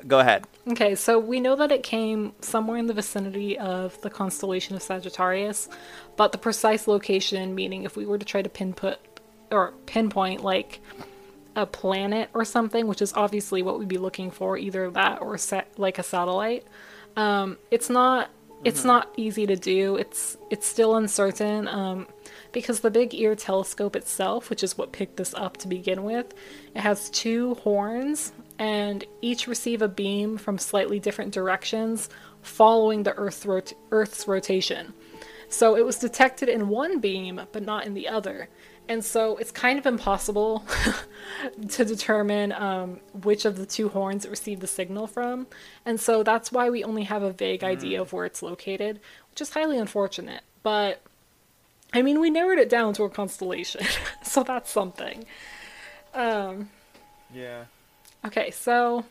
go 0.07 0.19
ahead. 0.19 0.45
Okay, 0.67 0.95
so 0.95 1.19
we 1.19 1.39
know 1.39 1.55
that 1.55 1.71
it 1.71 1.83
came 1.83 2.33
somewhere 2.41 2.77
in 2.77 2.87
the 2.87 2.93
vicinity 2.93 3.57
of 3.57 3.99
the 4.01 4.09
constellation 4.09 4.75
of 4.75 4.81
Sagittarius, 4.81 5.69
but 6.15 6.31
the 6.31 6.37
precise 6.37 6.87
location, 6.87 7.55
meaning 7.55 7.83
if 7.83 7.95
we 7.95 8.05
were 8.05 8.17
to 8.17 8.25
try 8.25 8.41
to 8.41 8.49
pinpoint 8.49 8.97
or 9.51 9.73
pinpoint 9.85 10.43
like 10.43 10.81
a 11.55 11.65
planet 11.65 12.29
or 12.33 12.43
something, 12.43 12.87
which 12.87 13.01
is 13.01 13.13
obviously 13.13 13.61
what 13.61 13.79
we'd 13.79 13.87
be 13.87 13.97
looking 13.97 14.31
for, 14.31 14.57
either 14.57 14.89
that 14.91 15.21
or 15.21 15.37
set 15.37 15.67
like 15.77 15.99
a 15.99 16.03
satellite. 16.03 16.65
Um, 17.15 17.57
it's 17.71 17.89
not 17.89 18.29
it's 18.63 18.85
not 18.85 19.11
easy 19.17 19.45
to 19.45 19.55
do. 19.55 19.97
It's 19.97 20.37
it's 20.49 20.65
still 20.65 20.95
uncertain 20.95 21.67
um, 21.67 22.07
because 22.53 22.79
the 22.79 22.91
Big 22.91 23.13
Ear 23.13 23.35
telescope 23.35 23.95
itself, 23.95 24.49
which 24.49 24.63
is 24.63 24.77
what 24.77 24.93
picked 24.93 25.17
this 25.17 25.33
up 25.33 25.57
to 25.57 25.67
begin 25.67 26.03
with, 26.03 26.33
it 26.73 26.79
has 26.79 27.09
two 27.09 27.55
horns 27.55 28.31
and 28.59 29.03
each 29.21 29.47
receive 29.47 29.81
a 29.81 29.87
beam 29.87 30.37
from 30.37 30.57
slightly 30.57 30.99
different 30.99 31.33
directions 31.33 32.09
following 32.41 33.03
the 33.03 33.13
Earth's, 33.15 33.45
rot- 33.45 33.73
Earth's 33.91 34.27
rotation. 34.27 34.93
So 35.49 35.75
it 35.75 35.85
was 35.85 35.97
detected 35.97 36.49
in 36.49 36.69
one 36.69 36.99
beam, 36.99 37.41
but 37.51 37.63
not 37.63 37.85
in 37.85 37.93
the 37.93 38.07
other. 38.07 38.49
And 38.89 39.03
so 39.03 39.37
it's 39.37 39.51
kind 39.51 39.79
of 39.79 39.85
impossible 39.85 40.65
to 41.69 41.85
determine 41.85 42.51
um, 42.51 42.99
which 43.23 43.45
of 43.45 43.57
the 43.57 43.65
two 43.65 43.89
horns 43.89 44.25
it 44.25 44.31
received 44.31 44.61
the 44.61 44.67
signal 44.67 45.07
from. 45.07 45.47
And 45.85 45.99
so 45.99 46.23
that's 46.23 46.51
why 46.51 46.69
we 46.69 46.83
only 46.83 47.03
have 47.03 47.23
a 47.23 47.31
vague 47.31 47.63
idea 47.63 48.01
of 48.01 48.13
where 48.13 48.25
it's 48.25 48.43
located, 48.43 48.99
which 49.31 49.41
is 49.41 49.51
highly 49.51 49.77
unfortunate. 49.77 50.41
But 50.63 51.01
I 51.93 52.01
mean, 52.01 52.19
we 52.19 52.29
narrowed 52.29 52.59
it 52.59 52.69
down 52.69 52.93
to 52.95 53.03
a 53.03 53.09
constellation, 53.09 53.85
so 54.23 54.43
that's 54.43 54.69
something. 54.71 55.25
Um, 56.13 56.69
Yeah. 57.33 57.65
okay, 58.25 58.51
so 58.51 59.05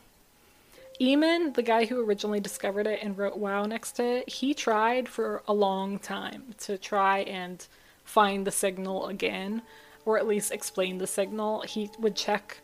Ehman, 1.01 1.55
the 1.55 1.63
guy 1.63 1.85
who 1.87 2.05
originally 2.05 2.41
discovered 2.41 2.87
it 2.87 3.01
and 3.03 3.17
wrote 3.17 3.37
WoW 3.37 3.65
next 3.65 3.93
to 3.93 4.05
it, 4.05 4.29
he 4.29 4.55
tried 4.55 5.09
for 5.09 5.43
a 5.49 5.53
long 5.53 5.99
time 5.99 6.55
to 6.61 6.79
try 6.79 7.21
and 7.21 7.67
find 8.05 8.47
the 8.47 8.51
signal 8.53 9.07
again, 9.07 9.63
or 10.05 10.19
at 10.19 10.27
least 10.27 10.53
explain 10.53 10.99
the 10.99 11.07
signal. 11.07 11.63
He 11.63 11.91
would 11.99 12.15
check, 12.17 12.59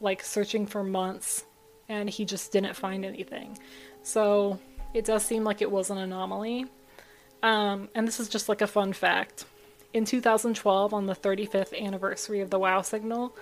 like, 0.00 0.22
searching 0.22 0.66
for 0.66 0.82
months, 0.84 1.44
and 1.88 2.08
he 2.08 2.24
just 2.24 2.52
didn't 2.52 2.76
find 2.76 3.04
anything. 3.04 3.58
So 4.02 4.58
it 4.94 5.04
does 5.04 5.24
seem 5.24 5.44
like 5.44 5.60
it 5.60 5.70
was 5.70 5.90
an 5.90 5.98
anomaly. 5.98 6.66
Um, 7.42 7.88
and 7.94 8.06
this 8.06 8.20
is 8.20 8.28
just 8.28 8.48
like 8.48 8.60
a 8.60 8.66
fun 8.66 8.92
fact. 8.92 9.44
In 9.92 10.04
2012, 10.04 10.92
on 10.92 11.06
the 11.06 11.14
35th 11.14 11.78
anniversary 11.78 12.40
of 12.40 12.50
the 12.50 12.58
WoW 12.58 12.82
signal, 12.82 13.34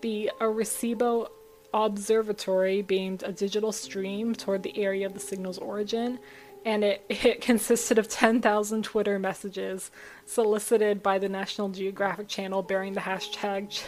the 0.00 0.30
Arecibo 0.40 1.28
Observatory 1.74 2.82
beamed 2.82 3.22
a 3.22 3.32
digital 3.32 3.72
stream 3.72 4.34
toward 4.34 4.62
the 4.62 4.78
area 4.78 5.04
of 5.06 5.12
the 5.12 5.20
signal's 5.20 5.58
origin, 5.58 6.18
and 6.64 6.82
it, 6.82 7.04
it 7.08 7.40
consisted 7.40 7.98
of 7.98 8.08
10,000 8.08 8.82
Twitter 8.84 9.18
messages 9.18 9.90
solicited 10.24 11.02
by 11.02 11.18
the 11.18 11.28
National 11.28 11.68
Geographic 11.68 12.28
Channel 12.28 12.62
bearing 12.62 12.94
the 12.94 13.00
hashtag 13.00 13.70
ch- 13.70 13.82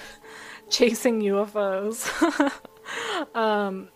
chasing 0.68 1.22
UFOs. 1.22 2.50
um, 3.34 3.88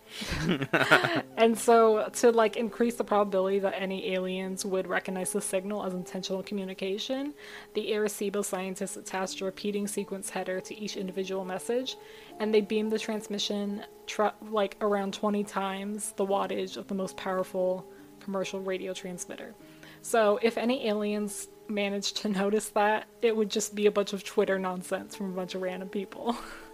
and 1.37 1.57
so 1.57 2.09
to 2.13 2.31
like 2.31 2.55
increase 2.55 2.95
the 2.95 3.03
probability 3.03 3.59
that 3.59 3.73
any 3.77 4.13
aliens 4.13 4.65
would 4.65 4.87
recognize 4.87 5.31
the 5.31 5.41
signal 5.41 5.83
as 5.83 5.93
intentional 5.93 6.43
communication, 6.43 7.33
the 7.73 7.91
Arecibo 7.91 8.43
scientists 8.43 8.97
attached 8.97 9.41
a 9.41 9.45
repeating 9.45 9.87
sequence 9.87 10.29
header 10.29 10.61
to 10.61 10.75
each 10.75 10.97
individual 10.97 11.45
message, 11.45 11.97
and 12.39 12.53
they 12.53 12.61
beamed 12.61 12.91
the 12.91 12.99
transmission 12.99 13.83
tr- 14.05 14.27
like 14.49 14.77
around 14.81 15.13
20 15.13 15.43
times 15.43 16.13
the 16.17 16.25
wattage 16.25 16.77
of 16.77 16.87
the 16.87 16.95
most 16.95 17.17
powerful 17.17 17.85
commercial 18.19 18.59
radio 18.59 18.93
transmitter. 18.93 19.53
So 20.01 20.39
if 20.41 20.57
any 20.57 20.87
aliens 20.87 21.47
managed 21.67 22.17
to 22.17 22.29
notice 22.41 22.69
that, 22.69 23.07
it 23.21 23.35
would 23.35 23.49
just 23.49 23.75
be 23.75 23.85
a 23.87 23.91
bunch 23.91 24.13
of 24.13 24.23
Twitter 24.23 24.59
nonsense 24.59 25.15
from 25.15 25.31
a 25.31 25.35
bunch 25.35 25.55
of 25.55 25.61
random 25.61 25.89
people. 25.89 26.35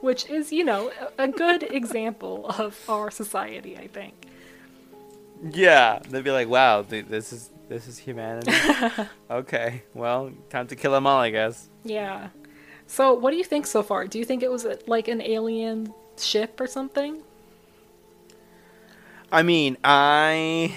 Which 0.00 0.28
is, 0.30 0.52
you 0.52 0.64
know, 0.64 0.90
a 1.18 1.28
good 1.28 1.62
example 1.62 2.46
of 2.48 2.78
our 2.88 3.10
society, 3.10 3.76
I 3.76 3.86
think. 3.86 4.14
Yeah. 5.42 6.00
They'd 6.08 6.24
be 6.24 6.30
like, 6.30 6.48
"Wow, 6.48 6.82
th- 6.82 7.06
this 7.06 7.32
is 7.32 7.50
this 7.68 7.86
is 7.86 7.98
humanity." 7.98 8.52
okay. 9.30 9.82
Well, 9.94 10.32
time 10.48 10.66
to 10.68 10.76
kill 10.76 10.92
them 10.92 11.06
all, 11.06 11.20
I 11.20 11.30
guess. 11.30 11.68
Yeah. 11.84 12.28
So, 12.86 13.14
what 13.14 13.30
do 13.30 13.36
you 13.36 13.44
think 13.44 13.66
so 13.66 13.82
far? 13.82 14.06
Do 14.06 14.18
you 14.18 14.24
think 14.24 14.42
it 14.42 14.50
was 14.50 14.66
like 14.86 15.06
an 15.08 15.20
alien 15.20 15.94
ship 16.18 16.60
or 16.60 16.66
something? 16.66 17.22
I 19.32 19.42
mean, 19.44 19.76
I 19.84 20.74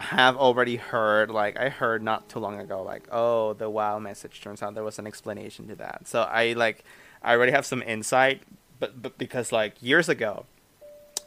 have 0.00 0.36
already 0.36 0.76
heard, 0.76 1.30
like, 1.30 1.58
I 1.58 1.70
heard 1.70 2.02
not 2.02 2.28
too 2.28 2.38
long 2.38 2.60
ago, 2.60 2.82
like, 2.82 3.08
oh, 3.10 3.54
the 3.54 3.70
WoW 3.70 3.98
message. 3.98 4.42
Turns 4.42 4.62
out 4.62 4.74
there 4.74 4.84
was 4.84 4.98
an 4.98 5.06
explanation 5.06 5.68
to 5.68 5.74
that. 5.76 6.06
So 6.06 6.22
I 6.22 6.52
like, 6.52 6.84
I 7.22 7.34
already 7.34 7.52
have 7.52 7.66
some 7.66 7.82
insight, 7.82 8.42
but 8.78 9.00
but 9.02 9.18
because 9.18 9.52
like 9.52 9.82
years 9.82 10.08
ago, 10.08 10.46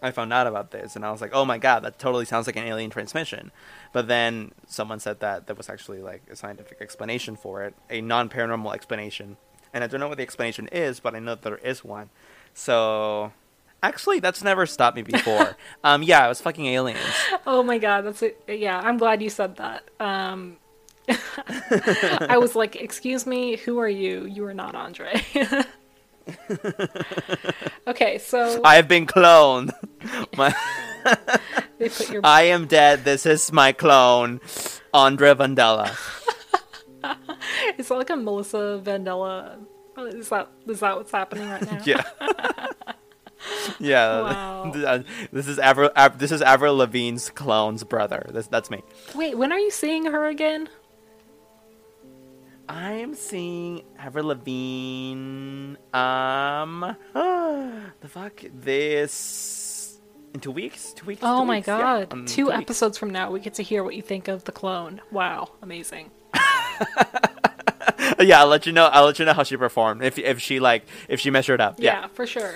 I 0.02 0.12
found 0.12 0.34
out 0.34 0.48
about 0.48 0.72
this, 0.72 0.96
and 0.96 1.06
I 1.06 1.12
was 1.12 1.22
like, 1.22 1.32
oh 1.34 1.46
my 1.46 1.58
god, 1.58 1.84
that 1.84 2.00
totally 2.00 2.26
sounds 2.26 2.48
like 2.48 2.56
an 2.56 2.64
alien 2.64 2.90
transmission. 2.90 3.52
But 3.94 4.08
then 4.08 4.52
someone 4.68 5.00
said 5.00 5.20
that 5.20 5.48
there 5.48 5.56
was 5.56 5.70
actually 5.70 6.02
like 6.02 6.24
a 6.30 6.36
scientific 6.36 6.82
explanation 6.82 7.36
for 7.36 7.64
it, 7.64 7.76
a 7.90 8.02
non-paranormal 8.02 8.74
explanation, 8.74 9.38
and 9.74 9.84
I 9.84 9.88
don't 9.88 10.00
know 10.00 10.08
what 10.08 10.18
the 10.18 10.24
explanation 10.24 10.68
is, 10.70 11.00
but 11.00 11.16
I 11.16 11.20
know 11.20 11.36
there 11.36 11.58
is 11.58 11.84
one. 11.84 12.10
So. 12.54 13.32
Actually, 13.84 14.20
that's 14.20 14.44
never 14.44 14.68
stopped 14.68 14.96
me 14.96 15.02
before. 15.02 15.58
um, 15.84 16.04
yeah, 16.04 16.24
it 16.24 16.30
was 16.30 16.40
fucking 16.40 16.68
aliens. 16.68 17.00
Oh 17.48 17.64
my 17.64 17.80
god, 17.80 18.02
that's 18.02 18.22
it. 18.22 18.40
Yeah, 18.48 18.80
I'm 18.80 19.00
glad 19.00 19.24
you 19.24 19.30
said 19.32 19.58
that. 19.58 19.90
Um, 20.00 20.58
I 21.10 22.38
was 22.40 22.56
like, 22.56 22.76
"Excuse 22.76 23.26
me, 23.26 23.56
who 23.58 23.80
are 23.80 23.90
you? 23.90 24.26
You 24.26 24.46
are 24.46 24.54
not 24.54 24.76
Andre." 24.76 25.24
okay, 27.88 28.18
so 28.18 28.62
I 28.64 28.76
have 28.76 28.88
been 28.88 29.06
cloned. 29.06 29.72
My, 30.38 30.54
they 31.78 31.90
put 31.90 32.10
your 32.10 32.22
I 32.24 32.44
am 32.44 32.68
dead. 32.68 33.04
This 33.04 33.26
is 33.26 33.52
my 33.52 33.72
clone, 33.72 34.40
Andre 34.94 35.34
Vandella. 35.34 35.90
Is 37.78 37.88
that 37.88 37.96
like 37.96 38.10
a 38.12 38.16
Melissa 38.16 38.82
Vandella? 38.84 39.58
Is 39.98 40.30
that 40.30 40.50
is 40.68 40.80
that 40.80 40.96
what's 40.96 41.12
happening 41.12 41.50
right 41.50 41.62
now? 41.62 41.82
Yeah. 41.86 42.04
yeah. 43.80 44.22
Wow. 44.22 45.04
This 45.32 45.48
is 45.48 45.58
Avril. 45.60 45.90
Av- 45.96 46.18
This 46.20 46.32
is 46.32 46.42
Avril 46.42 46.76
Lavigne's 46.78 47.30
clone's 47.30 47.84
brother. 47.84 48.28
This, 48.32 48.48
that's 48.48 48.70
me. 48.70 48.84
Wait, 49.16 49.38
when 49.38 49.52
are 49.52 49.60
you 49.60 49.72
seeing 49.72 50.06
her 50.06 50.28
again? 50.28 50.70
I 52.74 52.94
am 52.94 53.16
seeing 53.16 53.84
Avril 54.00 54.28
Lavigne. 54.28 55.76
Um, 55.94 56.96
the 57.14 58.08
fuck 58.08 58.42
this 58.54 60.00
in 60.34 60.40
two 60.40 60.52
weeks. 60.52 60.94
Two 60.94 61.06
weeks. 61.06 61.22
Oh 61.22 61.42
two 61.42 61.46
my 61.46 61.56
weeks? 61.58 61.68
Yeah, 61.68 61.78
god. 61.80 62.14
um, 62.14 62.26
Two 62.26 62.46
weeks. 62.48 62.58
episodes 62.60 62.98
from 62.98 63.10
now, 63.10 63.30
we 63.30 63.42
get 63.42 63.56
to 63.56 63.64
hear 63.64 63.84
what 63.84 63.96
you 63.96 64.02
think 64.02 64.30
of 64.30 64.46
the 64.46 64.54
clone. 64.54 65.02
Wow, 65.12 65.52
amazing. 65.62 66.12
yeah, 68.20 68.40
I'll 68.40 68.48
let 68.48 68.66
you 68.66 68.72
know. 68.72 68.86
I'll 68.86 69.06
let 69.06 69.20
you 69.20 69.26
know 69.26 69.34
how 69.34 69.44
she 69.44 69.58
performed. 69.58 70.02
If 70.04 70.18
if 70.18 70.40
she 70.40 70.60
like 70.62 70.86
if 71.10 71.20
she 71.20 71.30
measured 71.30 71.60
up. 71.60 71.76
Yeah, 71.78 72.02
Yeah. 72.02 72.08
for 72.08 72.26
sure. 72.26 72.56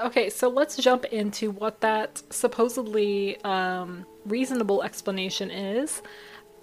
Okay, 0.00 0.30
so 0.30 0.48
let's 0.48 0.76
jump 0.78 1.04
into 1.04 1.52
what 1.52 1.80
that 1.82 2.22
supposedly 2.30 3.40
um, 3.44 4.04
reasonable 4.24 4.82
explanation 4.82 5.48
is. 5.50 6.02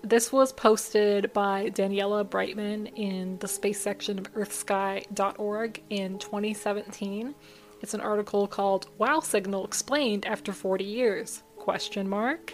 This 0.01 0.31
was 0.31 0.53
posted 0.53 1.31
by 1.33 1.69
Daniela 1.71 2.27
Brightman 2.27 2.88
in 2.88 3.38
the 3.39 3.47
space 3.47 3.81
section 3.81 4.17
of 4.17 4.33
earthsky.org 4.33 5.83
in 5.89 6.17
2017. 6.19 7.35
It's 7.81 7.93
an 7.93 8.01
article 8.01 8.47
called 8.47 8.88
Wow 8.97 9.19
Signal 9.19 9.65
Explained 9.65 10.25
After 10.25 10.53
40 10.53 10.83
Years? 10.85 11.43
Question 11.57 12.07
mark. 12.07 12.53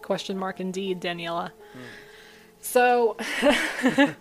Question 0.00 0.38
mark 0.38 0.58
indeed, 0.58 1.00
Daniela. 1.00 1.52
So 2.60 3.16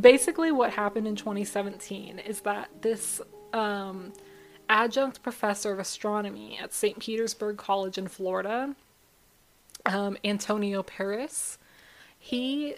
basically 0.00 0.52
what 0.52 0.72
happened 0.72 1.06
in 1.06 1.16
2017 1.16 2.18
is 2.18 2.40
that 2.42 2.68
this 2.82 3.20
um, 3.52 4.12
adjunct 4.68 5.22
professor 5.22 5.72
of 5.72 5.78
astronomy 5.78 6.58
at 6.62 6.72
St. 6.74 6.98
Petersburg 6.98 7.56
College 7.56 7.96
in 7.96 8.08
Florida, 8.08 8.76
um, 9.86 10.16
Antonio 10.22 10.82
Paris, 10.82 11.58
he 12.24 12.76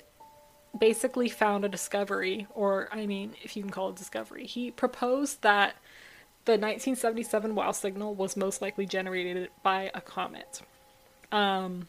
basically 0.76 1.28
found 1.28 1.64
a 1.64 1.68
discovery, 1.68 2.48
or 2.52 2.88
I 2.90 3.06
mean, 3.06 3.35
if 3.44 3.56
you 3.56 3.62
can 3.62 3.70
call 3.70 3.90
it 3.90 3.92
a 3.92 3.94
discovery. 3.94 4.44
He 4.44 4.72
proposed 4.72 5.42
that 5.42 5.76
the 6.46 6.54
1977 6.54 7.54
WOW 7.54 7.70
signal 7.70 8.16
was 8.16 8.37
most 8.37 8.61
likely 8.61 8.87
generated 8.87 9.50
by 9.62 9.92
a 9.94 10.00
comet. 10.00 10.62
Um, 11.30 11.87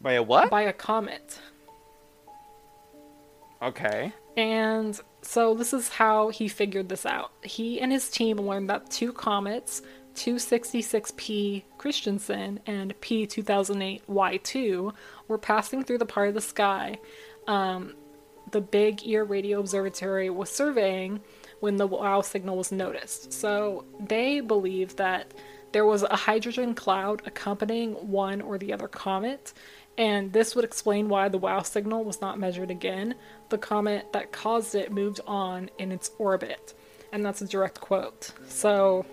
By 0.00 0.14
a 0.14 0.22
what? 0.24 0.50
by 0.50 0.62
a 0.62 0.72
comet. 0.72 1.38
okay. 3.62 4.12
And 4.36 5.00
so 5.22 5.54
this 5.54 5.72
is 5.72 5.88
how 5.88 6.30
he 6.30 6.48
figured 6.48 6.88
this 6.88 7.06
out. 7.06 7.30
He 7.42 7.80
and 7.80 7.92
his 7.92 8.10
team 8.10 8.38
learned 8.38 8.68
that 8.70 8.90
two 8.90 9.12
comets, 9.12 9.82
266P 10.16 11.64
Christensen 11.78 12.60
and 12.66 12.98
P2008Y2, 13.00 14.94
were 15.28 15.38
passing 15.38 15.84
through 15.84 15.98
the 15.98 16.06
part 16.06 16.28
of 16.28 16.34
the 16.34 16.40
sky 16.40 16.98
um, 17.46 17.94
the 18.50 18.60
Big 18.60 19.06
Ear 19.06 19.24
Radio 19.24 19.60
Observatory 19.60 20.30
was 20.30 20.50
surveying 20.50 21.20
when 21.60 21.76
the 21.76 21.86
WOW 21.86 22.20
signal 22.20 22.56
was 22.56 22.70
noticed. 22.70 23.32
So 23.32 23.84
they 24.00 24.40
believe 24.40 24.96
that 24.96 25.32
there 25.72 25.86
was 25.86 26.02
a 26.02 26.16
hydrogen 26.16 26.74
cloud 26.74 27.22
accompanying 27.26 27.94
one 27.94 28.40
or 28.40 28.56
the 28.56 28.72
other 28.72 28.88
comet, 28.88 29.52
and 29.98 30.32
this 30.32 30.54
would 30.54 30.64
explain 30.64 31.08
why 31.08 31.28
the 31.28 31.38
WOW 31.38 31.62
signal 31.62 32.04
was 32.04 32.20
not 32.20 32.38
measured 32.38 32.70
again. 32.70 33.14
The 33.48 33.58
comet 33.58 34.12
that 34.12 34.32
caused 34.32 34.74
it 34.74 34.92
moved 34.92 35.20
on 35.26 35.70
in 35.78 35.90
its 35.90 36.10
orbit. 36.18 36.74
And 37.12 37.24
that's 37.24 37.40
a 37.40 37.46
direct 37.46 37.80
quote. 37.80 38.32
So. 38.48 39.06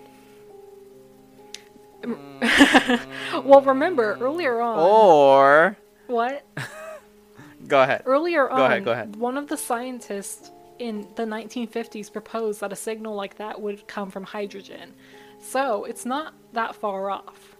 Mm. 2.04 3.44
well, 3.44 3.60
remember, 3.62 4.16
earlier 4.20 4.60
on. 4.60 4.78
Or 4.78 5.76
What? 6.06 6.44
go 7.68 7.82
ahead. 7.82 8.02
Earlier 8.06 8.48
on, 8.48 8.58
Go 8.58 8.64
ahead, 8.64 8.84
go 8.84 8.92
ahead. 8.92 9.16
one 9.16 9.36
of 9.38 9.48
the 9.48 9.56
scientists 9.56 10.50
in 10.78 11.08
the 11.16 11.24
1950s 11.24 12.12
proposed 12.12 12.60
that 12.60 12.72
a 12.72 12.76
signal 12.76 13.14
like 13.14 13.36
that 13.36 13.60
would 13.60 13.86
come 13.86 14.10
from 14.10 14.24
hydrogen. 14.24 14.92
So 15.40 15.84
it's 15.84 16.04
not 16.04 16.34
that 16.52 16.74
far 16.74 17.10
off. 17.10 17.56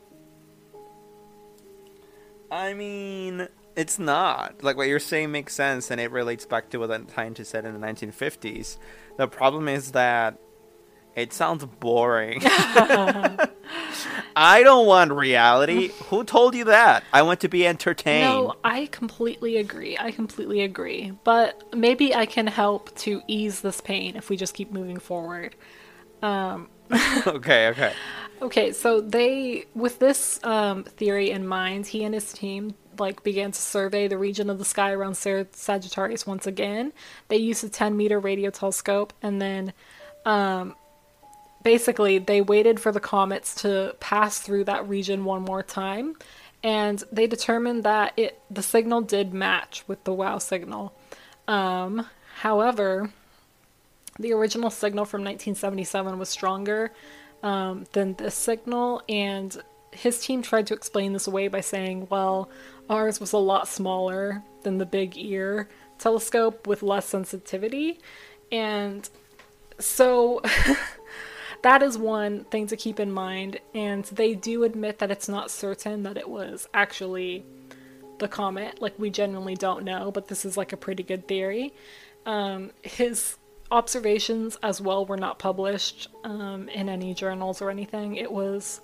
I 2.51 2.75
mean, 2.75 3.49
it's 3.77 3.99
not. 3.99 4.63
Like 4.63 4.77
what 4.77 4.89
you're 4.89 5.01
saying 5.01 5.33
makes 5.33 5.55
sense 5.55 5.91
and 5.91 6.01
it 6.01 6.11
relates 6.11 6.47
back 6.47 6.71
to 6.71 6.79
what 6.79 6.89
the 6.89 7.05
scientist 7.13 7.51
said 7.51 7.65
in 7.65 7.79
the 7.79 7.87
1950s. 7.87 8.79
The 9.17 9.29
problem 9.29 9.69
is 9.69 9.93
that 9.93 10.39
it 11.17 11.33
sounds 11.33 11.65
boring. 11.65 12.43
I 14.37 14.63
don't 14.63 14.87
want 14.87 15.13
reality. 15.13 15.91
Who 16.07 16.25
told 16.25 16.55
you 16.55 16.65
that? 16.65 17.05
I 17.13 17.23
want 17.23 17.41
to 17.41 17.49
be 17.49 17.67
entertained. 17.67 18.25
No, 18.25 18.57
I 18.65 18.87
completely 18.87 19.57
agree. 19.59 19.97
I 19.99 20.11
completely 20.11 20.63
agree. 20.63 21.13
But 21.23 21.75
maybe 21.75 22.15
I 22.15 22.27
can 22.27 22.47
help 22.47 22.95
to 23.01 23.23
ease 23.29 23.61
this 23.61 23.81
pain 23.81 24.17
if 24.17 24.29
we 24.29 24.37
just 24.37 24.55
keep 24.55 24.73
moving 24.73 24.99
forward. 24.99 25.55
Um, 26.23 26.69
okay, 27.27 27.69
okay. 27.69 27.93
Okay, 28.43 28.73
so 28.73 29.01
they, 29.01 29.67
with 29.75 30.01
this 30.01 30.41
um, 30.43 30.85
theory 30.85 31.31
in 31.31 31.47
mind, 31.47 31.87
he 31.87 32.05
and 32.05 32.13
his 32.13 32.33
team 32.33 32.75
like 32.99 33.23
began 33.23 33.51
to 33.51 33.61
survey 33.61 34.07
the 34.09 34.19
region 34.19 34.51
of 34.51 34.59
the 34.59 34.65
sky 34.65 34.93
around 34.93 35.15
Sagittarius 35.15 36.27
once 36.27 36.47
again. 36.47 36.93
They 37.29 37.37
used 37.37 37.65
a 37.65 37.69
10 37.69 37.97
meter 37.97 38.19
radio 38.19 38.51
telescope, 38.51 39.13
and 39.23 39.41
then 39.41 39.73
um, 40.25 40.75
basically 41.65 42.19
they 42.19 42.41
waited 42.41 42.79
for 42.79 42.93
the 42.93 43.01
comets 43.01 43.55
to 43.63 43.97
pass 43.99 44.39
through 44.39 44.65
that 44.65 44.89
region 44.89 45.25
one 45.25 45.43
more 45.43 45.63
time, 45.63 46.15
and 46.63 47.03
they 47.11 47.27
determined 47.27 47.83
that 47.83 48.13
it 48.17 48.41
the 48.49 48.63
signal 48.63 49.01
did 49.01 49.35
match 49.35 49.83
with 49.89 50.05
the 50.05 50.13
WOW 50.13 50.39
signal. 50.39 50.95
Um, 51.49 52.07
however, 52.37 53.11
the 54.19 54.33
original 54.33 54.71
signal 54.71 55.05
from 55.05 55.23
1977 55.23 56.19
was 56.19 56.29
stronger 56.29 56.93
um, 57.43 57.87
than 57.93 58.15
this 58.15 58.35
signal, 58.35 59.03
and 59.09 59.61
his 59.91 60.21
team 60.21 60.43
tried 60.43 60.67
to 60.69 60.75
explain 60.75 61.13
this 61.13 61.27
away 61.27 61.49
by 61.49 61.61
saying, 61.61 62.07
well, 62.11 62.49
ours 62.91 63.21
was 63.21 63.33
a 63.33 63.39
lot 63.39 63.69
smaller 63.69 64.43
than 64.63 64.79
the 64.79 64.87
big 64.87 65.17
ear 65.17 65.69
telescope 65.99 66.67
with 66.67 66.83
less 66.83 67.07
sensitivity. 67.07 67.99
And 68.51 69.09
so 69.79 70.43
that 71.65 71.83
is 71.83 71.97
one 71.97 72.45
thing 72.45 72.67
to 72.67 72.77
keep 72.77 73.01
in 73.01 73.11
mind. 73.11 73.59
And 73.75 74.05
they 74.05 74.35
do 74.35 74.65
admit 74.65 74.99
that 74.99 75.11
it's 75.11 75.29
not 75.29 75.51
certain 75.51 76.03
that 76.03 76.19
it 76.19 76.29
was 76.29 76.69
actually 76.75 77.45
the 78.19 78.29
comet. 78.29 78.83
Like, 78.83 78.99
we 78.99 79.09
genuinely 79.09 79.55
don't 79.55 79.83
know, 79.83 80.11
but 80.11 80.29
this 80.29 80.45
is 80.45 80.59
like 80.59 80.75
a 80.75 80.77
pretty 80.77 81.03
good 81.03 81.27
theory. 81.27 81.73
Um, 82.27 82.71
his 82.83 83.39
observations 83.71 84.59
as 84.63 84.81
well 84.83 85.07
were 85.07 85.17
not 85.17 85.39
published 85.39 86.09
um, 86.23 86.69
in 86.69 86.91
any 86.91 87.15
journals 87.15 87.63
or 87.63 87.71
anything. 87.71 88.17
It 88.17 88.31
was. 88.31 88.83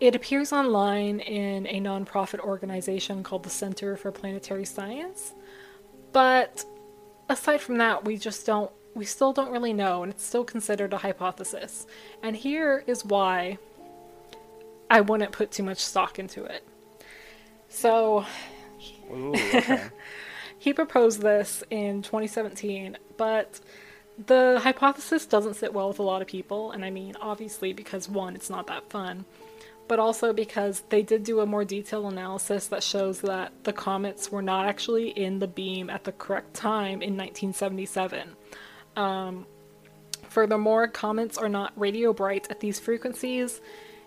It 0.00 0.14
appears 0.14 0.52
online 0.52 1.20
in 1.20 1.66
a 1.66 1.80
nonprofit 1.80 2.40
organization 2.40 3.22
called 3.22 3.42
the 3.42 3.50
Center 3.50 3.96
for 3.96 4.10
Planetary 4.10 4.64
Science. 4.64 5.34
But 6.12 6.64
aside 7.28 7.60
from 7.60 7.78
that, 7.78 8.04
we 8.04 8.16
just 8.16 8.46
don't, 8.46 8.70
we 8.94 9.04
still 9.04 9.32
don't 9.32 9.50
really 9.50 9.72
know, 9.72 10.02
and 10.02 10.12
it's 10.12 10.24
still 10.24 10.44
considered 10.44 10.92
a 10.92 10.98
hypothesis. 10.98 11.86
And 12.22 12.36
here 12.36 12.84
is 12.86 13.04
why 13.04 13.58
I 14.90 15.00
wouldn't 15.00 15.32
put 15.32 15.52
too 15.52 15.62
much 15.62 15.78
stock 15.78 16.18
into 16.18 16.44
it. 16.44 16.66
So, 17.68 18.26
Ooh, 19.12 19.32
okay. 19.34 19.82
he 20.58 20.72
proposed 20.72 21.22
this 21.22 21.62
in 21.70 22.02
2017, 22.02 22.96
but 23.16 23.60
the 24.26 24.60
hypothesis 24.62 25.24
doesn't 25.24 25.54
sit 25.54 25.72
well 25.72 25.88
with 25.88 26.00
a 26.00 26.02
lot 26.02 26.20
of 26.20 26.28
people, 26.28 26.72
and 26.72 26.84
I 26.84 26.90
mean, 26.90 27.16
obviously, 27.20 27.72
because 27.72 28.08
one, 28.08 28.34
it's 28.34 28.50
not 28.50 28.66
that 28.66 28.90
fun, 28.90 29.24
but 29.88 29.98
also 29.98 30.32
because 30.32 30.82
they 30.88 31.02
did 31.02 31.24
do 31.24 31.40
a 31.40 31.46
more 31.46 31.64
detailed 31.64 32.12
analysis 32.12 32.66
that 32.66 32.82
shows 32.82 33.20
that 33.22 33.52
the 33.64 33.72
comets 33.72 34.30
were 34.30 34.42
not 34.42 34.66
actually 34.66 35.10
in 35.10 35.38
the 35.38 35.46
beam 35.46 35.88
at 35.88 36.04
the 36.04 36.12
correct 36.12 36.54
time 36.54 37.02
in 37.02 37.16
1977. 37.16 38.36
Um, 39.00 39.46
furthermore, 40.28 40.86
comets 40.86 41.38
are 41.38 41.48
not 41.48 41.72
radio 41.74 42.12
bright 42.12 42.46
at 42.50 42.60
these 42.60 42.78
frequencies, 42.78 43.62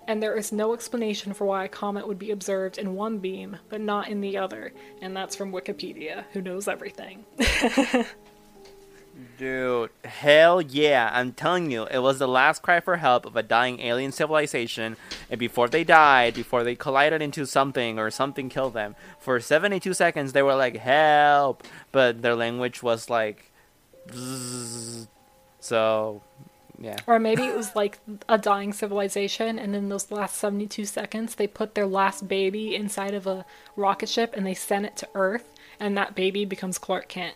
and 0.08 0.22
there 0.22 0.36
is 0.36 0.52
no 0.52 0.74
explanation 0.74 1.34
for 1.34 1.46
why 1.46 1.66
a 1.66 1.70
comet 1.70 2.08
would 2.08 2.20
be 2.20 2.30
observed 2.30 2.78
in 2.78 2.94
one 2.94 3.18
beam 3.18 3.58
but 3.70 3.82
not 3.82 4.10
in 4.10 4.22
the 4.22 4.38
other, 4.38 4.72
and 5.02 5.16
that's 5.18 5.36
from 5.36 5.52
Wikipedia, 5.52 6.26
who 6.32 6.42
knows 6.42 6.68
everything. 6.68 7.26
Dude, 9.38 9.90
hell 10.04 10.62
yeah. 10.62 11.10
I'm 11.12 11.34
telling 11.34 11.72
you, 11.72 11.86
it 11.86 12.00
was 12.00 12.20
the 12.20 12.28
last 12.28 12.62
cry 12.62 12.80
for 12.80 12.98
help 12.98 13.26
of 13.26 13.36
a 13.36 13.44
dying 13.44 13.80
alien 13.80 14.12
civilization. 14.12 14.96
And 15.30 15.40
before 15.40 15.68
they 15.68 15.84
died, 15.84 16.36
before 16.36 16.64
they 16.64 16.76
collided 16.76 17.22
into 17.22 17.46
something 17.46 17.98
or 17.98 18.10
something 18.12 18.50
killed 18.50 18.74
them, 18.74 18.96
for 19.20 19.40
72 19.40 19.94
seconds 19.94 20.34
they 20.34 20.42
were 20.42 20.56
like, 20.56 20.78
help. 20.78 21.64
But 21.92 22.22
their 22.22 22.36
language 22.36 22.84
was 22.84 23.10
like. 23.10 23.53
So 25.60 26.22
yeah. 26.80 26.98
Or 27.08 27.20
maybe 27.20 27.44
it 27.44 27.56
was 27.56 27.76
like 27.76 28.00
a 28.28 28.38
dying 28.38 28.74
civilization, 28.74 29.60
and 29.60 29.76
in 29.76 29.90
those 29.90 30.12
last 30.12 30.38
72 30.38 30.86
seconds, 30.86 31.36
they 31.36 31.48
put 31.48 31.76
their 31.76 31.86
last 31.86 32.28
baby 32.28 32.76
inside 32.76 33.14
of 33.14 33.28
a 33.28 33.46
rocket 33.76 34.10
ship 34.10 34.34
and 34.36 34.46
they 34.46 34.54
sent 34.54 34.86
it 34.86 34.98
to 34.98 35.10
Earth, 35.16 35.54
and 35.80 35.98
that 35.98 36.16
baby 36.16 36.46
becomes 36.46 36.78
Clark 36.78 37.08
Kent. 37.08 37.36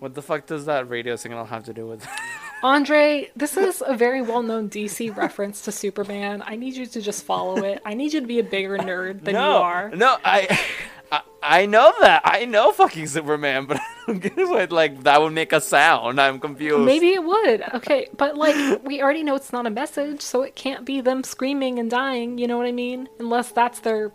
What 0.00 0.14
the 0.14 0.22
fuck 0.22 0.46
does 0.46 0.66
that 0.66 0.88
radio 0.90 1.16
signal 1.16 1.46
have 1.46 1.64
to 1.64 1.72
do 1.72 1.86
with 1.86 2.06
Andre, 2.62 3.30
this 3.36 3.56
is 3.56 3.82
a 3.86 3.94
very 3.96 4.22
well 4.22 4.42
known 4.42 4.68
DC 4.68 5.14
reference 5.16 5.62
to 5.62 5.72
Superman. 5.72 6.42
I 6.44 6.56
need 6.56 6.74
you 6.74 6.86
to 6.86 7.00
just 7.00 7.24
follow 7.24 7.62
it. 7.64 7.80
I 7.84 7.94
need 7.94 8.12
you 8.12 8.20
to 8.20 8.26
be 8.26 8.38
a 8.38 8.44
bigger 8.44 8.78
nerd 8.78 9.24
than 9.24 9.34
no, 9.34 9.50
you 9.50 9.56
are. 9.56 9.90
No, 9.90 10.16
I, 10.24 10.58
I 11.10 11.22
I 11.42 11.66
know 11.66 11.92
that. 12.00 12.22
I 12.24 12.44
know 12.44 12.72
fucking 12.72 13.06
Superman, 13.06 13.66
but 13.66 13.76
I 13.80 13.86
don't 14.06 14.18
get 14.18 14.36
it. 14.36 14.72
Like 14.72 15.04
that 15.04 15.20
would 15.20 15.32
make 15.32 15.52
a 15.52 15.60
sound. 15.60 16.20
I'm 16.20 16.40
confused. 16.40 16.84
Maybe 16.84 17.10
it 17.10 17.22
would. 17.22 17.62
Okay, 17.74 18.08
but 18.16 18.36
like 18.36 18.82
we 18.84 19.02
already 19.02 19.22
know 19.22 19.34
it's 19.34 19.52
not 19.52 19.66
a 19.66 19.70
message, 19.70 20.22
so 20.22 20.42
it 20.42 20.56
can't 20.56 20.84
be 20.84 21.00
them 21.00 21.22
screaming 21.22 21.78
and 21.78 21.90
dying. 21.90 22.38
You 22.38 22.46
know 22.46 22.58
what 22.58 22.66
I 22.66 22.72
mean? 22.72 23.08
Unless 23.18 23.52
that's 23.52 23.80
their. 23.80 24.12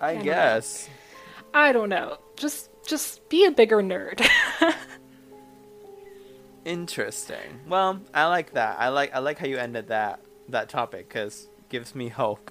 I, 0.00 0.10
I 0.10 0.16
guess. 0.16 0.88
I 1.54 1.72
don't 1.72 1.88
know. 1.88 2.18
Just 2.36 2.70
just 2.86 3.28
be 3.28 3.46
a 3.46 3.50
bigger 3.50 3.78
nerd. 3.78 4.26
Interesting. 6.64 7.60
Well, 7.68 8.00
I 8.12 8.26
like 8.26 8.52
that. 8.52 8.78
I 8.78 8.88
like 8.88 9.14
I 9.14 9.20
like 9.20 9.38
how 9.38 9.46
you 9.46 9.56
ended 9.56 9.88
that 9.88 10.20
that 10.48 10.68
topic 10.68 11.08
because 11.08 11.48
gives 11.68 11.94
me 11.94 12.08
hope. 12.08 12.50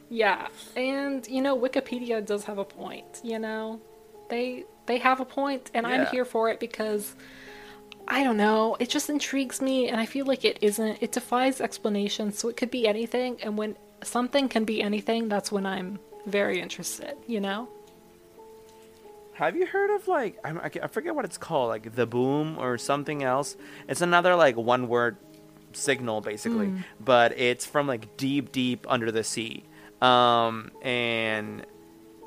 yeah, 0.10 0.48
and 0.76 1.26
you 1.26 1.42
know 1.42 1.58
Wikipedia 1.58 2.24
does 2.24 2.44
have 2.44 2.58
a 2.58 2.64
point. 2.64 3.20
You 3.22 3.38
know, 3.38 3.80
they 4.28 4.64
they 4.86 4.98
have 4.98 5.20
a 5.20 5.24
point, 5.24 5.70
and 5.74 5.86
I'm 5.86 6.06
here 6.06 6.24
for 6.24 6.48
it 6.50 6.60
because 6.60 7.14
I 8.08 8.22
don't 8.22 8.36
know. 8.36 8.76
It 8.78 8.88
just 8.88 9.10
intrigues 9.10 9.60
me, 9.60 9.88
and 9.88 10.00
I 10.00 10.06
feel 10.06 10.26
like 10.26 10.44
it 10.44 10.58
isn't. 10.60 10.98
It 11.02 11.12
defies 11.12 11.60
explanation, 11.60 12.32
so 12.32 12.48
it 12.48 12.56
could 12.56 12.70
be 12.70 12.86
anything. 12.86 13.38
And 13.42 13.58
when 13.58 13.76
something 14.02 14.48
can 14.48 14.64
be 14.64 14.82
anything, 14.82 15.28
that's 15.28 15.50
when 15.50 15.66
I'm 15.66 15.98
very 16.26 16.60
interested. 16.60 17.16
You 17.26 17.40
know. 17.40 17.68
Have 19.34 19.54
you 19.54 19.66
heard 19.66 19.94
of 19.94 20.08
like 20.08 20.38
I 20.44 20.70
I 20.82 20.86
forget 20.86 21.14
what 21.14 21.24
it's 21.24 21.36
called, 21.36 21.68
like 21.68 21.94
the 21.94 22.06
boom 22.06 22.56
or 22.58 22.78
something 22.78 23.22
else? 23.22 23.56
It's 23.86 24.00
another 24.00 24.34
like 24.34 24.56
one 24.56 24.88
word 24.88 25.18
signal 25.76 26.20
basically, 26.20 26.72
but 27.00 27.38
it's 27.38 27.64
from 27.66 27.86
like 27.86 28.16
deep, 28.16 28.52
deep 28.52 28.86
under 28.88 29.10
the 29.10 29.24
sea. 29.24 29.64
Um, 30.00 30.70
and 30.82 31.64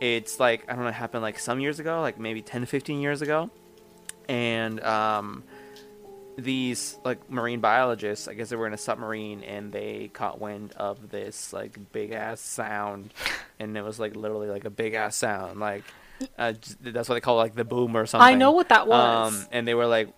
it's 0.01 0.39
like 0.39 0.65
I 0.69 0.73
don't 0.75 0.83
know, 0.83 0.89
it 0.89 0.93
happened 0.93 1.23
like 1.23 1.39
some 1.39 1.59
years 1.59 1.79
ago, 1.79 2.01
like 2.01 2.19
maybe 2.19 2.41
10, 2.41 2.65
15 2.65 2.99
years 3.01 3.21
ago, 3.21 3.49
and 4.27 4.79
um, 4.81 5.43
these 6.37 6.97
like 7.03 7.29
marine 7.29 7.59
biologists, 7.59 8.27
I 8.27 8.33
guess 8.33 8.49
they 8.49 8.55
were 8.55 8.67
in 8.67 8.73
a 8.73 8.77
submarine 8.77 9.43
and 9.43 9.71
they 9.71 10.09
caught 10.13 10.39
wind 10.39 10.73
of 10.73 11.09
this 11.09 11.53
like 11.53 11.91
big 11.91 12.11
ass 12.11 12.41
sound, 12.41 13.13
and 13.59 13.77
it 13.77 13.83
was 13.83 13.99
like 13.99 14.15
literally 14.15 14.47
like 14.47 14.65
a 14.65 14.69
big 14.69 14.93
ass 14.93 15.15
sound, 15.15 15.59
like 15.59 15.83
uh, 16.37 16.53
that's 16.81 17.07
what 17.07 17.15
they 17.15 17.21
call 17.21 17.35
like 17.35 17.55
the 17.55 17.63
boom 17.63 17.95
or 17.95 18.05
something. 18.05 18.27
I 18.27 18.35
know 18.35 18.51
what 18.51 18.69
that 18.69 18.87
was. 18.87 19.33
Um, 19.33 19.47
and 19.51 19.67
they 19.67 19.73
were 19.73 19.85
like, 19.85 20.09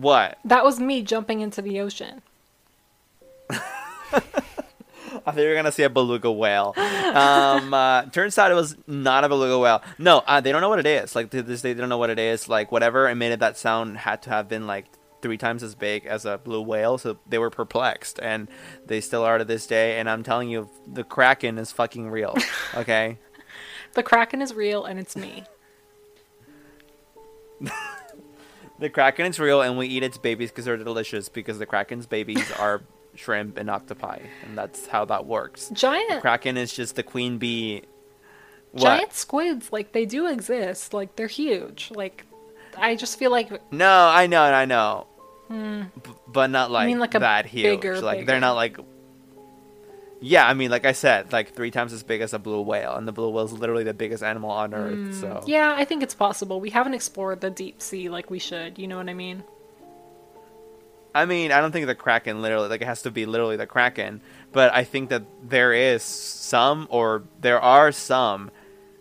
"What?" 0.00 0.38
That 0.44 0.64
was 0.64 0.80
me 0.80 1.02
jumping 1.02 1.40
into 1.40 1.62
the 1.62 1.80
ocean. 1.80 2.22
I 5.26 5.32
thought 5.32 5.36
you 5.36 5.48
were 5.48 5.54
gonna 5.54 5.72
see 5.72 5.82
a 5.82 5.90
beluga 5.90 6.30
whale. 6.30 6.74
Um, 6.76 7.74
uh, 7.74 8.04
turns 8.06 8.38
out 8.38 8.50
it 8.50 8.54
was 8.54 8.76
not 8.86 9.24
a 9.24 9.28
beluga 9.28 9.58
whale. 9.58 9.82
No, 9.98 10.18
uh, 10.26 10.40
they 10.40 10.52
don't 10.52 10.60
know 10.60 10.68
what 10.68 10.78
it 10.78 10.86
is. 10.86 11.14
Like 11.14 11.30
to 11.30 11.42
this 11.42 11.62
day, 11.62 11.72
they 11.72 11.80
don't 11.80 11.88
know 11.88 11.98
what 11.98 12.10
it 12.10 12.18
is. 12.18 12.48
Like 12.48 12.72
whatever 12.72 13.08
emitted 13.08 13.40
that 13.40 13.58
sound 13.58 13.98
had 13.98 14.22
to 14.22 14.30
have 14.30 14.48
been 14.48 14.66
like 14.66 14.86
three 15.20 15.36
times 15.36 15.62
as 15.62 15.74
big 15.74 16.06
as 16.06 16.24
a 16.24 16.38
blue 16.38 16.62
whale. 16.62 16.96
So 16.96 17.18
they 17.28 17.38
were 17.38 17.50
perplexed, 17.50 18.18
and 18.22 18.48
they 18.86 19.00
still 19.00 19.24
are 19.24 19.38
to 19.38 19.44
this 19.44 19.66
day. 19.66 19.98
And 19.98 20.08
I'm 20.08 20.22
telling 20.22 20.48
you, 20.48 20.70
the 20.90 21.04
kraken 21.04 21.58
is 21.58 21.72
fucking 21.72 22.08
real. 22.10 22.36
Okay. 22.74 23.18
The 23.94 24.02
Kraken 24.04 24.40
is 24.40 24.54
real, 24.54 24.84
and 24.84 25.00
it's 25.00 25.16
me. 25.16 25.44
the 28.80 28.90
kraken 28.90 29.26
is 29.26 29.38
real, 29.38 29.62
and 29.62 29.78
we 29.78 29.86
eat 29.86 30.02
its 30.02 30.18
babies 30.18 30.50
because 30.50 30.64
they're 30.64 30.76
delicious. 30.76 31.28
Because 31.28 31.58
the 31.58 31.66
kraken's 31.66 32.06
babies 32.06 32.50
are 32.58 32.82
shrimp 33.14 33.58
and 33.58 33.68
octopi, 33.70 34.18
and 34.46 34.56
that's 34.58 34.86
how 34.86 35.04
that 35.06 35.26
works. 35.26 35.68
Giant 35.72 36.20
Kraken 36.22 36.56
is 36.56 36.72
just 36.72 36.96
the 36.96 37.02
queen 37.02 37.38
bee. 37.38 37.82
What? 38.72 38.82
giant 38.82 39.12
squids, 39.12 39.72
like 39.72 39.92
they 39.92 40.06
do 40.06 40.26
exist. 40.28 40.94
Like 40.94 41.16
they're 41.16 41.26
huge. 41.26 41.90
Like 41.94 42.24
I 42.78 42.94
just 42.94 43.18
feel 43.18 43.30
like 43.32 43.50
No, 43.72 44.06
I 44.08 44.26
know, 44.28 44.42
I 44.42 44.64
know, 44.64 45.06
B- 45.48 45.84
but 46.28 46.50
not 46.50 46.70
like, 46.70 46.84
Hmm. 46.84 46.86
mean 46.90 46.98
like 47.00 47.14
a 47.16 47.18
that 47.18 47.46
huge. 47.46 47.64
bigger, 47.64 48.00
like 48.00 48.18
bigger. 48.18 48.26
they're 48.26 48.40
not 48.40 48.52
like. 48.54 48.78
Yeah, 50.22 50.46
I 50.46 50.52
mean, 50.52 50.70
like 50.70 50.84
I 50.84 50.92
said, 50.92 51.32
like 51.32 51.54
three 51.54 51.70
times 51.70 51.92
as 51.94 52.02
big 52.02 52.20
as 52.20 52.34
a 52.34 52.38
blue 52.38 52.60
whale, 52.60 52.94
and 52.94 53.08
the 53.08 53.12
blue 53.12 53.30
whale 53.30 53.46
is 53.46 53.52
literally 53.52 53.84
the 53.84 53.94
biggest 53.94 54.22
animal 54.22 54.50
on 54.50 54.74
Earth. 54.74 55.14
So 55.14 55.40
Hmm. 55.42 55.48
yeah, 55.50 55.74
I 55.76 55.84
think 55.86 56.02
it's 56.02 56.14
possible. 56.14 56.60
We 56.60 56.70
haven't 56.70 56.92
explored 56.94 57.40
the 57.40 57.48
deep 57.50 57.80
sea 57.80 58.08
like 58.10 58.30
we 58.30 58.38
should. 58.38 58.78
You 58.78 58.86
know 58.86 58.98
what 58.98 59.08
I 59.08 59.14
mean? 59.14 59.42
I 61.14 61.24
mean, 61.24 61.50
I 61.52 61.60
don't 61.60 61.72
think 61.72 61.86
the 61.86 61.94
kraken 61.94 62.40
literally 62.42 62.68
like 62.68 62.82
it 62.82 62.86
has 62.86 63.02
to 63.02 63.10
be 63.10 63.26
literally 63.26 63.56
the 63.56 63.66
kraken, 63.66 64.20
but 64.52 64.72
I 64.74 64.84
think 64.84 65.08
that 65.08 65.22
there 65.42 65.72
is 65.72 66.02
some 66.02 66.86
or 66.90 67.24
there 67.40 67.60
are 67.60 67.90
some 67.90 68.50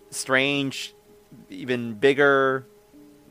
strange, 0.10 0.96
even 1.50 1.94
bigger, 1.94 2.66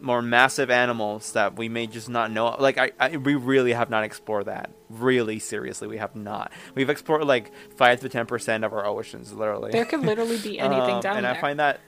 more 0.01 0.23
massive 0.23 0.71
animals 0.71 1.33
that 1.33 1.57
we 1.57 1.69
may 1.69 1.87
just 1.87 2.09
not 2.09 2.31
know. 2.31 2.57
Like 2.59 2.79
I, 2.79 2.93
I 2.99 3.17
we 3.17 3.35
really 3.35 3.73
have 3.73 3.91
not 3.91 4.05
explored 4.05 4.47
that. 4.47 4.71
Really 4.89 5.39
seriously, 5.39 5.89
we 5.89 5.99
have 5.99 6.15
not. 6.15 6.53
We've 6.75 6.91
explored 6.91 7.25
like 7.25 7.53
five 7.77 8.01
to 8.01 8.09
ten 8.09 8.27
percent 8.27 8.65
of 8.65 8.73
our 8.73 8.87
oceans, 8.87 9.33
literally. 9.33 9.73
There 9.73 9.85
could 9.85 10.01
literally 10.01 10.39
be 10.39 10.59
anything 10.61 10.97
Um, 10.97 11.01
down 11.01 11.17
and 11.17 11.25
there. 11.25 11.33
And 11.33 11.39
I 11.39 11.41
find 11.41 11.61
that 11.61 11.81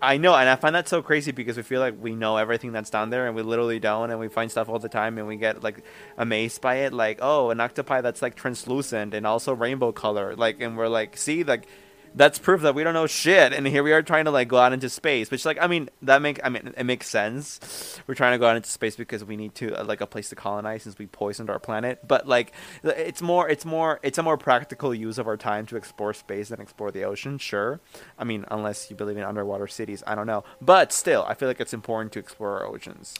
I 0.00 0.16
know, 0.16 0.34
and 0.34 0.48
I 0.48 0.56
find 0.56 0.74
that 0.74 0.88
so 0.88 1.00
crazy 1.00 1.30
because 1.30 1.56
we 1.56 1.62
feel 1.62 1.80
like 1.80 1.94
we 2.00 2.16
know 2.16 2.36
everything 2.36 2.72
that's 2.72 2.90
down 2.90 3.10
there, 3.10 3.28
and 3.28 3.36
we 3.36 3.42
literally 3.42 3.78
don't, 3.78 4.10
and 4.10 4.18
we 4.18 4.26
find 4.28 4.50
stuff 4.50 4.68
all 4.68 4.80
the 4.80 4.88
time, 4.88 5.16
and 5.16 5.28
we 5.28 5.36
get 5.36 5.62
like 5.62 5.84
amazed 6.18 6.60
by 6.60 6.76
it, 6.78 6.92
like 6.92 7.20
oh, 7.22 7.50
an 7.50 7.60
octopi 7.60 8.00
that's 8.00 8.20
like 8.20 8.34
translucent 8.34 9.14
and 9.14 9.26
also 9.26 9.54
rainbow 9.54 9.92
color, 9.92 10.34
like, 10.34 10.60
and 10.60 10.76
we're 10.76 10.88
like, 10.88 11.16
see, 11.16 11.44
like. 11.44 11.66
That's 12.14 12.38
proof 12.38 12.60
that 12.62 12.74
we 12.74 12.84
don't 12.84 12.92
know 12.92 13.06
shit, 13.06 13.52
and 13.54 13.66
here 13.66 13.82
we 13.82 13.92
are 13.92 14.02
trying 14.02 14.26
to 14.26 14.30
like 14.30 14.48
go 14.48 14.58
out 14.58 14.72
into 14.72 14.90
space. 14.90 15.30
Which, 15.30 15.44
like, 15.44 15.58
I 15.60 15.66
mean, 15.66 15.88
that 16.02 16.20
make 16.20 16.40
I 16.44 16.50
mean, 16.50 16.74
it 16.76 16.84
makes 16.84 17.08
sense. 17.08 17.98
We're 18.06 18.14
trying 18.14 18.32
to 18.32 18.38
go 18.38 18.46
out 18.46 18.56
into 18.56 18.68
space 18.68 18.96
because 18.96 19.24
we 19.24 19.36
need 19.36 19.54
to 19.56 19.80
uh, 19.80 19.84
like 19.84 20.00
a 20.02 20.06
place 20.06 20.28
to 20.28 20.36
colonize 20.36 20.82
since 20.82 20.98
we 20.98 21.06
poisoned 21.06 21.48
our 21.48 21.58
planet. 21.58 22.06
But 22.06 22.28
like, 22.28 22.52
it's 22.82 23.22
more, 23.22 23.48
it's 23.48 23.64
more, 23.64 23.98
it's 24.02 24.18
a 24.18 24.22
more 24.22 24.36
practical 24.36 24.94
use 24.94 25.16
of 25.18 25.26
our 25.26 25.36
time 25.38 25.64
to 25.66 25.76
explore 25.76 26.12
space 26.12 26.50
than 26.50 26.60
explore 26.60 26.90
the 26.90 27.04
ocean. 27.04 27.38
Sure, 27.38 27.80
I 28.18 28.24
mean, 28.24 28.44
unless 28.50 28.90
you 28.90 28.96
believe 28.96 29.16
in 29.16 29.22
underwater 29.22 29.66
cities, 29.66 30.02
I 30.06 30.14
don't 30.14 30.26
know. 30.26 30.44
But 30.60 30.92
still, 30.92 31.24
I 31.26 31.34
feel 31.34 31.48
like 31.48 31.60
it's 31.60 31.72
important 31.74 32.12
to 32.12 32.18
explore 32.18 32.60
our 32.60 32.66
oceans. 32.66 33.14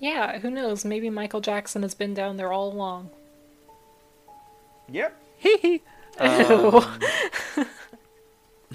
yeah, 0.00 0.38
who 0.40 0.50
knows? 0.50 0.84
Maybe 0.84 1.10
Michael 1.10 1.40
Jackson 1.40 1.82
has 1.82 1.94
been 1.94 2.12
down 2.12 2.36
there 2.38 2.52
all 2.52 2.72
along. 2.72 3.10
Yep. 4.88 5.16
Hee 5.38 5.56
hee. 5.58 5.82
Ew. 6.20 6.84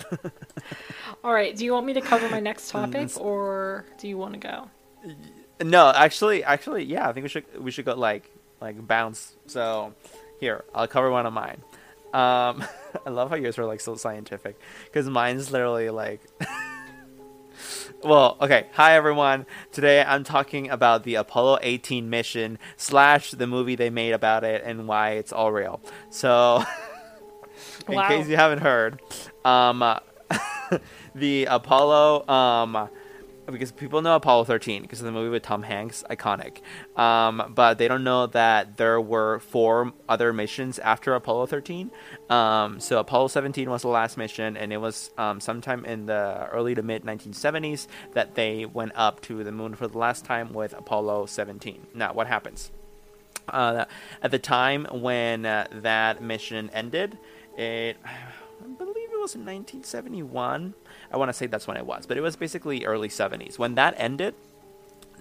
all 1.24 1.34
right. 1.34 1.56
Do 1.56 1.66
you 1.66 1.74
want 1.74 1.86
me 1.86 1.94
to 1.94 2.02
cover 2.02 2.30
my 2.30 2.40
next 2.40 2.70
Mm, 2.72 2.72
topic, 2.72 3.10
or 3.16 3.86
do 3.98 4.08
you 4.08 4.18
want 4.18 4.34
to 4.34 4.40
go? 4.40 4.70
No, 5.64 5.90
actually, 5.96 6.44
actually, 6.44 6.84
yeah. 6.86 7.08
I 7.10 7.14
think 7.14 7.24
we 7.24 7.30
should 7.30 7.46
we 7.64 7.72
should 7.72 7.86
go 7.86 7.96
like 7.96 8.30
like 8.62 8.86
bounce. 8.88 9.36
So 9.48 9.94
here, 10.40 10.64
I'll 10.76 10.88
cover 10.88 11.10
one 11.12 11.26
of 11.26 11.34
mine. 11.34 11.62
Um, 12.14 12.64
I 13.06 13.10
love 13.10 13.30
how 13.30 13.36
yours 13.36 13.58
are 13.58 13.66
like 13.66 13.82
so 13.82 13.96
scientific 13.96 14.60
because 14.86 15.10
mine's 15.10 15.52
literally 15.52 15.90
like. 15.90 16.22
well, 18.04 18.38
okay. 18.42 18.68
Hi 18.74 18.96
everyone. 18.96 19.46
Today 19.72 20.04
I'm 20.04 20.24
talking 20.24 20.70
about 20.70 21.04
the 21.04 21.16
Apollo 21.16 21.60
18 21.62 22.10
mission 22.10 22.60
slash 22.76 23.32
the 23.32 23.48
movie 23.48 23.76
they 23.76 23.90
made 23.90 24.12
about 24.12 24.44
it 24.44 24.62
and 24.64 24.88
why 24.88 25.12
it's 25.12 25.34
all 25.34 25.52
real. 25.52 25.82
So, 26.10 26.64
in 27.90 27.96
Wow. 27.96 28.08
case 28.08 28.28
you 28.28 28.36
haven't 28.36 28.60
heard, 28.60 29.02
um, 29.48 30.00
the 31.16 31.46
Apollo 31.46 32.28
um 32.28 32.90
because 33.52 33.72
people 33.72 34.02
know 34.02 34.16
Apollo 34.16 34.44
13 34.46 34.82
because 34.82 35.00
of 35.00 35.06
the 35.06 35.12
movie 35.12 35.30
with 35.30 35.44
Tom 35.44 35.64
Hanks, 35.64 36.04
iconic. 36.10 36.58
Um, 37.00 37.54
but 37.56 37.78
they 37.78 37.88
don't 37.88 38.04
know 38.04 38.28
that 38.28 38.78
there 38.78 39.00
were 39.00 39.40
four 39.40 39.94
other 40.10 40.34
missions 40.34 40.80
after 40.80 41.16
Apollo 41.16 41.46
13. 41.48 41.90
Um, 42.30 42.80
so 42.80 43.00
Apollo 43.00 43.30
17 43.30 43.70
was 43.70 43.84
the 43.84 43.88
last 43.88 44.18
mission, 44.18 44.58
and 44.58 44.74
it 44.74 44.78
was 44.78 45.12
um, 45.18 45.40
sometime 45.40 45.86
in 45.86 46.08
the 46.08 46.50
early 46.52 46.76
to 46.76 46.82
mid 46.82 47.04
1970s 47.04 47.88
that 48.14 48.36
they 48.36 48.66
went 48.66 48.92
up 48.96 49.22
to 49.22 49.44
the 49.44 49.52
moon 49.52 49.76
for 49.76 49.88
the 49.88 49.98
last 49.98 50.26
time 50.26 50.52
with 50.52 50.74
Apollo 50.74 51.28
17. 51.28 51.88
Now, 51.94 52.14
what 52.14 52.28
happens? 52.28 52.72
Uh, 53.48 53.86
at 54.22 54.32
the 54.32 54.40
time 54.40 54.88
when 54.92 55.46
uh, 55.46 55.68
that 55.72 56.22
mission 56.22 56.70
ended, 56.74 57.18
it 57.58 57.96
was 59.28 59.36
in 59.36 59.42
1971. 59.42 60.74
I 61.12 61.18
want 61.18 61.28
to 61.28 61.34
say 61.34 61.48
that's 61.48 61.68
when 61.68 61.76
it 61.76 61.86
was, 61.86 62.06
but 62.06 62.16
it 62.16 62.22
was 62.22 62.38
basically 62.38 62.86
early 62.86 63.10
70s. 63.10 63.60
When 63.60 63.76
that 63.76 63.94
ended, 63.98 64.36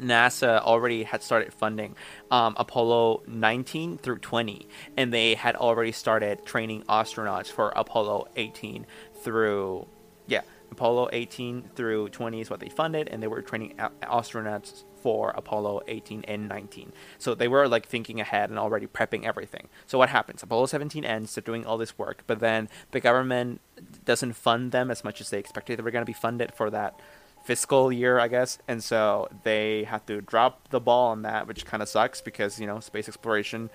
NASA 0.01 0.61
already 0.61 1.03
had 1.03 1.25
started 1.25 1.53
funding 1.53 1.97
um, 2.31 2.55
Apollo 2.57 3.25
19 3.27 3.99
through 3.99 4.19
20, 4.19 4.69
and 4.97 5.13
they 5.13 5.35
had 5.35 5.57
already 5.57 5.91
started 5.91 6.45
training 6.45 6.83
astronauts 6.83 7.49
for 7.49 7.71
Apollo 7.71 8.29
18 8.37 8.87
through, 9.23 9.89
yeah, 10.29 10.43
Apollo 10.71 11.09
18 11.13 11.71
through 11.75 12.11
20 12.11 12.41
is 12.41 12.49
what 12.49 12.61
they 12.61 12.69
funded, 12.69 13.09
and 13.09 13.21
they 13.21 13.27
were 13.27 13.43
training 13.43 13.75
astronauts 14.03 14.85
for 15.07 15.31
Apollo 15.37 15.83
18 15.87 16.25
and 16.27 16.49
19. 16.49 16.93
So 17.17 17.33
they 17.37 17.47
were 17.47 17.69
like 17.69 17.87
thinking 17.87 18.21
ahead 18.21 18.51
and 18.51 18.59
already 18.59 18.89
prepping 18.89 19.25
everything. 19.25 19.69
So 19.87 19.99
what 19.99 20.09
happens? 20.09 20.43
Apollo 20.43 20.67
17 20.67 21.05
ends, 21.05 21.33
they're 21.33 21.43
doing 21.43 21.65
all 21.65 21.79
this 21.79 21.97
work, 21.97 22.25
but 22.27 22.41
then 22.41 22.69
the 22.91 22.99
government 22.99 23.61
doesn't 24.05 24.33
fund 24.33 24.73
them 24.73 24.91
as 24.91 25.05
much 25.05 25.21
as 25.21 25.31
they 25.31 25.39
expected 25.39 25.79
they 25.79 25.85
were 25.85 25.93
going 25.93 26.05
to 26.05 26.11
be 26.11 26.13
funded 26.13 26.53
for 26.53 26.71
that 26.71 26.99
fiscal 27.45 27.93
year, 27.93 28.19
I 28.19 28.27
guess. 28.27 28.59
And 28.67 28.83
so 28.83 29.29
they 29.45 29.85
have 29.85 30.05
to 30.07 30.21
drop 30.21 30.71
the 30.71 30.81
ball 30.81 31.13
on 31.13 31.23
that, 31.23 31.47
which 31.47 31.65
kind 31.65 31.85
of 31.85 31.89
sucks 31.89 32.21
because, 32.21 32.59
you 32.59 32.67
know, 32.67 32.81
space 32.81 33.07
exploration 33.07 33.71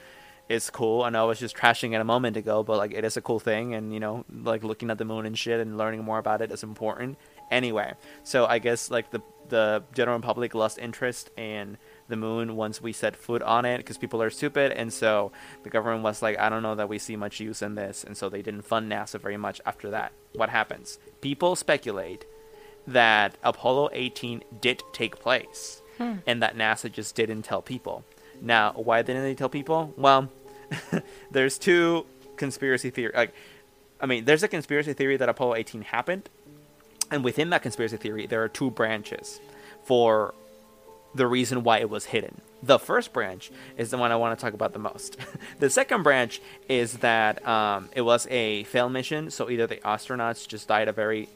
is 0.49 0.69
cool. 0.69 1.03
I 1.03 1.11
know 1.11 1.23
I 1.23 1.27
was 1.27 1.39
just 1.39 1.55
trashing 1.55 1.93
it 1.93 2.01
a 2.01 2.03
moment 2.03 2.35
ago, 2.35 2.61
but 2.61 2.77
like 2.77 2.91
it 2.91 3.05
is 3.05 3.15
a 3.15 3.21
cool 3.21 3.39
thing 3.39 3.73
and, 3.73 3.93
you 3.93 4.01
know, 4.01 4.25
like 4.29 4.65
looking 4.65 4.91
at 4.91 4.97
the 4.97 5.05
moon 5.05 5.25
and 5.25 5.39
shit 5.39 5.61
and 5.61 5.77
learning 5.77 6.03
more 6.03 6.19
about 6.19 6.41
it 6.41 6.51
is 6.51 6.61
important. 6.61 7.17
Anyway, 7.49 7.93
so 8.23 8.45
I 8.45 8.59
guess 8.59 8.91
like 8.91 9.11
the 9.11 9.21
the 9.49 9.83
general 9.93 10.19
public 10.19 10.55
lost 10.55 10.77
interest 10.77 11.29
in 11.37 11.77
the 12.07 12.15
moon 12.15 12.55
once 12.55 12.81
we 12.81 12.93
set 12.93 13.15
foot 13.15 13.41
on 13.41 13.65
it 13.65 13.77
because 13.77 13.97
people 13.97 14.21
are 14.21 14.29
stupid. 14.29 14.71
And 14.71 14.91
so 14.91 15.31
the 15.63 15.69
government 15.69 16.03
was 16.03 16.21
like 16.21 16.37
i 16.39 16.49
don't 16.49 16.63
know 16.63 16.75
that 16.75 16.89
we 16.89 16.97
see 16.97 17.15
much 17.15 17.39
use 17.39 17.61
in 17.61 17.75
this. 17.75 18.03
And 18.03 18.15
so 18.15 18.29
they 18.29 18.41
didn't 18.41 18.63
fund 18.63 18.91
nasa 18.91 19.19
very 19.19 19.37
much 19.37 19.61
after 19.65 19.89
that. 19.91 20.11
What 20.33 20.49
happens? 20.49 20.99
People 21.21 21.55
speculate 21.55 22.25
that 22.87 23.37
apollo 23.43 23.89
18 23.93 24.43
did 24.59 24.81
take 24.91 25.19
place 25.19 25.83
hmm. 25.97 26.15
and 26.25 26.41
that 26.41 26.57
nasa 26.57 26.91
just 26.91 27.15
didn't 27.15 27.43
tell 27.43 27.61
people. 27.61 28.03
Now 28.41 28.71
why 28.73 29.01
didn't 29.01 29.23
they 29.23 29.35
tell 29.35 29.49
people? 29.49 29.93
Well 29.97 30.29
there's 31.31 31.57
two 31.57 32.05
conspiracy 32.37 32.89
theory 32.89 33.11
like 33.15 33.33
i 33.99 34.05
mean 34.05 34.25
there's 34.25 34.43
a 34.43 34.47
conspiracy 34.47 34.93
theory 34.93 35.17
that 35.17 35.29
apollo 35.29 35.55
18 35.55 35.83
happened 35.83 36.29
and 37.11 37.23
within 37.23 37.49
that 37.51 37.61
conspiracy 37.61 37.97
theory, 37.97 38.25
there 38.25 38.43
are 38.43 38.49
two 38.49 38.71
branches 38.71 39.39
for 39.83 40.33
the 41.13 41.27
reason 41.27 41.63
why 41.63 41.79
it 41.79 41.89
was 41.89 42.05
hidden. 42.05 42.41
The 42.63 42.79
first 42.79 43.11
branch 43.11 43.51
is 43.77 43.91
the 43.91 43.97
one 43.97 44.11
I 44.11 44.15
want 44.15 44.37
to 44.37 44.43
talk 44.43 44.53
about 44.53 44.73
the 44.73 44.79
most. 44.79 45.17
the 45.59 45.69
second 45.69 46.03
branch 46.03 46.41
is 46.69 46.97
that 46.97 47.45
um, 47.45 47.89
it 47.93 48.01
was 48.01 48.27
a 48.27 48.63
failed 48.65 48.93
mission, 48.93 49.29
so 49.29 49.49
either 49.49 49.67
the 49.67 49.77
astronauts 49.77 50.47
just 50.47 50.67
died 50.67 50.87
a 50.87 50.93
very 50.93 51.27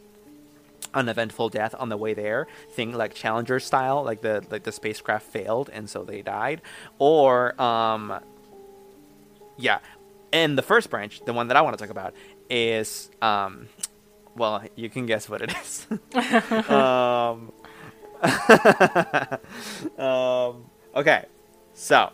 uneventful 0.93 1.49
death 1.49 1.75
on 1.77 1.89
the 1.89 1.97
way 1.97 2.13
there, 2.13 2.47
thing 2.69 2.93
like 2.93 3.13
Challenger 3.13 3.59
style, 3.59 4.03
like 4.03 4.21
the 4.21 4.45
like 4.49 4.63
the 4.63 4.71
spacecraft 4.71 5.25
failed 5.25 5.69
and 5.73 5.89
so 5.89 6.03
they 6.03 6.21
died, 6.21 6.61
or 6.99 7.59
um, 7.61 8.21
yeah, 9.57 9.79
and 10.31 10.57
the 10.57 10.61
first 10.61 10.89
branch, 10.89 11.21
the 11.25 11.33
one 11.33 11.47
that 11.47 11.57
I 11.57 11.61
want 11.61 11.77
to 11.77 11.83
talk 11.83 11.91
about, 11.91 12.13
is 12.49 13.09
um, 13.21 13.67
well, 14.35 14.63
you 14.75 14.89
can 14.89 15.05
guess 15.05 15.29
what 15.29 15.41
it 15.41 15.53
is. 15.61 15.87
um, 16.69 17.51
um, 19.97 20.65
okay, 20.95 21.25
so 21.73 22.11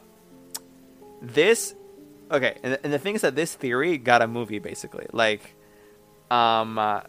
this, 1.21 1.75
okay, 2.29 2.57
and, 2.63 2.79
and 2.83 2.93
the 2.93 2.99
thing 2.99 3.15
is 3.15 3.21
that 3.21 3.35
this 3.35 3.55
theory 3.55 3.97
got 3.97 4.21
a 4.21 4.27
movie 4.27 4.59
basically. 4.59 5.07
Like, 5.11 5.55
um, 6.29 6.77
uh, 6.77 7.01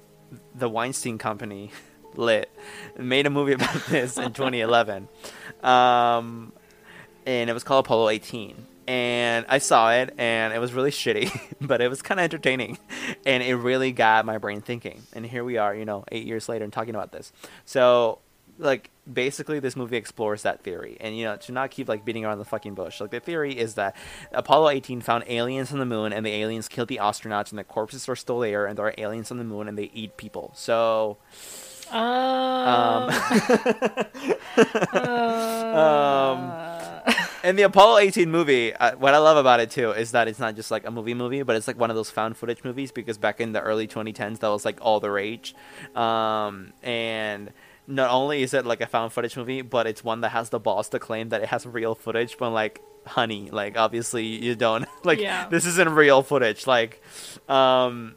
the 0.55 0.69
Weinstein 0.69 1.19
Company, 1.19 1.71
lit, 2.17 2.51
made 2.99 3.27
a 3.27 3.31
movie 3.31 3.53
about 3.53 3.87
this 3.87 4.17
in 4.17 4.33
2011, 4.33 5.09
um, 5.63 6.53
and 7.27 7.51
it 7.51 7.53
was 7.53 7.65
called 7.65 7.85
Apollo 7.87 8.11
18 8.11 8.67
and 8.87 9.47
I 9.49 9.59
saw 9.59 9.93
it, 9.93 10.15
and 10.19 10.53
it 10.53 10.59
was 10.59 10.73
really 10.73 10.91
shitty, 10.91 11.31
but 11.61 11.81
it 11.81 11.89
was 11.89 12.03
kind 12.03 12.21
of 12.21 12.25
entertaining, 12.25 12.79
and 13.27 13.43
it 13.43 13.55
really 13.57 13.93
got 13.93 14.25
my 14.27 14.39
brain 14.39 14.61
thinking. 14.61 15.03
And 15.13 15.25
here 15.25 15.45
we 15.45 15.59
are, 15.59 15.75
you 15.75 15.85
know, 15.85 16.05
eight 16.11 16.27
years 16.27 16.49
later, 16.49 16.65
and 16.65 16.73
talking 16.73 16.95
about 16.95 17.13
this. 17.13 17.33
So 17.65 18.19
like 18.59 18.91
basically 19.11 19.59
this 19.61 19.77
movie 19.77 19.97
explores 19.97 20.43
that 20.43 20.63
theory 20.63 20.97
and 21.01 21.17
you 21.17 21.25
know 21.25 21.37
to 21.37 21.53
not 21.53 21.71
keep 21.71 21.89
like 21.89 22.05
beating 22.05 22.25
around 22.25 22.39
the 22.39 22.45
fucking 22.45 22.75
bush 22.75 23.01
like 23.01 23.11
the 23.11 23.19
theory 23.19 23.59
is 23.59 23.75
that 23.75 23.97
apollo 24.33 24.69
18 24.69 25.01
found 25.01 25.25
aliens 25.27 25.73
on 25.73 25.79
the 25.79 25.87
moon 25.87 26.13
and 26.13 26.25
the 26.25 26.31
aliens 26.31 26.69
killed 26.69 26.89
the 26.89 26.99
astronauts 27.03 27.51
and 27.51 27.59
the 27.59 27.65
corpses 27.65 28.09
are 28.09 28.17
still 28.17 28.39
there 28.41 28.67
and 28.67 28.79
there 28.79 28.87
are 28.87 28.95
aliens 28.99 29.31
on 29.31 29.39
the 29.39 29.45
moon 29.45 29.69
and 29.69 29.77
they 29.77 29.91
eat 29.95 30.17
people 30.17 30.53
so 30.55 31.17
Um, 31.91 33.11
um, 34.95 36.39
and 37.43 37.59
the 37.59 37.63
Apollo 37.63 37.99
18 37.99 38.31
movie, 38.31 38.73
uh, 38.75 38.97
what 38.97 39.15
I 39.15 39.19
love 39.19 39.37
about 39.37 39.61
it 39.61 39.71
too 39.71 39.91
is 39.93 40.13
that 40.13 40.29
it's 40.29 40.39
not 40.39 40.55
just 40.57 40.71
like 40.71 40.87
a 40.87 40.91
movie 40.91 41.15
movie, 41.15 41.43
but 41.43 41.57
it's 41.57 41.67
like 41.67 41.79
one 41.79 41.91
of 41.91 41.97
those 41.97 42.11
found 42.11 42.37
footage 42.37 42.63
movies 42.65 42.93
because 42.93 43.19
back 43.19 43.41
in 43.41 43.53
the 43.53 43.61
early 43.61 43.87
2010s, 43.89 44.39
that 44.41 44.49
was 44.49 44.65
like 44.65 44.79
all 44.81 45.01
the 45.01 45.11
rage. 45.11 45.55
Um, 45.95 46.73
and 46.83 47.53
not 47.87 48.11
only 48.11 48.43
is 48.43 48.55
it 48.55 48.65
like 48.65 48.81
a 48.81 48.87
found 48.87 49.13
footage 49.13 49.37
movie, 49.37 49.63
but 49.63 49.87
it's 49.87 50.05
one 50.05 50.21
that 50.21 50.31
has 50.31 50.51
the 50.51 50.61
balls 50.61 50.89
to 50.91 50.99
claim 50.99 51.31
that 51.31 51.43
it 51.43 51.49
has 51.49 51.67
real 51.67 51.95
footage, 51.95 52.39
but 52.39 52.51
like, 52.51 52.81
honey, 53.07 53.51
like 53.51 53.77
obviously 53.77 54.25
you 54.25 54.55
don't. 54.55 54.87
like, 55.05 55.19
Yeah. 55.19 55.49
this 55.49 55.67
isn't 55.67 55.91
real 55.91 56.23
footage. 56.23 56.67
Like, 56.67 57.03
um, 57.49 58.15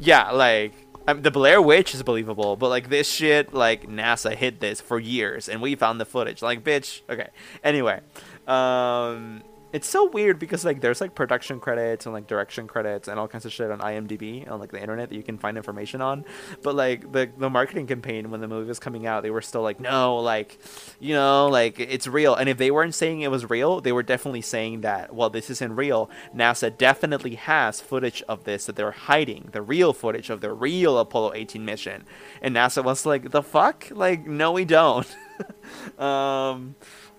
yeah, 0.00 0.30
like 0.30 0.72
the 1.06 1.30
Blair 1.30 1.60
Witch 1.60 1.94
is 1.94 2.02
believable, 2.02 2.56
but 2.56 2.70
like 2.70 2.88
this 2.88 3.08
shit, 3.10 3.52
like 3.52 3.86
NASA 3.86 4.34
hid 4.34 4.60
this 4.60 4.80
for 4.80 4.98
years, 4.98 5.50
and 5.50 5.60
we 5.60 5.74
found 5.76 6.00
the 6.00 6.06
footage. 6.06 6.40
Like, 6.40 6.64
bitch. 6.64 7.02
Okay. 7.10 7.28
Anyway, 7.62 8.00
um, 8.46 9.42
it's 9.74 9.88
so 9.88 10.08
weird 10.08 10.38
because 10.38 10.64
like 10.64 10.80
there's 10.80 11.00
like 11.00 11.16
production 11.16 11.58
credits 11.58 12.06
and 12.06 12.12
like 12.12 12.28
direction 12.28 12.68
credits 12.68 13.08
and 13.08 13.18
all 13.18 13.26
kinds 13.26 13.44
of 13.44 13.52
shit 13.52 13.72
on 13.72 13.80
IMDb 13.80 14.48
on 14.48 14.60
like 14.60 14.70
the 14.70 14.80
internet 14.80 15.08
that 15.08 15.16
you 15.16 15.22
can 15.24 15.36
find 15.36 15.56
information 15.56 16.00
on. 16.00 16.24
But 16.62 16.76
like 16.76 17.10
the 17.10 17.28
the 17.36 17.50
marketing 17.50 17.88
campaign 17.88 18.30
when 18.30 18.40
the 18.40 18.46
movie 18.46 18.68
was 18.68 18.78
coming 18.78 19.04
out, 19.04 19.24
they 19.24 19.32
were 19.32 19.42
still 19.42 19.62
like, 19.62 19.80
no, 19.80 20.18
like, 20.18 20.60
you 21.00 21.12
know, 21.12 21.48
like 21.48 21.80
it's 21.80 22.06
real. 22.06 22.36
And 22.36 22.48
if 22.48 22.56
they 22.56 22.70
weren't 22.70 22.94
saying 22.94 23.22
it 23.22 23.32
was 23.32 23.50
real, 23.50 23.80
they 23.80 23.90
were 23.90 24.04
definitely 24.04 24.42
saying 24.42 24.82
that, 24.82 25.12
well, 25.12 25.28
this 25.28 25.50
isn't 25.50 25.74
real. 25.74 26.08
NASA 26.32 26.76
definitely 26.78 27.34
has 27.34 27.80
footage 27.80 28.22
of 28.28 28.44
this 28.44 28.66
that 28.66 28.76
they're 28.76 28.92
hiding, 28.92 29.48
the 29.50 29.60
real 29.60 29.92
footage 29.92 30.30
of 30.30 30.40
the 30.40 30.52
real 30.52 30.98
Apollo 30.98 31.32
18 31.34 31.64
mission. 31.64 32.04
And 32.40 32.54
NASA 32.54 32.84
was 32.84 33.04
like, 33.04 33.32
the 33.32 33.42
fuck? 33.42 33.88
Like, 33.90 34.24
no, 34.24 34.52
we 34.52 34.64
don't. 34.64 35.16
um, 35.98 36.76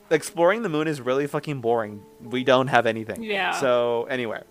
exploring 0.10 0.62
the 0.62 0.70
moon 0.70 0.88
is 0.88 1.02
really 1.02 1.28
fucking 1.28 1.62
boring. 1.62 2.04
We 2.22 2.44
don't 2.44 2.68
have 2.68 2.86
anything. 2.86 3.24
Yeah. 3.24 3.52
So 3.52 4.06
anyway, 4.06 4.44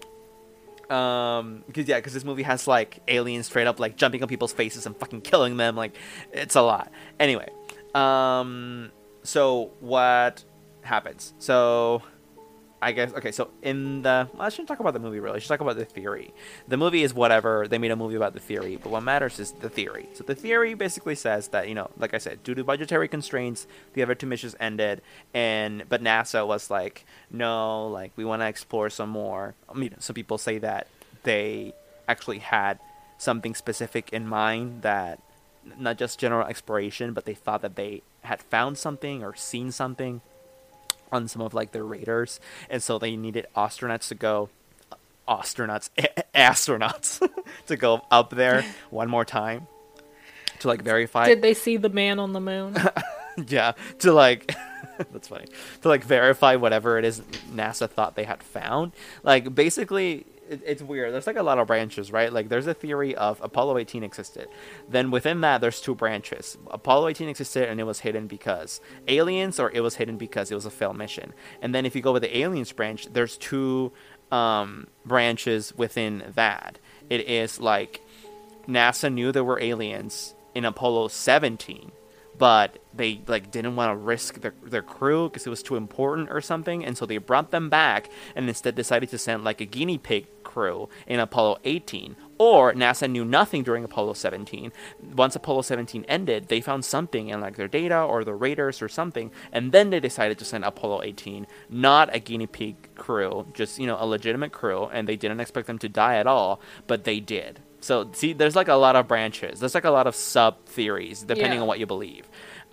um, 0.90 1.64
because 1.66 1.88
yeah, 1.88 1.98
because 1.98 2.12
this 2.12 2.24
movie 2.24 2.42
has 2.42 2.66
like 2.66 3.00
aliens 3.09 3.46
straight 3.46 3.66
up 3.66 3.80
like 3.80 3.96
jumping 3.96 4.22
on 4.22 4.28
people's 4.28 4.52
faces 4.52 4.86
and 4.86 4.96
fucking 4.96 5.22
killing 5.22 5.57
them. 5.57 5.76
Like, 5.76 5.96
it's 6.32 6.57
a 6.57 6.62
lot. 6.62 6.90
Anyway, 7.18 7.48
um, 7.94 8.90
so 9.22 9.70
what 9.80 10.44
happens? 10.82 11.34
So. 11.38 12.02
I 12.85 12.93
guess 12.93 13.14
okay. 13.14 13.32
So 13.32 13.49
in 13.62 14.03
the, 14.03 14.28
well, 14.35 14.43
I 14.43 14.51
shouldn't 14.51 14.68
talk 14.68 14.78
about 14.78 14.93
the 14.93 14.99
movie 15.01 15.18
really. 15.18 15.37
I 15.37 15.39
should 15.39 15.49
talk 15.49 15.62
about 15.62 15.76
the 15.76 15.87
theory. 15.87 16.35
The 16.68 16.76
movie 16.76 17.03
is 17.03 17.14
whatever. 17.14 17.66
They 17.66 17.78
made 17.78 17.91
a 17.91 17.97
movie 17.97 18.14
about 18.14 18.35
the 18.35 18.41
theory, 18.41 18.76
but 18.76 18.93
what 18.93 19.03
matters 19.03 19.41
is 19.41 19.53
the 19.53 19.70
theory. 19.70 20.07
So 20.12 20.22
the 20.22 20.35
theory 20.35 20.74
basically 20.74 21.14
says 21.14 21.49
that 21.49 21.66
you 21.66 21.74
know, 21.74 21.91
like 21.97 22.12
I 22.12 22.18
said, 22.18 22.43
due 22.43 22.55
to 22.55 22.62
budgetary 22.62 23.09
constraints, 23.09 23.66
the 23.95 24.03
other 24.03 24.14
two 24.14 24.26
missions 24.26 24.55
ended, 24.61 25.01
and 25.32 25.85
but 25.89 26.03
NASA 26.03 26.47
was 26.47 26.70
like, 26.70 27.07
no, 27.30 27.89
like 27.89 28.12
we 28.16 28.24
want 28.26 28.43
to 28.43 28.47
explore 28.47 28.91
some 28.91 29.09
more. 29.09 29.55
I 29.66 29.72
mean, 29.72 29.95
some 30.01 30.12
people 30.12 30.37
say 30.37 30.59
that 30.59 30.87
they 31.22 31.72
actually 32.07 32.41
had 32.41 32.78
something 33.16 33.55
specific 33.55 34.12
in 34.12 34.28
mind 34.28 34.82
that 34.82 35.20
not 35.78 35.97
just 35.97 36.18
general 36.18 36.47
exploration, 36.47 37.14
but 37.14 37.24
they 37.24 37.32
thought 37.32 37.62
that 37.62 37.76
they 37.76 38.03
had 38.24 38.43
found 38.43 38.76
something 38.76 39.24
or 39.24 39.35
seen 39.35 39.72
something 39.72 40.20
on 41.14 41.28
some 41.28 41.40
of 41.40 41.54
like 41.54 41.72
their 41.72 41.84
radars, 41.84 42.40
and 42.68 42.82
so 42.82 42.98
they 42.98 43.16
needed 43.16 43.46
astronauts 43.56 44.08
to 44.08 44.14
go, 44.14 44.50
astronauts, 45.28 45.90
astronauts 46.34 47.26
to 47.66 47.76
go 47.76 48.02
up 48.10 48.30
there 48.30 48.64
one 48.90 49.08
more 49.08 49.24
time 49.24 49.66
to 50.58 50.68
like 50.68 50.82
verify. 50.82 51.26
Did 51.26 51.42
they 51.42 51.54
see 51.54 51.76
the 51.76 51.88
man 51.88 52.18
on 52.18 52.32
the 52.32 52.40
moon? 52.40 52.76
yeah, 53.46 53.72
to 54.00 54.12
like. 54.12 54.54
that's 55.12 55.28
funny. 55.28 55.46
To 55.82 55.88
like 55.88 56.04
verify 56.04 56.56
whatever 56.56 56.98
it 56.98 57.04
is 57.04 57.20
NASA 57.52 57.88
thought 57.88 58.16
they 58.16 58.24
had 58.24 58.42
found. 58.42 58.92
Like 59.22 59.54
basically, 59.54 60.26
it, 60.49 60.62
it's 60.64 60.82
weird. 60.82 61.12
There's 61.12 61.26
like 61.26 61.36
a 61.36 61.42
lot 61.42 61.59
of 61.59 61.66
branches, 61.66 62.12
right? 62.12 62.32
Like 62.32 62.49
there's 62.49 62.66
a 62.66 62.74
theory 62.74 63.14
of 63.14 63.40
Apollo 63.42 63.78
18 63.78 64.03
existed. 64.03 64.49
Then 64.88 65.11
within 65.11 65.40
that, 65.42 65.61
there's 65.61 65.80
two 65.80 65.95
branches. 65.95 66.57
Apollo 66.70 67.09
18 67.09 67.28
existed 67.28 67.68
and 67.68 67.80
it 67.80 67.84
was 67.84 68.01
hidden 68.01 68.26
because 68.26 68.80
aliens, 69.09 69.59
or 69.59 69.70
it 69.72 69.80
was 69.80 69.97
hidden 69.97 70.16
because 70.16 70.51
it 70.51 70.55
was 70.55 70.66
a 70.66 70.70
failed 70.70 70.97
mission. 70.97 71.32
And 71.62 71.74
then 71.74 71.86
if 71.86 71.95
you 71.97 72.03
go 72.03 72.12
with 72.12 72.22
the 72.22 72.36
aliens 72.36 72.72
branch, 72.72 73.07
there's 73.12 73.36
two 73.36 73.92
um, 74.30 74.88
branches 75.05 75.72
within 75.76 76.32
that. 76.34 76.78
It 77.11 77.28
is 77.28 77.61
like 77.61 78.01
NASA 78.66 79.12
knew 79.12 79.32
there 79.32 79.45
were 79.45 79.61
aliens 79.61 80.34
in 80.55 80.64
Apollo 80.64 81.09
17, 81.09 81.92
but 82.36 82.78
they 82.92 83.20
like 83.26 83.51
didn't 83.51 83.76
want 83.76 83.92
to 83.92 83.97
risk 83.97 84.40
their, 84.40 84.55
their 84.62 84.82
crew 84.82 85.28
because 85.28 85.47
it 85.47 85.51
was 85.51 85.62
too 85.62 85.76
important 85.76 86.30
or 86.30 86.40
something, 86.40 86.84
and 86.84 86.97
so 86.97 87.07
they 87.07 87.18
brought 87.18 87.51
them 87.51 87.68
back 87.68 88.11
and 88.34 88.49
instead 88.49 88.74
decided 88.74 89.09
to 89.11 89.18
send 89.18 89.45
like 89.45 89.61
a 89.61 89.66
guinea 89.66 89.99
pig 89.99 90.26
crew 90.55 90.88
in 91.07 91.18
Apollo 91.20 91.59
18. 91.64 92.16
Or 92.38 92.72
NASA 92.72 93.09
knew 93.09 93.24
nothing 93.24 93.62
during 93.62 93.84
Apollo 93.84 94.14
17. 94.14 94.72
Once 95.16 95.36
Apollo 95.36 95.62
17 95.62 96.05
ended, 96.09 96.48
they 96.48 96.61
found 96.61 96.84
something 96.84 97.28
in 97.28 97.40
like 97.40 97.57
their 97.57 97.68
data 97.68 98.00
or 98.02 98.24
the 98.24 98.34
radars 98.34 98.82
or 98.82 98.88
something, 98.88 99.30
and 99.52 99.70
then 99.72 99.90
they 99.90 100.00
decided 100.00 100.36
to 100.38 100.44
send 100.44 100.64
Apollo 100.64 101.02
18, 101.05 101.46
not 101.70 102.14
a 102.14 102.18
guinea 102.18 102.48
pig 102.48 102.74
crew, 102.96 103.46
just 103.55 103.78
you 103.78 103.86
know 103.86 103.96
a 104.00 104.07
legitimate 104.07 104.50
crew, 104.52 104.86
and 104.92 105.09
they 105.09 105.16
didn't 105.16 105.40
expect 105.40 105.66
them 105.68 105.78
to 105.78 105.88
die 105.88 106.16
at 106.16 106.26
all, 106.26 106.61
but 106.88 107.05
they 107.05 107.20
did. 107.20 107.61
So 107.80 108.11
see, 108.12 108.32
there's 108.32 108.57
like 108.57 108.68
a 108.68 108.74
lot 108.74 108.96
of 108.96 109.07
branches. 109.07 109.61
There's 109.61 109.74
like 109.74 109.84
a 109.84 109.90
lot 109.90 110.07
of 110.09 110.14
sub 110.16 110.64
theories 110.66 111.22
depending 111.22 111.59
Yeah. 111.59 111.62
on 111.62 111.68
what 111.68 111.78
you 111.78 111.86
believe. 111.86 112.24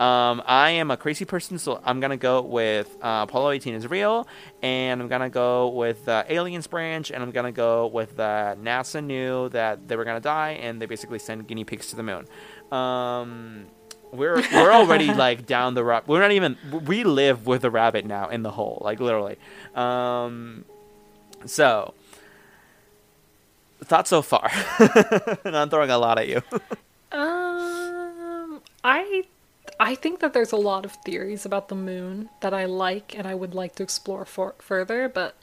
Um, 0.01 0.41
I 0.47 0.71
am 0.71 0.89
a 0.89 0.97
crazy 0.97 1.25
person, 1.25 1.59
so 1.59 1.79
I'm 1.85 1.99
gonna 1.99 2.17
go 2.17 2.41
with 2.41 2.97
uh, 3.03 3.25
Apollo 3.29 3.51
18 3.51 3.75
is 3.75 3.87
real, 3.87 4.27
and 4.63 4.99
I'm 4.99 5.07
gonna 5.07 5.29
go 5.29 5.67
with 5.67 6.05
the 6.05 6.25
aliens 6.27 6.65
branch, 6.65 7.11
and 7.11 7.21
I'm 7.21 7.29
gonna 7.29 7.51
go 7.51 7.85
with 7.85 8.17
the 8.17 8.57
NASA 8.59 9.03
knew 9.03 9.49
that 9.49 9.87
they 9.87 9.95
were 9.95 10.03
gonna 10.03 10.19
die, 10.19 10.53
and 10.53 10.81
they 10.81 10.87
basically 10.87 11.19
sent 11.19 11.45
guinea 11.45 11.65
pigs 11.65 11.91
to 11.91 11.95
the 11.95 12.01
moon. 12.01 12.25
Um, 12.71 13.67
we're 14.11 14.41
we're 14.51 14.71
already 14.71 15.13
like 15.13 15.45
down 15.45 15.75
the 15.75 15.83
rabbit. 15.83 16.07
We're 16.07 16.21
not 16.21 16.31
even. 16.31 16.57
We 16.83 17.03
live 17.03 17.45
with 17.45 17.61
the 17.61 17.69
rabbit 17.69 18.03
now 18.03 18.29
in 18.29 18.41
the 18.41 18.51
hole, 18.51 18.81
like 18.83 18.99
literally. 18.99 19.37
Um, 19.75 20.65
so 21.45 21.93
thoughts 23.83 24.09
so 24.09 24.23
far, 24.23 24.49
and 25.45 25.55
I'm 25.55 25.69
throwing 25.69 25.91
a 25.91 25.99
lot 25.99 26.17
at 26.17 26.27
you. 26.27 26.41
um, 27.11 28.61
I 28.83 29.25
I 29.81 29.95
think 29.95 30.19
that 30.19 30.33
there's 30.33 30.51
a 30.51 30.57
lot 30.57 30.85
of 30.85 30.91
theories 31.03 31.43
about 31.45 31.67
the 31.67 31.75
moon 31.75 32.29
that 32.41 32.53
I 32.53 32.65
like 32.65 33.17
and 33.17 33.25
I 33.25 33.33
would 33.33 33.55
like 33.55 33.73
to 33.75 33.83
explore 33.83 34.25
for- 34.25 34.53
further, 34.59 35.09
but 35.09 35.35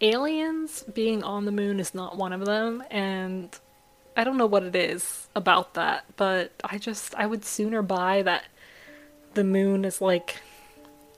aliens 0.00 0.84
being 0.94 1.22
on 1.24 1.44
the 1.44 1.52
moon 1.52 1.80
is 1.80 1.94
not 1.94 2.16
one 2.16 2.32
of 2.32 2.44
them, 2.46 2.82
and 2.90 3.48
I 4.16 4.24
don't 4.24 4.36
know 4.36 4.46
what 4.46 4.62
it 4.62 4.76
is 4.76 5.26
about 5.34 5.74
that, 5.74 6.04
but 6.16 6.52
I 6.64 6.78
just 6.78 7.14
I 7.16 7.26
would 7.26 7.44
sooner 7.44 7.82
buy 7.82 8.22
that 8.22 8.44
the 9.34 9.44
moon 9.44 9.84
is 9.84 10.00
like 10.00 10.36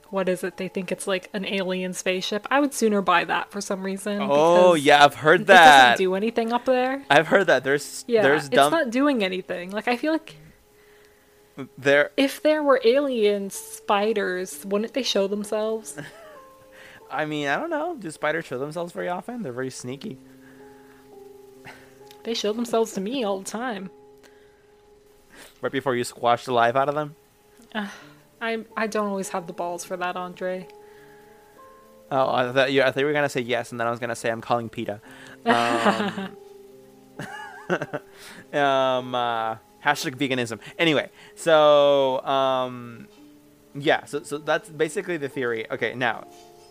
what 0.09 0.29
is 0.29 0.43
it? 0.43 0.57
They 0.57 0.67
think 0.67 0.91
it's 0.91 1.07
like 1.07 1.27
an 1.33 1.43
alien 1.43 1.93
spaceship. 1.93 2.45
I 2.51 2.59
would 2.59 2.71
sooner 2.73 3.01
buy 3.01 3.23
that 3.23 3.49
for 3.51 3.61
some 3.61 3.81
reason. 3.81 4.19
Oh 4.21 4.75
yeah, 4.75 5.03
I've 5.03 5.15
heard 5.15 5.41
It 5.41 5.47
that. 5.47 5.81
doesn't 5.93 6.03
do 6.05 6.13
anything 6.13 6.53
up 6.53 6.65
there. 6.65 7.03
I've 7.09 7.27
heard 7.27 7.47
that. 7.47 7.63
There's 7.63 8.05
Yeah, 8.07 8.21
there's 8.21 8.45
it's 8.45 8.49
dumb 8.55 8.71
not 8.71 8.91
doing 8.91 9.23
anything. 9.23 9.71
Like 9.71 9.87
I 9.87 9.97
feel 9.97 10.11
like 10.11 10.35
there. 11.77 12.11
if 12.17 12.41
there 12.41 12.63
were 12.63 12.81
alien 12.83 13.49
spiders, 13.49 14.65
wouldn't 14.65 14.93
they 14.93 15.03
show 15.03 15.27
themselves? 15.27 15.97
I 17.11 17.25
mean, 17.25 17.47
I 17.47 17.57
don't 17.57 17.69
know. 17.69 17.95
Do 17.97 18.09
spiders 18.09 18.45
show 18.45 18.57
themselves 18.57 18.91
very 18.91 19.07
often? 19.07 19.43
They're 19.43 19.53
very 19.53 19.69
sneaky. 19.69 20.17
They 22.23 22.33
show 22.33 22.53
themselves 22.53 22.93
to 22.93 23.01
me 23.01 23.23
all 23.23 23.39
the 23.39 23.49
time. 23.49 23.91
Right 25.61 25.71
before 25.71 25.95
you 25.95 26.03
squash 26.03 26.45
the 26.45 26.53
life 26.53 26.75
out 26.75 26.89
of 26.89 26.95
them. 26.95 27.15
I 28.41 28.65
I 28.75 28.87
don't 28.87 29.07
always 29.07 29.29
have 29.29 29.47
the 29.47 29.53
balls 29.53 29.83
for 29.83 29.97
that, 29.97 30.15
Andre. 30.15 30.67
Oh, 32.11 32.29
I 32.33 32.51
thought 32.51 32.71
you. 32.71 32.81
I 32.81 32.91
thought 32.91 32.99
you 32.99 33.05
were 33.05 33.13
gonna 33.13 33.29
say 33.29 33.41
yes, 33.41 33.71
and 33.71 33.79
then 33.79 33.87
I 33.87 33.91
was 33.91 33.99
gonna 33.99 34.15
say 34.15 34.29
I'm 34.29 34.41
calling 34.41 34.69
PETA. 34.69 35.01
Um, 35.45 36.37
um 38.59 39.15
uh, 39.15 39.57
hashtag 39.83 40.15
veganism. 40.17 40.59
Anyway, 40.77 41.09
so 41.35 42.21
um, 42.25 43.07
yeah, 43.75 44.05
so 44.05 44.23
so 44.23 44.37
that's 44.37 44.69
basically 44.69 45.17
the 45.17 45.29
theory. 45.29 45.69
Okay, 45.71 45.93
now 45.95 46.25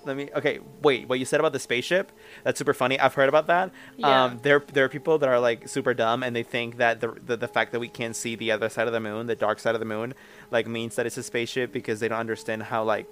let 0.04 0.16
me 0.16 0.28
okay 0.34 0.58
wait 0.82 1.08
what 1.08 1.20
you 1.20 1.24
said 1.24 1.38
about 1.38 1.52
the 1.52 1.58
spaceship 1.60 2.10
that's 2.42 2.58
super 2.58 2.74
funny 2.74 2.98
i've 2.98 3.14
heard 3.14 3.28
about 3.28 3.46
that 3.46 3.70
Yeah. 3.96 4.24
um 4.24 4.40
there 4.42 4.60
there 4.72 4.84
are 4.84 4.88
people 4.88 5.18
that 5.18 5.28
are 5.28 5.38
like 5.38 5.68
super 5.68 5.94
dumb 5.94 6.24
and 6.24 6.34
they 6.34 6.42
think 6.42 6.78
that 6.78 7.00
the, 7.00 7.16
the 7.24 7.36
the 7.36 7.46
fact 7.46 7.70
that 7.70 7.78
we 7.78 7.86
can't 7.88 8.16
see 8.16 8.34
the 8.34 8.50
other 8.50 8.68
side 8.68 8.88
of 8.88 8.92
the 8.92 8.98
moon 8.98 9.28
the 9.28 9.36
dark 9.36 9.60
side 9.60 9.74
of 9.76 9.78
the 9.78 9.86
moon 9.86 10.14
like 10.50 10.66
means 10.66 10.96
that 10.96 11.06
it's 11.06 11.16
a 11.18 11.22
spaceship 11.22 11.72
because 11.72 12.00
they 12.00 12.08
don't 12.08 12.18
understand 12.18 12.64
how 12.64 12.82
like 12.82 13.06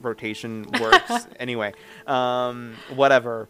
rotation 0.00 0.66
works 0.80 1.26
anyway 1.40 1.72
um 2.06 2.74
whatever 2.94 3.48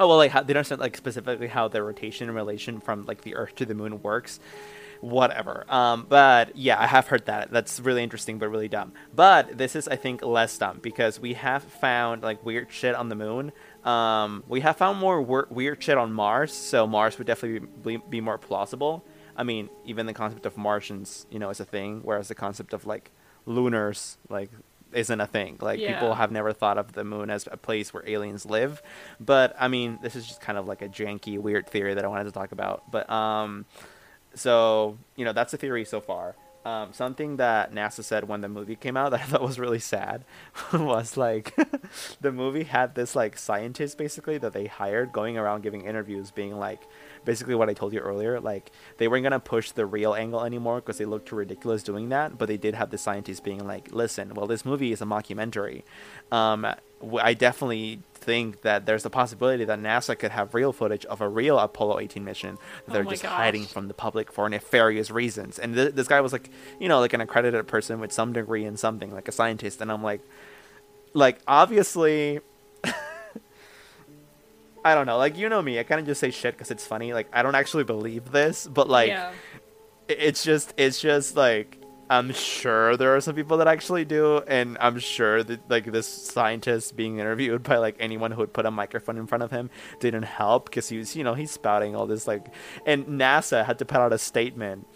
Oh 0.00 0.06
well, 0.06 0.16
like 0.18 0.30
how, 0.30 0.42
they 0.42 0.52
don't 0.52 0.58
understand 0.60 0.80
like 0.80 0.96
specifically 0.96 1.48
how 1.48 1.66
the 1.66 1.82
rotation 1.82 2.28
in 2.28 2.34
relation 2.36 2.78
from 2.78 3.04
like 3.06 3.22
the 3.22 3.34
Earth 3.34 3.56
to 3.56 3.66
the 3.66 3.74
Moon 3.74 4.00
works. 4.00 4.38
Whatever. 5.00 5.64
Um, 5.68 6.06
but 6.08 6.56
yeah, 6.56 6.80
I 6.80 6.86
have 6.86 7.06
heard 7.06 7.26
that. 7.26 7.50
That's 7.50 7.78
really 7.80 8.02
interesting, 8.02 8.38
but 8.38 8.48
really 8.48 8.68
dumb. 8.68 8.92
But 9.14 9.56
this 9.58 9.76
is, 9.76 9.86
I 9.88 9.96
think, 9.96 10.22
less 10.24 10.56
dumb 10.58 10.78
because 10.82 11.20
we 11.20 11.34
have 11.34 11.62
found 11.62 12.22
like 12.22 12.44
weird 12.44 12.72
shit 12.72 12.94
on 12.94 13.08
the 13.08 13.14
Moon. 13.14 13.52
Um, 13.84 14.42
we 14.48 14.60
have 14.60 14.76
found 14.76 14.98
more 14.98 15.22
wor- 15.22 15.46
weird 15.50 15.82
shit 15.82 15.96
on 15.96 16.12
Mars, 16.12 16.52
so 16.52 16.86
Mars 16.86 17.16
would 17.18 17.26
definitely 17.26 17.68
be, 17.82 18.02
be 18.08 18.20
more 18.20 18.38
plausible. 18.38 19.04
I 19.36 19.44
mean, 19.44 19.68
even 19.84 20.06
the 20.06 20.14
concept 20.14 20.46
of 20.46 20.56
Martians, 20.56 21.26
you 21.30 21.38
know, 21.38 21.48
is 21.50 21.60
a 21.60 21.64
thing, 21.64 22.00
whereas 22.02 22.26
the 22.28 22.34
concept 22.34 22.72
of 22.72 22.86
like 22.86 23.12
lunars, 23.46 24.18
like 24.28 24.50
isn't 24.92 25.20
a 25.20 25.26
thing. 25.26 25.58
Like 25.60 25.78
Yeah. 25.78 25.94
people 25.94 26.14
have 26.14 26.32
never 26.32 26.52
thought 26.52 26.76
of 26.78 26.92
the 26.92 27.04
moon 27.04 27.30
as 27.30 27.46
a 27.50 27.56
place 27.56 27.94
where 27.94 28.02
aliens 28.08 28.44
live. 28.46 28.82
But 29.20 29.54
I 29.58 29.68
mean, 29.68 29.98
this 30.02 30.16
is 30.16 30.26
just 30.26 30.40
kind 30.40 30.58
of 30.58 30.66
like 30.66 30.82
a 30.82 30.88
janky, 30.88 31.38
weird 31.38 31.68
theory 31.68 31.94
that 31.94 32.04
I 32.04 32.08
wanted 32.08 32.24
to 32.24 32.32
talk 32.32 32.52
about. 32.52 32.90
But 32.90 33.08
um, 33.10 33.64
so 34.34 34.98
you 35.16 35.24
know, 35.24 35.32
that's 35.32 35.52
the 35.52 35.58
theory 35.58 35.84
so 35.84 36.00
far. 36.00 36.36
Um, 36.64 36.92
something 36.92 37.36
that 37.36 37.72
NASA 37.72 38.04
said 38.04 38.28
when 38.28 38.42
the 38.42 38.48
movie 38.48 38.76
came 38.76 38.94
out 38.96 39.12
that 39.12 39.20
I 39.20 39.22
thought 39.22 39.40
was 39.40 39.58
really 39.58 39.78
sad 39.78 40.24
was 40.72 41.16
like 41.16 41.56
the 42.20 42.30
movie 42.30 42.64
had 42.64 42.94
this 42.94 43.16
like 43.16 43.38
scientist 43.38 43.96
basically 43.96 44.36
that 44.38 44.52
they 44.52 44.66
hired 44.66 45.12
going 45.12 45.38
around 45.38 45.62
giving 45.62 45.86
interviews, 45.86 46.30
being 46.30 46.58
like 46.58 46.82
basically 47.24 47.54
what 47.54 47.70
I 47.70 47.74
told 47.74 47.94
you 47.94 48.00
earlier. 48.00 48.38
Like 48.38 48.70
they 48.98 49.08
weren't 49.08 49.22
gonna 49.22 49.40
push 49.40 49.70
the 49.70 49.86
real 49.86 50.14
angle 50.14 50.44
anymore 50.44 50.80
because 50.80 50.98
they 50.98 51.06
looked 51.06 51.28
too 51.28 51.36
ridiculous 51.36 51.82
doing 51.82 52.10
that. 52.10 52.36
But 52.36 52.48
they 52.48 52.58
did 52.58 52.74
have 52.74 52.90
the 52.90 52.98
scientists 52.98 53.40
being 53.40 53.66
like, 53.66 53.92
"Listen, 53.92 54.34
well, 54.34 54.46
this 54.46 54.66
movie 54.66 54.92
is 54.92 55.00
a 55.00 55.06
mockumentary. 55.06 55.84
Um, 56.30 56.66
I 57.20 57.34
definitely 57.34 58.00
think 58.14 58.62
that 58.62 58.84
there's 58.86 59.06
a 59.06 59.10
possibility 59.10 59.64
that 59.64 59.78
NASA 59.78 60.18
could 60.18 60.32
have 60.32 60.52
real 60.54 60.72
footage 60.72 61.04
of 61.06 61.20
a 61.20 61.28
real 61.28 61.58
Apollo 61.58 62.00
18 62.00 62.24
mission 62.24 62.56
that 62.56 62.90
Oh 62.90 62.92
they're 62.94 63.04
my 63.04 63.10
just 63.10 63.22
gosh. 63.22 63.32
hiding 63.32 63.64
from 63.64 63.88
the 63.88 63.94
public 63.94 64.32
for 64.32 64.48
nefarious 64.48 65.10
reasons." 65.10 65.58
And 65.58 65.74
th- 65.74 65.94
this 65.94 66.08
guy 66.08 66.20
was 66.20 66.32
like, 66.32 66.50
you 66.78 66.88
know, 66.88 67.00
like 67.00 67.12
an 67.12 67.20
accredited 67.20 67.66
person 67.66 68.00
with 68.00 68.12
some 68.12 68.32
degree 68.32 68.64
in 68.64 68.76
something, 68.76 69.12
like 69.12 69.28
a 69.28 69.32
scientist. 69.32 69.80
And 69.80 69.90
I'm 69.90 70.02
like, 70.02 70.20
like 71.14 71.38
obviously. 71.46 72.40
I 74.84 74.94
don't 74.94 75.06
know. 75.06 75.18
Like 75.18 75.36
you 75.36 75.48
know 75.48 75.60
me, 75.60 75.78
I 75.78 75.82
kind 75.82 76.00
of 76.00 76.06
just 76.06 76.20
say 76.20 76.30
shit 76.30 76.54
because 76.54 76.70
it's 76.70 76.86
funny. 76.86 77.12
Like 77.12 77.28
I 77.32 77.42
don't 77.42 77.54
actually 77.54 77.84
believe 77.84 78.30
this, 78.32 78.66
but 78.66 78.88
like 78.88 79.08
yeah. 79.08 79.32
it's 80.08 80.44
just 80.44 80.72
it's 80.76 81.00
just 81.00 81.36
like 81.36 81.78
I'm 82.10 82.32
sure 82.32 82.96
there 82.96 83.14
are 83.14 83.20
some 83.20 83.34
people 83.34 83.58
that 83.58 83.68
actually 83.68 84.06
do, 84.06 84.38
and 84.46 84.78
I'm 84.80 84.98
sure 84.98 85.42
that 85.42 85.68
like 85.68 85.84
this 85.84 86.06
scientist 86.06 86.96
being 86.96 87.18
interviewed 87.18 87.62
by 87.62 87.76
like 87.76 87.96
anyone 88.00 88.30
who 88.30 88.38
would 88.40 88.52
put 88.52 88.64
a 88.64 88.70
microphone 88.70 89.18
in 89.18 89.26
front 89.26 89.44
of 89.44 89.50
him 89.50 89.68
didn't 90.00 90.22
help 90.22 90.66
because 90.66 90.88
he 90.88 90.96
was 90.96 91.14
you 91.14 91.22
know 91.22 91.34
he's 91.34 91.50
spouting 91.50 91.94
all 91.94 92.06
this 92.06 92.26
like, 92.26 92.46
and 92.86 93.06
NASA 93.06 93.64
had 93.64 93.78
to 93.80 93.84
put 93.84 93.98
out 93.98 94.12
a 94.12 94.18
statement 94.18 94.86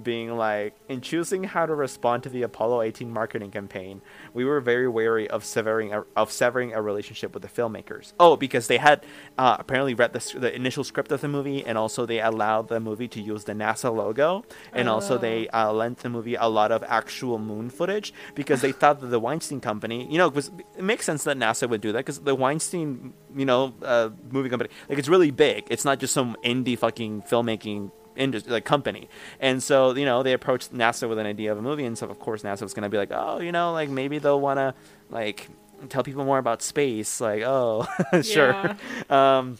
being 0.00 0.36
like 0.36 0.74
in 0.88 1.00
choosing 1.00 1.44
how 1.44 1.66
to 1.66 1.74
respond 1.74 2.22
to 2.22 2.28
the 2.28 2.42
Apollo 2.42 2.82
18 2.82 3.10
marketing 3.10 3.50
campaign, 3.50 4.00
we 4.32 4.44
were 4.44 4.60
very 4.60 4.88
wary 4.88 5.28
of 5.28 5.44
severing 5.44 5.92
a, 5.92 6.04
of 6.16 6.30
severing 6.30 6.72
a 6.72 6.82
relationship 6.82 7.34
with 7.34 7.42
the 7.42 7.48
filmmakers. 7.48 8.12
Oh, 8.18 8.36
because 8.36 8.66
they 8.66 8.78
had 8.78 9.04
uh, 9.38 9.56
apparently 9.58 9.94
read 9.94 10.12
the, 10.12 10.38
the 10.38 10.54
initial 10.54 10.84
script 10.84 11.12
of 11.12 11.20
the 11.20 11.28
movie, 11.28 11.64
and 11.64 11.76
also 11.76 12.06
they 12.06 12.20
allowed 12.20 12.68
the 12.68 12.80
movie 12.80 13.08
to 13.08 13.20
use 13.20 13.44
the 13.44 13.52
NASA 13.52 13.94
logo, 13.94 14.44
and 14.72 14.88
also 14.88 15.18
they 15.18 15.48
uh, 15.48 15.72
lent 15.72 15.98
the 15.98 16.08
movie 16.08 16.34
a 16.34 16.48
lot 16.48 16.72
of 16.72 16.82
actual 16.84 17.38
moon 17.38 17.70
footage 17.70 18.12
because 18.34 18.60
they 18.60 18.72
thought 18.72 19.00
that 19.00 19.08
the 19.08 19.20
Weinstein 19.20 19.60
Company, 19.60 20.06
you 20.10 20.18
know, 20.18 20.28
it, 20.28 20.34
was, 20.34 20.50
it 20.76 20.84
makes 20.84 21.06
sense 21.06 21.24
that 21.24 21.36
NASA 21.36 21.68
would 21.68 21.80
do 21.80 21.92
that 21.92 21.98
because 21.98 22.20
the 22.20 22.34
Weinstein, 22.34 23.12
you 23.34 23.44
know, 23.44 23.74
uh, 23.82 24.10
movie 24.30 24.48
company, 24.48 24.70
like 24.88 24.98
it's 24.98 25.08
really 25.08 25.30
big. 25.30 25.66
It's 25.70 25.84
not 25.84 25.98
just 25.98 26.14
some 26.14 26.36
indie 26.44 26.78
fucking 26.78 27.22
filmmaking 27.22 27.90
industry 28.16 28.52
like 28.52 28.64
company 28.64 29.08
and 29.40 29.62
so 29.62 29.94
you 29.94 30.04
know 30.04 30.22
they 30.22 30.32
approached 30.32 30.72
nasa 30.72 31.08
with 31.08 31.18
an 31.18 31.26
idea 31.26 31.52
of 31.52 31.58
a 31.58 31.62
movie 31.62 31.84
and 31.84 31.96
so 31.96 32.06
of 32.08 32.18
course 32.18 32.42
nasa 32.42 32.62
was 32.62 32.74
going 32.74 32.82
to 32.82 32.88
be 32.88 32.96
like 32.96 33.10
oh 33.12 33.40
you 33.40 33.52
know 33.52 33.72
like 33.72 33.88
maybe 33.88 34.18
they'll 34.18 34.40
want 34.40 34.58
to 34.58 34.74
like 35.10 35.48
tell 35.88 36.02
people 36.02 36.24
more 36.24 36.38
about 36.38 36.62
space 36.62 37.20
like 37.20 37.42
oh 37.42 37.86
sure 38.22 38.76
um 39.10 39.58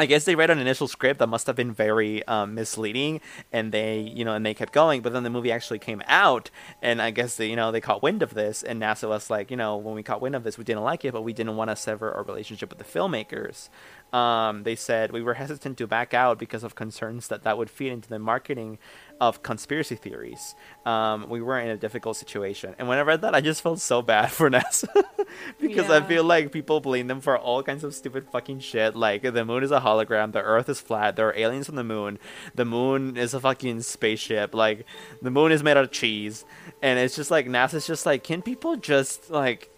I 0.00 0.06
guess 0.06 0.24
they 0.24 0.34
read 0.34 0.48
an 0.48 0.58
initial 0.58 0.88
script 0.88 1.18
that 1.18 1.26
must 1.26 1.46
have 1.46 1.56
been 1.56 1.72
very 1.72 2.26
um, 2.26 2.54
misleading, 2.54 3.20
and 3.52 3.70
they, 3.70 4.00
you 4.00 4.24
know, 4.24 4.32
and 4.32 4.46
they 4.46 4.54
kept 4.54 4.72
going. 4.72 5.02
But 5.02 5.12
then 5.12 5.24
the 5.24 5.30
movie 5.30 5.52
actually 5.52 5.78
came 5.78 6.00
out, 6.06 6.50
and 6.80 7.02
I 7.02 7.10
guess 7.10 7.36
they, 7.36 7.50
you 7.50 7.56
know, 7.56 7.70
they 7.70 7.82
caught 7.82 8.02
wind 8.02 8.22
of 8.22 8.32
this, 8.32 8.62
and 8.62 8.80
NASA 8.80 9.06
was 9.10 9.28
like, 9.28 9.50
you 9.50 9.58
know, 9.58 9.76
when 9.76 9.94
we 9.94 10.02
caught 10.02 10.22
wind 10.22 10.34
of 10.34 10.42
this, 10.42 10.56
we 10.56 10.64
didn't 10.64 10.84
like 10.84 11.04
it, 11.04 11.12
but 11.12 11.20
we 11.20 11.34
didn't 11.34 11.54
want 11.56 11.68
to 11.68 11.76
sever 11.76 12.12
our 12.12 12.22
relationship 12.22 12.70
with 12.70 12.78
the 12.78 12.98
filmmakers. 12.98 13.68
Um, 14.12 14.64
they 14.64 14.74
said 14.74 15.12
we 15.12 15.22
were 15.22 15.34
hesitant 15.34 15.78
to 15.78 15.86
back 15.86 16.14
out 16.14 16.38
because 16.38 16.64
of 16.64 16.74
concerns 16.74 17.28
that 17.28 17.44
that 17.44 17.56
would 17.56 17.70
feed 17.70 17.92
into 17.92 18.08
the 18.08 18.18
marketing 18.18 18.78
of 19.20 19.42
conspiracy 19.42 19.94
theories. 19.94 20.54
Um, 20.86 21.28
we 21.28 21.40
were 21.40 21.60
in 21.60 21.68
a 21.68 21.76
difficult 21.76 22.16
situation, 22.16 22.74
and 22.78 22.88
when 22.88 22.98
I 22.98 23.02
read 23.02 23.20
that, 23.22 23.34
I 23.34 23.40
just 23.40 23.62
felt 23.62 23.80
so 23.80 24.02
bad 24.02 24.30
for 24.32 24.50
NASA 24.50 24.88
because 25.60 25.90
I 25.90 26.00
feel 26.02 26.24
like 26.24 26.52
people 26.52 26.80
blame 26.80 27.06
them 27.06 27.20
for 27.20 27.38
all 27.38 27.62
kinds 27.62 27.84
of 27.84 27.94
stupid 27.94 28.28
fucking 28.30 28.60
shit. 28.60 28.96
Like 28.96 29.22
the 29.22 29.44
moon 29.44 29.62
is 29.62 29.70
a 29.70 29.80
hologram, 29.80 30.32
the 30.32 30.42
Earth 30.42 30.68
is 30.68 30.80
flat, 30.80 31.16
there 31.16 31.28
are 31.28 31.36
aliens 31.36 31.68
on 31.68 31.76
the 31.76 31.84
moon, 31.84 32.18
the 32.54 32.64
moon 32.64 33.16
is 33.16 33.34
a 33.34 33.40
fucking 33.40 33.82
spaceship, 33.82 34.54
like 34.54 34.86
the 35.22 35.30
moon 35.30 35.52
is 35.52 35.62
made 35.62 35.76
out 35.76 35.84
of 35.84 35.90
cheese, 35.90 36.44
and 36.82 36.98
it's 36.98 37.14
just 37.14 37.30
like 37.30 37.46
NASA's 37.46 37.86
just 37.86 38.06
like, 38.06 38.24
can 38.24 38.42
people 38.42 38.76
just 38.76 39.30
like 39.30 39.70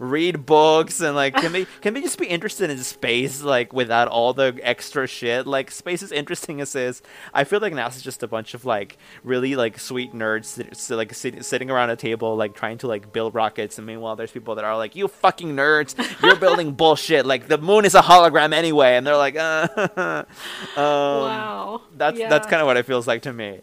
read 0.00 0.44
books 0.44 1.00
and 1.00 1.14
like 1.14 1.34
can 1.36 1.52
they 1.52 1.64
can 1.80 1.94
they 1.94 2.00
just 2.00 2.18
be 2.18 2.26
interested 2.26 2.68
in 2.68 2.78
space 2.78 3.42
like 3.42 3.72
without 3.72 4.08
all 4.08 4.34
the 4.34 4.58
extra 4.62 5.06
shit 5.06 5.46
like 5.46 5.70
space 5.70 6.02
is 6.02 6.10
interesting 6.10 6.60
as 6.60 6.74
is 6.74 7.00
i 7.32 7.44
feel 7.44 7.60
like 7.60 7.72
nasa's 7.72 8.02
just 8.02 8.24
a 8.24 8.26
bunch 8.26 8.54
of 8.54 8.64
like 8.64 8.98
really 9.22 9.54
like 9.54 9.78
sweet 9.78 10.12
nerds 10.12 10.46
sit, 10.46 10.76
sit- 10.76 10.96
like 10.96 11.14
sit, 11.14 11.44
sitting 11.44 11.70
around 11.70 11.90
a 11.90 11.96
table 11.96 12.34
like 12.34 12.54
trying 12.56 12.76
to 12.76 12.88
like 12.88 13.12
build 13.12 13.34
rockets 13.36 13.78
and 13.78 13.86
meanwhile 13.86 14.16
there's 14.16 14.32
people 14.32 14.56
that 14.56 14.64
are 14.64 14.76
like 14.76 14.96
you 14.96 15.06
fucking 15.06 15.54
nerds 15.54 15.94
you're 16.22 16.34
building 16.34 16.72
bullshit 16.82 17.24
like 17.24 17.46
the 17.46 17.58
moon 17.58 17.84
is 17.84 17.94
a 17.94 18.02
hologram 18.02 18.52
anyway 18.52 18.96
and 18.96 19.06
they're 19.06 19.16
like 19.16 19.36
uh, 19.36 19.68
um, 19.96 20.26
wow. 20.76 21.82
that's 21.96 22.18
yeah. 22.18 22.28
that's 22.28 22.48
kind 22.48 22.60
of 22.60 22.66
what 22.66 22.76
it 22.76 22.84
feels 22.84 23.06
like 23.06 23.22
to 23.22 23.32
me 23.32 23.60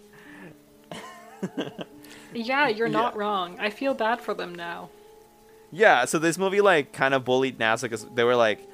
Yeah, 2.33 2.67
you're 2.67 2.87
not 3.01 3.15
Yeah. 3.15 3.19
wrong. 3.19 3.57
I 3.59 3.69
feel 3.69 3.93
bad 3.93 4.21
for 4.21 4.33
them 4.33 4.53
now. 4.53 4.89
Yeah, 5.71 6.05
so 6.05 6.19
this 6.19 6.37
movie 6.37 6.61
like 6.61 6.93
kind 6.93 7.13
of 7.13 7.23
bullied 7.23 7.59
NASA 7.59 7.83
because 7.83 8.05
they 8.13 8.23
were 8.23 8.35
like, 8.35 8.67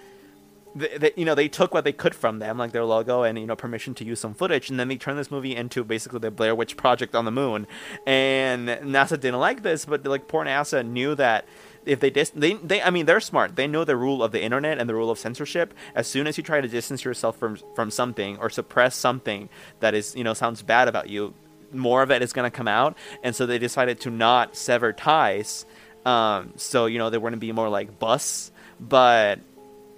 they, 0.76 0.98
they, 0.98 1.12
you 1.16 1.26
know, 1.26 1.36
they 1.36 1.48
took 1.48 1.74
what 1.74 1.86
they 1.86 1.94
could 1.94 2.14
from 2.14 2.40
them, 2.40 2.58
like 2.58 2.72
their 2.72 2.84
logo 2.84 3.24
and 3.24 3.40
you 3.40 3.46
know 3.46 3.56
permission 3.56 3.94
to 3.96 4.04
use 4.04 4.20
some 4.20 4.34
footage, 4.34 4.70
and 4.70 4.80
then 4.80 4.88
they 4.88 4.98
turned 4.98 5.18
this 5.18 5.32
movie 5.32 5.56
into 5.56 5.84
basically 5.84 6.20
the 6.20 6.32
Blair 6.32 6.54
Witch 6.54 6.76
Project 6.78 7.16
on 7.16 7.26
the 7.26 7.32
moon. 7.32 7.66
And 8.06 8.68
NASA 8.68 9.20
didn't 9.20 9.40
like 9.40 9.64
this, 9.64 9.86
but 9.86 10.06
like 10.06 10.28
poor 10.28 10.46
NASA 10.46 10.86
knew 10.86 11.16
that 11.16 11.46
if 11.86 12.00
they 12.00 12.10
dis- 12.10 12.32
they 12.32 12.54
they 12.54 12.82
I 12.82 12.90
mean 12.90 13.06
they're 13.06 13.22
smart. 13.22 13.56
They 13.56 13.68
know 13.68 13.86
the 13.86 13.96
rule 13.96 14.22
of 14.22 14.32
the 14.32 14.42
internet 14.44 14.78
and 14.78 14.90
the 14.90 14.96
rule 14.96 15.10
of 15.10 15.18
censorship. 15.18 15.74
As 15.96 16.08
soon 16.08 16.28
as 16.28 16.38
you 16.38 16.44
try 16.44 16.60
to 16.60 16.68
distance 16.68 17.06
yourself 17.06 17.38
from 17.38 17.58
from 17.74 17.90
something 17.90 18.38
or 18.38 18.50
suppress 18.50 18.96
something 18.96 19.50
that 19.80 19.94
is 19.94 20.16
you 20.16 20.24
know 20.24 20.34
sounds 20.34 20.62
bad 20.62 20.88
about 20.88 21.10
you, 21.10 21.34
more 21.72 22.02
of 22.02 22.12
it 22.12 22.22
is 22.22 22.34
going 22.34 22.50
to 22.50 22.56
come 22.56 22.68
out. 22.68 22.98
And 23.24 23.36
so 23.36 23.46
they 23.46 23.60
decided 23.60 24.00
to 24.02 24.10
not 24.10 24.56
sever 24.56 24.92
ties. 24.92 25.66
Um, 26.06 26.54
so 26.56 26.86
you 26.86 26.98
know 27.00 27.10
they 27.10 27.18
wouldn't 27.18 27.40
be 27.40 27.52
more 27.52 27.70
like 27.70 27.98
bus, 28.00 28.52
but 28.80 29.40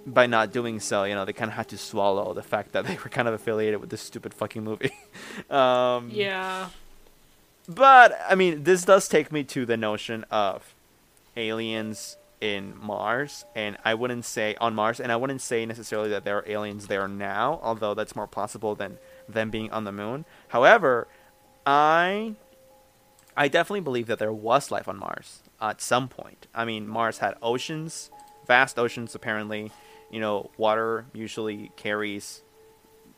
by 0.06 0.26
not 0.26 0.52
doing 0.52 0.80
so, 0.80 1.04
you 1.04 1.14
know 1.14 1.24
they 1.24 1.32
kind 1.34 1.50
of 1.50 1.56
had 1.56 1.68
to 1.68 1.78
swallow 1.78 2.32
the 2.34 2.42
fact 2.42 2.72
that 2.72 2.86
they 2.88 2.94
were 2.94 3.10
kind 3.10 3.28
of 3.28 3.34
affiliated 3.34 3.80
with 3.80 3.90
this 3.90 4.00
stupid 4.00 4.32
fucking 4.34 4.64
movie. 4.64 4.92
um, 5.50 6.10
Yeah. 6.12 6.70
but 7.68 8.18
I 8.28 8.34
mean, 8.34 8.64
this 8.64 8.84
does 8.84 9.06
take 9.08 9.30
me 9.30 9.44
to 9.44 9.66
the 9.66 9.76
notion 9.76 10.24
of 10.30 10.74
aliens 11.36 12.16
in 12.40 12.72
Mars, 12.80 13.44
and 13.54 13.76
I 13.84 13.94
wouldn't 13.94 14.24
say 14.24 14.54
on 14.60 14.74
Mars, 14.74 15.00
and 15.00 15.10
I 15.12 15.16
wouldn't 15.16 15.40
say 15.42 15.66
necessarily 15.66 16.08
that 16.10 16.24
there 16.24 16.38
are 16.38 16.44
aliens 16.46 16.86
there 16.86 17.06
now, 17.08 17.58
although 17.62 17.94
that's 17.94 18.14
more 18.16 18.26
possible 18.28 18.74
than 18.76 18.98
them 19.28 19.50
being 19.50 19.70
on 19.72 19.84
the 19.84 19.92
moon. 19.92 20.24
However, 20.48 21.06
I 21.66 22.34
I 23.36 23.48
definitely 23.48 23.80
believe 23.80 24.06
that 24.06 24.18
there 24.18 24.32
was 24.32 24.70
life 24.70 24.88
on 24.88 24.96
Mars 24.98 25.40
at 25.60 25.80
some 25.80 26.08
point. 26.08 26.46
I 26.54 26.64
mean, 26.64 26.86
Mars 26.88 27.18
had 27.18 27.34
oceans, 27.42 28.10
vast 28.46 28.78
oceans 28.78 29.14
apparently. 29.14 29.70
You 30.10 30.20
know, 30.20 30.50
water 30.56 31.06
usually 31.12 31.70
carries 31.76 32.42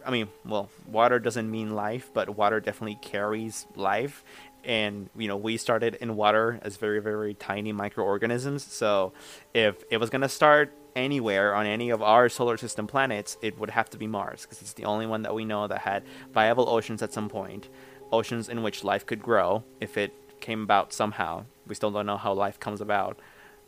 I 0.05 0.11
mean, 0.11 0.29
well, 0.45 0.71
water 0.87 1.19
doesn't 1.19 1.51
mean 1.51 1.75
life, 1.75 2.11
but 2.13 2.31
water 2.31 2.61
definitely 2.61 2.99
carries 3.03 3.67
life. 3.77 4.25
And 4.65 5.09
you 5.17 5.29
know, 5.29 5.37
we 5.37 5.57
started 5.57 5.97
in 5.97 6.17
water 6.17 6.59
as 6.63 6.77
very, 6.77 7.01
very 7.01 7.35
tiny 7.35 7.73
microorganisms. 7.73 8.65
So, 8.65 9.13
if 9.55 9.83
it 9.91 9.99
was 9.99 10.11
gonna 10.11 10.29
start 10.29 10.73
anywhere 10.97 11.55
on 11.55 11.67
any 11.67 11.91
of 11.91 12.03
our 12.03 12.29
solar 12.29 12.57
system 12.57 12.87
planets, 12.87 13.37
it 13.43 13.59
would 13.59 13.71
have 13.71 13.89
to 13.91 13.99
be 13.99 14.07
Mars 14.07 14.43
because 14.43 14.61
it's 14.61 14.75
the 14.75 14.85
only 14.85 15.07
one 15.07 15.23
that 15.23 15.35
we 15.35 15.45
know 15.45 15.67
that 15.67 15.81
had 15.81 16.03
viable 16.33 16.69
oceans 16.69 17.03
at 17.03 17.13
some 17.13 17.29
point, 17.29 17.69
oceans 18.13 18.49
in 18.49 18.63
which 18.63 18.85
life 18.85 19.07
could 19.07 19.23
grow 19.23 19.65
if 19.81 19.97
it 19.97 20.13
came 20.41 20.63
about 20.63 20.93
somehow. 20.93 21.45
We 21.67 21.75
still 21.75 21.91
don't 21.91 22.07
know 22.07 22.17
how 22.17 22.33
life 22.33 22.59
comes 22.61 22.81
about. 22.81 23.19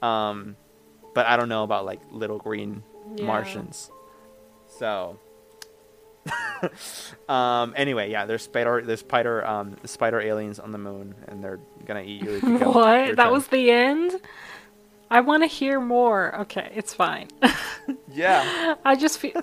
Um, 0.01 0.57
but 1.14 1.26
I 1.26 1.36
don't 1.36 1.49
know 1.49 1.62
about 1.64 1.84
like 1.84 2.01
little 2.11 2.38
green 2.38 2.82
Yeah. 3.16 3.26
Martians. 3.26 3.90
So, 4.78 5.18
um, 7.28 7.74
anyway, 7.76 8.11
yeah, 8.11 8.26
there's 8.26 8.43
spider, 8.43 8.82
there's 8.84 9.01
spider, 9.01 9.47
um, 9.47 9.76
spider 9.84 10.20
aliens 10.20 10.59
on 10.59 10.72
the 10.72 10.78
moon, 10.78 11.14
and 11.28 11.43
they're 11.43 11.61
gonna 11.84 12.03
eat 12.03 12.22
you. 12.22 12.34
If 12.36 12.43
you 12.43 12.59
what? 12.59 13.07
your 13.09 13.16
That 13.16 13.24
turn. 13.24 13.32
was 13.32 13.47
the 13.49 13.70
end? 13.70 14.20
I 15.11 15.20
want 15.20 15.43
to 15.43 15.47
hear 15.47 15.78
more. 15.80 16.34
Okay, 16.43 16.72
it's 16.74 16.95
fine. 16.95 17.28
yeah. 18.09 18.76
I 18.84 18.97
just 18.97 19.18
feel. 19.18 19.43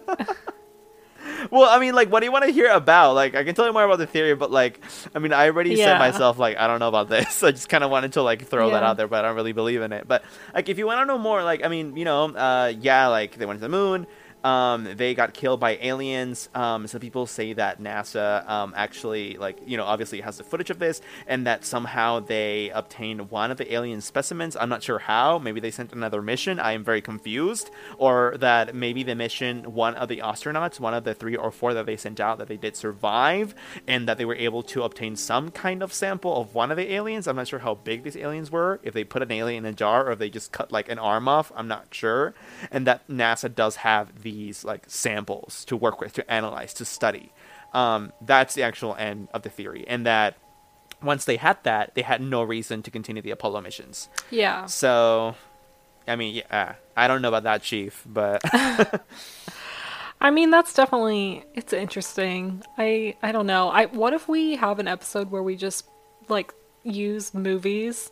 Well, 1.52 1.70
I 1.70 1.80
mean, 1.80 1.96
like, 1.96 2.12
what 2.12 2.20
do 2.20 2.26
you 2.26 2.32
want 2.32 2.46
to 2.46 2.52
hear 2.52 2.70
about? 2.70 3.14
Like, 3.14 3.36
I 3.36 3.44
can 3.44 3.56
tell 3.56 3.66
you 3.66 3.74
more 3.74 3.84
about 3.84 3.98
the 3.98 4.08
theory, 4.08 4.36
but 4.36 4.52
like, 4.52 4.80
I 5.16 5.20
mean, 5.20 5.34
I 5.34 5.46
already 5.48 5.76
said 5.76 6.00
myself, 6.00 6.38
like, 6.38 6.58
I 6.58 6.68
don't 6.68 6.80
know 6.80 6.88
about 6.88 7.10
this. 7.10 7.44
I 7.50 7.52
just 7.52 7.70
kind 7.70 7.84
of 7.84 7.92
wanted 7.92 8.14
to 8.14 8.22
like 8.22 8.46
throw 8.48 8.72
that 8.72 8.84
out 8.84 8.98
there, 8.98 9.08
but 9.08 9.24
I 9.24 9.28
don't 9.28 9.36
really 9.36 9.54
believe 9.54 9.82
in 9.82 9.92
it. 9.94 10.08
But 10.08 10.24
like, 10.54 10.70
if 10.70 10.78
you 10.78 10.86
want 10.86 11.02
to 11.02 11.06
know 11.06 11.18
more, 11.18 11.44
like, 11.44 11.64
I 11.64 11.68
mean, 11.68 11.96
you 11.96 12.06
know, 12.06 12.26
uh, 12.26 12.74
yeah, 12.80 13.08
like 13.08 13.38
they 13.38 13.46
went 13.46 13.60
to 13.60 13.62
the 13.62 13.70
moon. 13.70 14.08
Um, 14.44 14.88
they 14.96 15.14
got 15.14 15.34
killed 15.34 15.60
by 15.60 15.78
aliens. 15.82 16.50
Um, 16.56 16.88
some 16.88 17.02
people 17.02 17.28
say 17.28 17.54
that 17.54 17.82
NASA 17.82 18.48
um, 18.50 18.74
actually, 18.76 19.38
like, 19.38 19.58
you 19.66 19.76
know, 19.76 19.84
obviously 19.84 20.22
has 20.22 20.38
the 20.38 20.44
footage 20.44 20.70
of 20.70 20.80
this, 20.80 21.02
and 21.28 21.46
that 21.46 21.66
somehow 21.66 22.20
they 22.22 22.70
obtained 22.70 23.30
one 23.32 23.52
of 23.52 23.58
the 23.58 23.74
alien 23.74 24.02
specimens. 24.02 24.56
I'm 24.56 24.70
not 24.70 24.84
sure 24.84 25.00
how. 25.00 25.40
Maybe 25.40 25.60
they 25.60 25.72
sent 25.72 25.92
another 25.92 26.22
mission. 26.22 26.60
I 26.60 26.72
am 26.72 26.84
very 26.84 27.02
confused. 27.02 27.70
Or 27.98 28.36
that 28.40 28.74
maybe 28.74 29.04
the 29.04 29.16
mission, 29.16 29.74
one 29.74 29.96
of 29.96 30.08
the 30.08 30.18
astronauts, 30.18 30.80
one 30.80 30.94
of 30.94 31.04
the 31.04 31.14
three 31.14 31.36
or 31.36 31.52
four 31.52 31.74
that 31.74 31.86
they 31.86 31.98
sent 31.98 32.20
out, 32.20 32.38
that 32.38 32.48
they 32.48 32.58
did 32.58 32.76
survive, 32.76 33.54
and 33.88 34.08
that 34.08 34.18
they 34.18 34.26
were 34.26 34.36
able 34.36 34.64
to 34.64 34.84
obtain 34.84 35.16
some 35.16 35.52
kind 35.52 35.84
of 35.84 35.92
sample 35.92 36.40
of 36.40 36.56
one 36.56 36.72
of 36.72 36.78
the 36.78 36.94
aliens. 36.94 37.28
I'm 37.28 37.36
not 37.36 37.48
sure 37.48 37.60
how 37.60 37.76
big 37.76 38.04
these 38.04 38.16
aliens 38.16 38.52
were. 38.52 38.80
If 38.84 38.94
they 38.94 39.04
put 39.04 39.22
an 39.22 39.32
alien 39.32 39.66
in 39.66 39.74
a 39.74 39.76
jar, 39.76 40.08
or 40.08 40.14
if 40.14 40.20
they 40.20 40.30
just 40.30 40.52
cut 40.52 40.72
like 40.72 40.90
an 40.90 41.00
arm 41.00 41.28
off, 41.28 41.52
I'm 41.56 41.68
not 41.68 41.88
sure. 41.92 42.34
And 42.72 42.88
that 42.88 43.08
NASA 43.08 43.54
does 43.54 43.78
have 43.78 44.12
these 44.32 44.64
like 44.64 44.84
samples 44.88 45.66
to 45.66 45.76
work 45.76 46.00
with, 46.02 46.14
to 46.14 46.32
analyze, 46.32 46.74
to 46.76 46.86
study. 46.86 47.32
Um, 47.74 48.14
that's 48.22 48.54
the 48.56 48.64
actual 48.64 48.96
end 48.96 49.28
of 49.34 49.44
the 49.44 49.50
theory, 49.50 49.86
and 49.88 50.06
that 50.06 50.38
once 51.02 51.26
they 51.26 51.38
had 51.38 51.58
that, 51.64 51.96
they 51.96 52.02
had 52.02 52.22
no 52.22 52.44
reason 52.44 52.84
to 52.84 52.92
continue 52.92 53.22
the 53.22 53.32
Apollo 53.32 53.62
missions. 53.62 54.10
Yeah. 54.32 54.66
So, 54.66 55.36
I 56.08 56.16
mean, 56.16 56.36
yeah, 56.36 56.76
I 56.98 57.08
don't 57.08 57.22
know 57.22 57.30
about 57.30 57.44
that, 57.44 57.62
Chief, 57.62 58.04
but 58.06 58.42
I 60.22 60.32
mean, 60.32 60.50
that's 60.50 60.74
definitely 60.74 61.46
it's 61.54 61.74
interesting. 61.74 62.64
I 62.78 63.16
I 63.22 63.32
don't 63.32 63.48
know. 63.48 63.70
I 63.70 63.86
what 63.86 64.14
if 64.14 64.28
we 64.28 64.56
have 64.56 64.80
an 64.80 64.88
episode 64.88 65.32
where 65.32 65.44
we 65.44 65.56
just 65.56 65.86
like 66.28 66.54
use 66.84 67.34
movies 67.34 68.12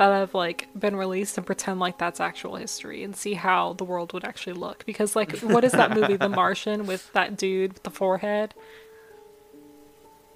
that 0.00 0.12
have 0.12 0.32
like 0.32 0.66
been 0.74 0.96
released 0.96 1.36
and 1.36 1.46
pretend 1.46 1.78
like 1.78 1.98
that's 1.98 2.20
actual 2.20 2.56
history 2.56 3.04
and 3.04 3.14
see 3.14 3.34
how 3.34 3.74
the 3.74 3.84
world 3.84 4.14
would 4.14 4.24
actually 4.24 4.54
look? 4.54 4.86
Because 4.86 5.14
like 5.14 5.38
what 5.40 5.62
is 5.62 5.72
that 5.72 5.90
movie 5.94 6.16
The 6.16 6.30
Martian 6.30 6.86
with 6.86 7.12
that 7.12 7.36
dude 7.36 7.74
with 7.74 7.82
the 7.82 7.90
forehead? 7.90 8.54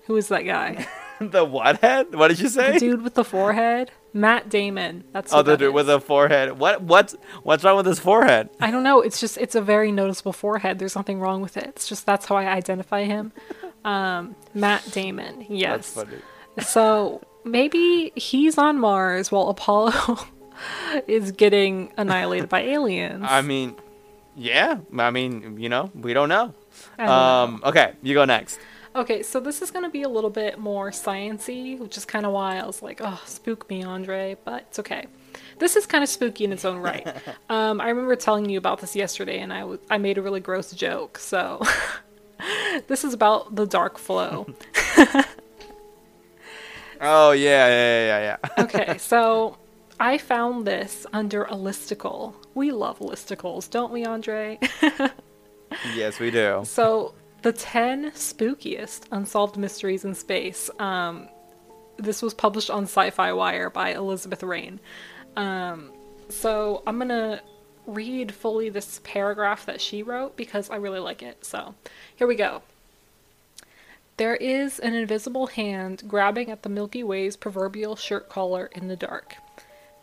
Who 0.05 0.17
is 0.17 0.29
that 0.29 0.43
guy? 0.43 0.87
the 1.19 1.47
what 1.47 1.81
head? 1.81 2.15
What 2.15 2.29
did 2.29 2.41
you 2.41 2.51
say? 2.51 2.75
The 2.75 2.79
dude 2.79 3.03
with 3.03 3.15
the 3.15 3.25
forehead? 3.25 3.91
Matt 4.13 4.51
Damon. 4.51 5.05
That's 5.13 5.33
oh, 5.33 5.41
the 5.41 5.57
dude 5.57 5.69
is. 5.69 5.73
with 5.73 5.87
the 5.87 5.99
forehead. 5.99 6.59
What? 6.59 6.83
What's 6.83 7.17
what's 7.43 7.65
wrong 7.65 7.79
with 7.79 7.87
his 7.87 7.99
forehead? 7.99 8.51
I 8.61 8.71
don't 8.71 8.83
know. 8.83 9.01
It's 9.01 9.19
just 9.19 9.39
it's 9.39 9.55
a 9.55 9.63
very 9.63 9.93
noticeable 9.93 10.35
forehead. 10.35 10.79
There's 10.79 10.95
nothing 10.95 11.21
wrong 11.21 11.41
with 11.41 11.57
it. 11.57 11.65
It's 11.69 11.89
just 11.89 12.05
that's 12.05 12.27
how 12.27 12.37
I 12.37 12.53
identify 12.53 13.05
him. 13.05 13.33
Um, 13.83 14.37
Matt 14.53 14.91
Damon. 14.93 15.47
Yes. 15.49 15.95
That's 15.95 16.11
funny. 16.11 16.23
So 16.61 17.23
maybe 17.45 18.13
he's 18.17 18.59
on 18.59 18.79
Mars 18.79 19.31
while 19.31 19.49
Apollo 19.49 20.19
is 21.07 21.33
getting 21.33 21.93
annihilated 21.97 22.49
by 22.49 22.63
aliens. 22.63 23.25
I 23.27 23.43
mean, 23.43 23.77
yeah. 24.37 24.79
I 24.99 25.11
mean, 25.11 25.59
you 25.59 25.69
know, 25.69 25.91
we 25.95 26.15
don't 26.15 26.29
know. 26.29 26.55
Don't 26.99 27.07
know. 27.07 27.13
Um. 27.13 27.63
Okay, 27.65 27.93
you 28.03 28.15
go 28.15 28.25
next. 28.25 28.59
Okay, 28.97 29.25
so 29.25 29.41
this 29.41 29.61
is 29.61 29.73
going 29.73 29.85
to 29.85 29.91
be 29.91 30.03
a 30.03 30.09
little 30.09 30.31
bit 30.31 30.57
more 30.59 30.91
sciency, 30.91 31.77
which 31.79 31.97
is 31.97 32.05
kind 32.05 32.25
of 32.25 32.33
why 32.33 32.59
I 32.59 32.67
was 32.67 32.81
like, 32.81 33.01
"Oh, 33.03 33.21
spook 33.27 33.69
me, 33.69 33.83
Andre," 33.83 34.37
but 34.45 34.63
it's 34.69 34.79
okay. 34.79 35.07
This 35.59 35.75
is 35.75 35.85
kind 35.85 36.05
of 36.05 36.09
spooky 36.09 36.45
in 36.45 36.53
its 36.53 36.65
own 36.65 36.79
right. 36.79 37.07
um, 37.51 37.81
I 37.81 37.89
remember 37.89 38.15
telling 38.15 38.49
you 38.49 38.57
about 38.59 38.81
this 38.81 38.95
yesterday, 38.95 39.41
and 39.41 39.53
I 39.53 39.61
w- 39.61 39.81
I 39.91 39.99
made 39.99 40.17
a 40.17 40.23
really 40.23 40.39
gross 40.41 40.71
joke. 40.73 41.19
So 41.19 41.61
this 42.87 43.03
is 43.03 43.15
about 43.15 43.57
the 43.57 43.67
dark 43.67 43.99
flow. 43.99 44.47
Oh 47.01 47.33
yeah, 47.33 47.69
yeah, 47.69 48.07
yeah, 48.07 48.39
yeah. 48.43 48.63
okay, 48.65 48.99
so 48.99 49.59
I 50.01 50.19
found 50.19 50.67
this 50.67 51.07
under 51.13 51.45
a 51.45 51.53
listicle. 51.53 52.35
We 52.55 52.73
love 52.73 52.99
listicles, 52.99 53.71
don't 53.71 53.93
we, 53.93 54.05
Andre? 54.05 54.59
yes, 55.95 56.19
we 56.19 56.31
do. 56.31 56.63
So, 56.65 57.15
the 57.43 57.53
10 57.53 58.11
spookiest 58.13 59.07
unsolved 59.13 59.57
mysteries 59.57 60.05
in 60.05 60.15
space. 60.15 60.71
Um, 60.79 61.29
this 61.97 62.23
was 62.23 62.35
published 62.35 62.71
on 62.71 62.85
Sci 62.85 63.11
Fi 63.11 63.33
Wire 63.33 63.71
by 63.71 63.91
Elizabeth 63.91 64.43
Rayne. 64.43 64.81
Um, 65.37 65.93
so, 66.29 66.83
I'm 66.87 66.99
gonna 66.99 67.41
read 67.87 68.35
fully 68.35 68.71
this 68.71 69.01
paragraph 69.05 69.67
that 69.67 69.81
she 69.81 70.03
wrote 70.03 70.37
because 70.37 70.71
I 70.71 70.77
really 70.77 71.01
like 71.01 71.23
it. 71.23 71.45
So, 71.45 71.75
here 72.17 72.27
we 72.27 72.35
go. 72.35 72.63
There 74.17 74.37
is 74.37 74.79
an 74.79 74.95
invisible 74.95 75.49
hand 75.49 76.05
grabbing 76.07 76.49
at 76.49 76.63
the 76.63 76.69
Milky 76.69 77.03
Way's 77.03 77.37
proverbial 77.37 77.97
shirt 77.97 78.29
collar 78.29 78.71
in 78.73 78.87
the 78.87 78.95
dark. 78.95 79.39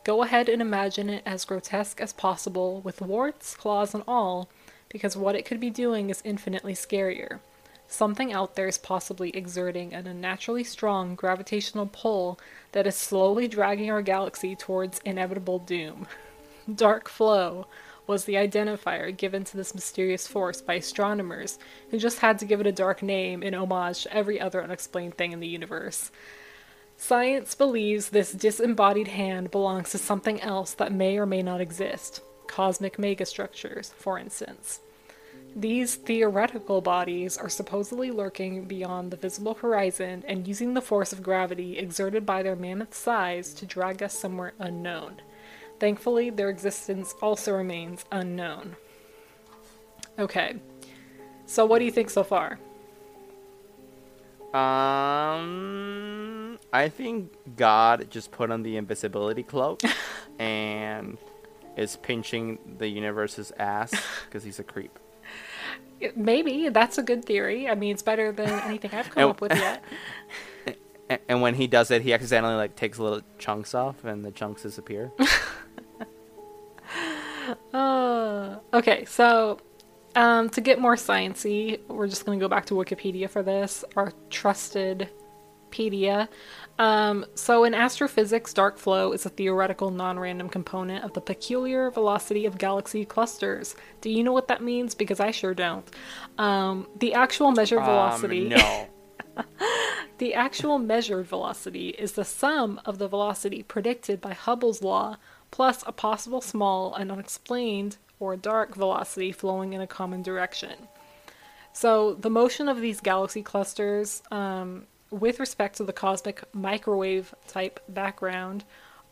Go 0.04 0.22
ahead 0.24 0.50
and 0.50 0.62
imagine 0.62 1.10
it 1.10 1.24
as 1.26 1.46
grotesque 1.46 2.02
as 2.02 2.12
possible, 2.12 2.82
with 2.82 3.00
warts, 3.00 3.56
claws, 3.56 3.94
and 3.94 4.04
all, 4.06 4.50
because 4.90 5.16
what 5.16 5.36
it 5.36 5.46
could 5.46 5.62
be 5.62 5.70
doing 5.70 6.10
is 6.10 6.22
infinitely 6.26 6.74
scarier. 6.74 7.40
Something 7.88 8.34
out 8.34 8.56
there 8.56 8.68
is 8.68 8.78
possibly 8.78 9.30
exerting 9.30 9.94
an 9.94 10.08
unnaturally 10.08 10.66
strong 10.66 11.16
gravitational 11.16 11.90
pull 11.90 12.38
that 12.74 12.88
is 12.88 12.96
slowly 12.96 13.48
dragging 13.48 13.90
our 13.90 14.02
galaxy 14.02 14.58
towards 14.58 15.00
inevitable 15.06 15.60
doom. 15.60 16.06
Dark 16.76 17.08
flow 17.08 17.66
was 18.08 18.26
the 18.26 18.34
identifier 18.36 19.16
given 19.16 19.44
to 19.44 19.58
this 19.58 19.76
mysterious 19.76 20.28
force 20.28 20.62
by 20.62 20.76
astronomers 20.76 21.60
who 21.90 21.98
just 21.98 22.20
had 22.20 22.40
to 22.40 22.46
give 22.46 22.60
it 22.60 22.68
a 22.68 22.72
dark 22.72 23.02
name 23.02 23.44
in 23.44 23.54
homage 23.54 24.04
to 24.04 24.14
every 24.14 24.40
other 24.40 24.64
unexplained 24.64 25.16
thing 25.16 25.32
in 25.32 25.40
the 25.40 25.48
universe. 25.48 26.12
Science 26.98 27.56
believes 27.56 28.10
this 28.10 28.32
disembodied 28.32 29.08
hand 29.08 29.50
belongs 29.50 29.90
to 29.90 29.98
something 29.98 30.40
else 30.42 30.74
that 30.74 30.92
may 30.92 31.18
or 31.18 31.26
may 31.26 31.42
not 31.42 31.60
exist. 31.60 32.22
Cosmic 32.48 32.98
megastructures, 32.98 33.92
for 33.94 34.20
instance. 34.20 34.82
These 35.56 35.96
theoretical 35.96 36.80
bodies 36.80 37.38
are 37.38 37.50
supposedly 37.50 38.10
lurking 38.10 38.66
beyond 38.66 39.12
the 39.12 39.18
visible 39.18 39.56
horizon 39.56 40.24
and 40.26 40.48
using 40.48 40.74
the 40.74 40.82
force 40.82 41.12
of 41.12 41.24
gravity 41.24 41.78
exerted 41.78 42.26
by 42.26 42.42
their 42.42 42.56
mammoth 42.56 42.94
size 42.94 43.54
to 43.56 43.66
drag 43.66 44.02
us 44.02 44.18
somewhere 44.18 44.54
unknown. 44.60 45.22
Thankfully, 45.82 46.30
their 46.30 46.50
existence 46.50 47.16
also 47.24 47.54
remains 47.54 48.06
unknown. 48.12 48.76
Okay. 50.20 50.58
So, 51.48 51.66
what 51.66 51.80
do 51.80 51.86
you 51.86 51.92
think 51.92 52.12
so 52.12 52.24
far? 52.24 52.60
Um, 54.54 56.60
I 56.72 56.88
think 56.88 57.34
God 57.56 58.12
just 58.12 58.32
put 58.32 58.52
on 58.52 58.62
the 58.62 58.78
invisibility 58.78 59.42
cloak 59.42 59.82
and 60.40 61.18
is 61.76 61.98
pinching 61.98 62.60
the 62.78 62.88
universe's 62.88 63.52
ass 63.58 63.92
because 64.26 64.44
he's 64.44 64.60
a 64.60 64.64
creep. 64.64 65.00
Maybe 66.16 66.70
that's 66.70 67.00
a 67.00 67.04
good 67.04 67.26
theory. 67.26 67.68
I 67.68 67.74
mean, 67.74 67.94
it's 67.94 68.04
better 68.04 68.32
than 68.32 68.50
anything 68.50 68.92
I've 68.94 69.10
come 69.10 69.24
And- 69.24 69.32
up 69.32 69.42
with 69.42 69.56
yet. 69.56 69.84
And 71.28 71.42
when 71.42 71.56
he 71.56 71.68
does 71.68 71.92
it, 71.92 72.04
he 72.04 72.14
accidentally 72.14 72.56
like 72.56 72.78
takes 72.78 72.98
little 72.98 73.20
chunks 73.38 73.76
off, 73.76 74.06
and 74.06 74.24
the 74.24 74.32
chunks 74.32 74.64
disappear. 74.64 75.12
Uh, 77.74 78.58
okay, 78.74 79.06
so 79.06 79.60
um, 80.16 80.50
to 80.50 80.62
get 80.62 80.80
more 80.80 80.96
sciency, 80.96 81.80
we're 81.88 82.08
just 82.08 82.26
going 82.26 82.40
to 82.40 82.44
go 82.44 82.50
back 82.50 82.66
to 82.68 82.74
Wikipedia 82.74 83.30
for 83.30 83.44
this. 83.44 83.84
Our 83.96 84.14
trusted 84.30 85.10
Wikipedia. 85.72 86.28
Um, 86.80 87.26
so, 87.36 87.64
in 87.64 87.74
astrophysics, 87.74 88.54
dark 88.54 88.78
flow 88.78 89.12
is 89.12 89.26
a 89.26 89.30
theoretical 89.30 89.92
non 89.92 90.18
random 90.20 90.50
component 90.50 91.04
of 91.04 91.14
the 91.14 91.22
peculiar 91.22 91.92
velocity 91.92 92.46
of 92.46 92.58
galaxy 92.58 93.06
clusters. 93.06 93.76
Do 94.02 94.10
you 94.10 94.24
know 94.24 94.34
what 94.34 94.48
that 94.48 94.64
means? 94.64 94.96
Because 94.96 95.20
I 95.20 95.32
sure 95.32 95.54
don't. 95.54 95.90
Um, 96.38 96.88
the 97.00 97.14
actual 97.14 97.52
measured 97.52 97.84
velocity. 97.84 98.54
Um, 98.54 98.60
no. 98.60 98.88
The 100.18 100.36
actual 100.36 100.78
measured 100.78 101.26
velocity 101.26 101.90
is 101.90 102.12
the 102.12 102.24
sum 102.24 102.80
of 102.86 103.00
the 103.00 103.08
velocity 103.08 103.64
predicted 103.64 104.22
by 104.22 104.34
Hubble's 104.34 104.84
law 104.84 105.18
plus 105.52 105.84
a 105.86 105.92
possible 105.92 106.42
small 106.42 106.96
and 106.96 107.12
unexplained 107.12 107.98
or 108.20 108.36
dark 108.38 108.76
velocity 108.76 109.32
flowing 109.32 109.74
in 109.74 109.82
a 109.82 109.88
common 109.88 110.22
direction. 110.22 110.88
So, 111.74 112.14
the 112.14 112.30
motion 112.30 112.68
of 112.68 112.82
these 112.82 113.00
galaxy 113.00 113.42
clusters, 113.42 114.24
um, 114.32 114.88
with 115.10 115.40
respect 115.40 115.78
to 115.78 115.84
the 115.84 115.94
cosmic 115.94 116.44
microwave 116.54 117.34
type 117.48 117.80
background, 117.90 118.64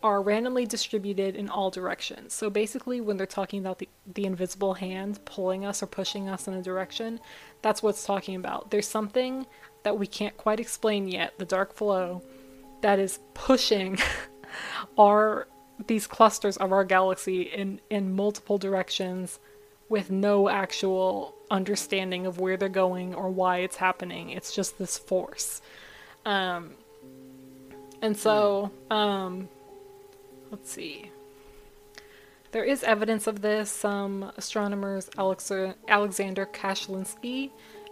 are 0.02 0.22
randomly 0.22 0.66
distributed 0.66 1.36
in 1.36 1.50
all 1.50 1.70
directions. 1.70 2.34
So, 2.34 2.50
basically, 2.50 3.00
when 3.02 3.18
they're 3.18 3.26
talking 3.26 3.60
about 3.60 3.80
the, 3.80 3.88
the 4.14 4.26
invisible 4.26 4.74
hand 4.74 5.24
pulling 5.26 5.66
us 5.66 5.82
or 5.82 5.88
pushing 5.88 6.30
us 6.30 6.48
in 6.48 6.54
a 6.54 6.62
direction, 6.62 7.20
that's 7.62 7.82
what 7.82 7.92
it's 7.92 8.06
talking 8.06 8.36
about. 8.36 8.72
There's 8.72 8.88
something 8.88 9.46
that 9.84 9.98
we 9.98 10.08
can't 10.08 10.36
quite 10.36 10.60
explain 10.60 11.08
yet, 11.08 11.40
the 11.40 11.46
dark 11.46 11.74
flow, 11.74 12.22
that 12.82 13.00
is 13.00 13.20
pushing 13.34 13.98
our 14.98 15.48
these 15.88 16.08
clusters 16.08 16.58
of 16.58 16.72
our 16.72 16.84
galaxy 16.84 17.44
in 17.44 17.80
in 17.90 18.14
multiple 18.16 18.58
directions 18.58 19.40
with 19.88 20.12
no 20.12 20.50
actual 20.50 21.34
understanding 21.50 22.26
of 22.28 22.40
where 22.40 22.58
they're 22.58 22.70
going 22.70 23.16
or 23.16 23.30
why 23.30 23.58
it's 23.58 23.78
happening. 23.78 24.30
It's 24.30 24.54
just 24.54 24.78
this 24.78 24.98
force. 24.98 25.62
Um, 26.26 26.72
and 28.02 28.16
so, 28.16 28.72
um, 28.92 29.50
let's 30.52 30.70
see. 30.72 31.10
There 32.52 32.64
is 32.64 32.84
evidence 32.84 33.26
of 33.26 33.42
this. 33.42 33.72
Some 33.72 34.32
astronomers, 34.38 35.10
Alex- 35.18 35.52
Alexander 35.88 36.46
Kashlinsky 36.46 37.50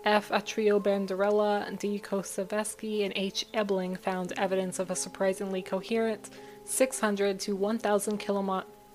F. 0.07 0.29
Atrio 0.29 0.81
Barandela, 0.81 1.77
D. 1.77 1.99
Kocevski, 1.99 3.03
and 3.03 3.11
H. 3.17 3.45
Ebeling 3.53 3.97
found 3.97 4.31
evidence 4.37 4.79
of 4.79 4.89
a 4.89 4.95
surprisingly 4.95 5.61
coherent 5.61 6.29
600 6.67 7.39
to 7.41 7.55
1,000 7.55 8.17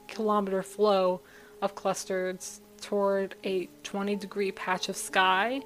kilometer 0.09 0.63
flow 0.63 1.21
of 1.61 1.75
clusters 1.75 2.61
toward 2.81 3.35
a 3.45 3.69
20 3.83 4.17
degree 4.17 4.53
patch 4.53 4.89
of 4.89 4.97
sky 4.97 5.63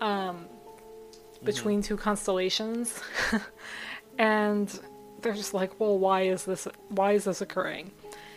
um, 0.00 0.46
between 1.44 1.82
two 1.82 1.96
constellations. 1.96 3.00
and 4.18 4.80
they're 5.22 5.34
just 5.34 5.54
like, 5.54 5.78
well, 5.78 5.98
why 5.98 6.22
is 6.22 6.44
this? 6.44 6.66
Why 6.88 7.12
is 7.12 7.24
this 7.24 7.40
occurring? 7.40 7.92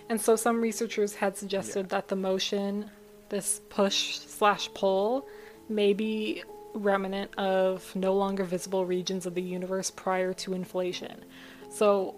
And 0.10 0.20
so 0.20 0.36
some 0.36 0.62
researchers 0.62 1.16
had 1.16 1.38
suggested 1.38 1.86
Yeah. 1.86 1.98
that 1.98 2.08
the 2.10 2.16
motion, 2.16 2.90
this 3.30 3.62
push 3.70 4.18
slash 4.20 4.70
pull, 4.74 5.28
may 5.70 5.94
be 5.94 6.44
remnant 6.74 7.34
of 7.38 7.96
no 7.96 8.14
longer 8.14 8.44
visible 8.44 8.86
regions 8.86 9.26
of 9.26 9.36
the 9.36 9.42
universe 9.42 9.90
prior 9.90 10.34
to 10.34 10.54
inflation. 10.54 11.24
So, 11.70 12.16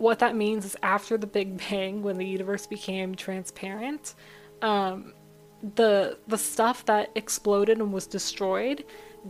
what 0.00 0.18
that 0.20 0.34
means 0.34 0.64
is 0.64 0.76
after 0.82 1.18
the 1.18 1.26
Big 1.26 1.58
Bang, 1.58 2.02
when 2.02 2.16
the 2.16 2.26
universe 2.26 2.66
became 2.66 3.14
transparent, 3.14 4.14
um, 4.62 5.12
the 5.76 6.18
the 6.26 6.38
stuff 6.38 6.84
that 6.86 7.10
exploded 7.14 7.78
and 7.78 7.92
was 7.92 8.06
destroyed, 8.06 8.84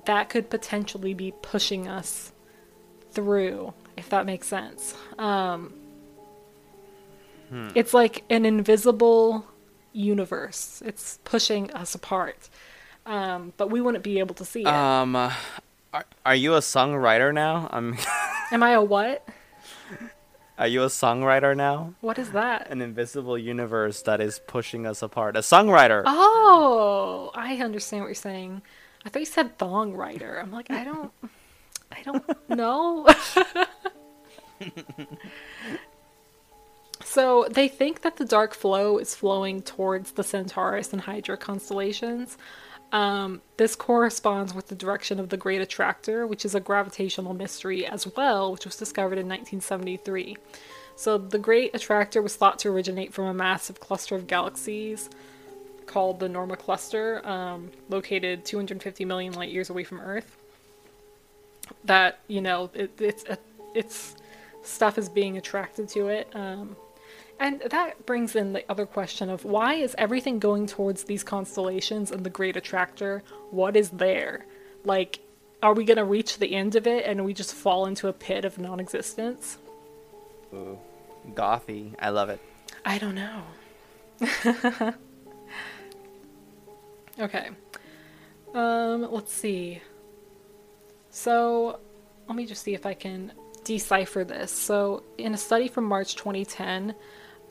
that 0.06 0.28
could 0.28 0.48
potentially 0.48 1.12
be 1.12 1.32
pushing 1.42 1.88
us 1.88 2.32
through, 3.10 3.74
if 3.96 4.08
that 4.10 4.26
makes 4.26 4.46
sense. 4.46 4.94
Um, 5.18 5.74
It's 7.74 7.92
like 7.92 8.22
an 8.30 8.46
invisible 8.46 9.44
universe. 9.92 10.82
It's 10.86 11.18
pushing 11.24 11.72
us 11.72 11.96
apart, 11.96 12.48
um, 13.06 13.52
but 13.56 13.70
we 13.70 13.80
wouldn't 13.80 14.04
be 14.04 14.20
able 14.20 14.36
to 14.36 14.44
see 14.44 14.60
it. 14.60 14.68
Um, 14.68 15.16
uh, 15.16 15.32
are, 15.92 16.04
are 16.24 16.34
you 16.36 16.54
a 16.54 16.60
songwriter 16.60 17.34
now? 17.34 17.68
I'm. 17.72 17.96
Am 18.52 18.62
I 18.62 18.70
a 18.70 18.82
what? 18.82 19.28
Are 20.60 20.66
you 20.66 20.82
a 20.82 20.88
songwriter 20.88 21.56
now? 21.56 21.94
What 22.02 22.18
is 22.18 22.32
that? 22.32 22.68
An 22.68 22.82
invisible 22.82 23.38
universe 23.38 24.02
that 24.02 24.20
is 24.20 24.38
pushing 24.46 24.86
us 24.86 25.00
apart. 25.00 25.34
A 25.34 25.40
songwriter. 25.40 26.02
Oh, 26.04 27.30
I 27.34 27.56
understand 27.56 28.02
what 28.02 28.08
you're 28.08 28.14
saying. 28.14 28.60
I 29.06 29.08
thought 29.08 29.20
you 29.20 29.26
said 29.26 29.56
thong 29.56 29.94
writer. 29.94 30.38
I'm 30.38 30.52
like, 30.52 30.70
I 30.70 30.84
don't, 30.84 31.10
I 31.90 32.02
don't 32.02 32.48
know. 32.50 33.08
so 37.02 37.46
they 37.50 37.66
think 37.66 38.02
that 38.02 38.18
the 38.18 38.26
dark 38.26 38.52
flow 38.52 38.98
is 38.98 39.14
flowing 39.14 39.62
towards 39.62 40.12
the 40.12 40.22
Centaurus 40.22 40.92
and 40.92 41.00
Hydra 41.00 41.38
constellations. 41.38 42.36
Um, 42.92 43.40
this 43.56 43.76
corresponds 43.76 44.52
with 44.52 44.68
the 44.68 44.74
direction 44.74 45.20
of 45.20 45.28
the 45.28 45.36
Great 45.36 45.60
Attractor, 45.60 46.26
which 46.26 46.44
is 46.44 46.54
a 46.54 46.60
gravitational 46.60 47.34
mystery 47.34 47.86
as 47.86 48.06
well, 48.16 48.52
which 48.52 48.64
was 48.64 48.76
discovered 48.76 49.18
in 49.18 49.28
1973. 49.28 50.36
So 50.96 51.16
the 51.16 51.38
Great 51.38 51.74
Attractor 51.74 52.20
was 52.20 52.36
thought 52.36 52.58
to 52.60 52.68
originate 52.68 53.14
from 53.14 53.26
a 53.26 53.34
massive 53.34 53.80
cluster 53.80 54.16
of 54.16 54.26
galaxies 54.26 55.08
called 55.86 56.20
the 56.20 56.28
Norma 56.28 56.56
Cluster, 56.56 57.26
um, 57.26 57.70
located 57.88 58.44
250 58.44 59.04
million 59.04 59.32
light 59.32 59.50
years 59.50 59.70
away 59.70 59.82
from 59.82 60.00
Earth. 60.00 60.36
That 61.84 62.20
you 62.28 62.40
know, 62.40 62.70
it, 62.74 62.92
it's 63.00 63.24
a, 63.24 63.38
it's 63.74 64.14
stuff 64.62 64.98
is 64.98 65.08
being 65.08 65.36
attracted 65.36 65.88
to 65.90 66.08
it, 66.08 66.28
um, 66.34 66.76
and 67.40 67.60
that 67.70 68.04
brings 68.04 68.36
in 68.36 68.52
the 68.52 68.70
other 68.70 68.84
question 68.84 69.30
of 69.30 69.46
why 69.46 69.74
is 69.74 69.94
everything 69.96 70.38
going 70.38 70.66
towards 70.66 71.04
these 71.04 71.24
constellations 71.24 72.10
and 72.10 72.22
the 72.22 72.30
Great 72.30 72.54
Attractor? 72.54 73.22
What 73.50 73.76
is 73.76 73.88
there? 73.88 74.44
Like, 74.84 75.20
are 75.62 75.72
we 75.72 75.84
gonna 75.84 76.04
reach 76.04 76.38
the 76.38 76.54
end 76.54 76.76
of 76.76 76.86
it 76.86 77.06
and 77.06 77.24
we 77.24 77.32
just 77.32 77.54
fall 77.54 77.86
into 77.86 78.08
a 78.08 78.12
pit 78.12 78.44
of 78.44 78.58
non-existence? 78.58 79.56
Ooh, 80.52 80.78
gothy. 81.30 81.94
I 81.98 82.10
love 82.10 82.28
it. 82.28 82.40
I 82.84 82.98
don't 82.98 83.14
know. 83.14 83.42
okay. 87.18 87.48
Um, 88.52 89.10
let's 89.10 89.32
see. 89.32 89.80
So, 91.08 91.80
let 92.28 92.36
me 92.36 92.44
just 92.44 92.62
see 92.62 92.74
if 92.74 92.84
I 92.84 92.92
can 92.92 93.32
decipher 93.64 94.24
this. 94.24 94.52
So, 94.52 95.04
in 95.16 95.32
a 95.32 95.38
study 95.38 95.68
from 95.68 95.84
March 95.84 96.16
2010, 96.16 96.94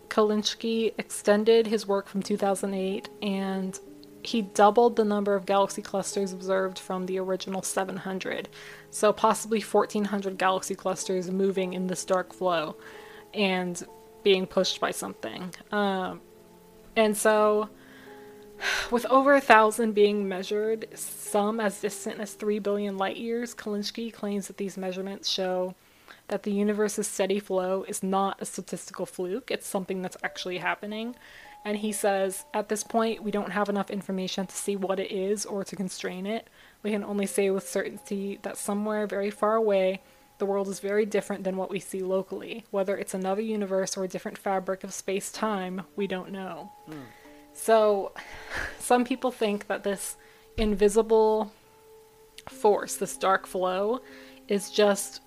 Kalinsky 0.10 0.94
extended 0.98 1.68
his 1.68 1.88
work 1.88 2.08
from 2.08 2.22
2008 2.22 3.10
and 3.22 3.80
he 4.24 4.42
doubled 4.42 4.96
the 4.96 5.06
number 5.06 5.36
of 5.36 5.46
galaxy 5.46 5.82
clusters 5.82 6.34
observed 6.34 6.78
from 6.78 7.06
the 7.06 7.20
original 7.20 7.62
700. 7.62 8.50
So, 8.90 9.14
possibly 9.14 9.62
1400 9.62 10.38
galaxy 10.38 10.76
clusters 10.76 11.32
moving 11.32 11.74
in 11.74 11.88
this 11.88 12.04
dark 12.04 12.34
flow 12.34 12.76
and 13.34 13.82
being 14.24 14.46
pushed 14.46 14.82
by 14.82 14.92
something. 14.92 15.54
Um, 15.72 16.22
and 16.96 17.16
so, 17.16 17.70
with 18.92 19.06
over 19.06 19.36
a 19.36 19.42
thousand 19.42 19.94
being 19.94 20.28
measured, 20.28 20.88
some 20.96 21.60
as 21.60 21.80
distant 21.80 22.20
as 22.20 22.34
3 22.34 22.60
billion 22.60 22.98
light 22.98 23.18
years, 23.18 23.56
Kalinsky 23.56 24.12
claims 24.12 24.48
that 24.48 24.58
these 24.58 24.78
measurements 24.78 25.30
show 25.30 25.76
that 26.30 26.44
the 26.44 26.52
universe's 26.52 27.08
steady 27.08 27.40
flow 27.40 27.84
is 27.88 28.02
not 28.02 28.42
a 28.42 28.46
statistical 28.46 29.06
fluke, 29.06 29.52
it's 29.52 29.68
something 29.68 30.02
that's 30.02 30.18
actually 30.24 30.58
happening. 30.58 31.16
And 31.66 31.78
he 31.78 31.92
says, 31.92 32.46
at 32.54 32.70
this 32.70 32.84
point, 32.84 33.22
we 33.22 33.32
don't 33.32 33.52
have 33.52 33.68
enough 33.68 33.90
information 33.90 34.48
to 34.48 34.56
see 34.56 34.76
what 34.76 35.00
it 35.00 35.12
is 35.12 35.46
or 35.46 35.64
to 35.66 35.76
constrain 35.76 36.26
it. 36.26 36.50
We 36.84 36.92
can 36.92 37.04
only 37.04 37.26
say 37.26 37.50
with 37.50 37.68
certainty 37.68 38.40
that 38.44 38.58
somewhere 38.58 39.06
very 39.08 39.30
far 39.30 39.56
away, 39.56 40.02
the 40.38 40.46
world 40.46 40.70
is 40.70 40.80
very 40.80 41.06
different 41.06 41.44
than 41.44 41.58
what 41.58 41.70
we 41.70 41.80
see 41.80 42.02
locally. 42.02 42.66
Whether 42.72 42.98
it's 42.98 43.14
another 43.14 43.42
universe 43.42 43.98
or 43.98 44.06
a 44.06 44.08
different 44.08 44.38
fabric 44.38 44.86
of 44.86 44.94
space 44.94 45.32
time, 45.32 45.82
we 45.98 46.08
don't 46.08 46.32
know. 46.32 46.72
Hmm. 46.86 47.02
So, 47.54 48.14
some 48.80 49.04
people 49.04 49.32
think 49.32 49.68
that 49.68 49.84
this 49.84 50.16
invisible 50.58 51.52
force, 52.48 52.96
this 52.96 53.18
dark 53.18 53.46
flow, 53.46 54.00
is 54.48 54.72
just 54.72 55.22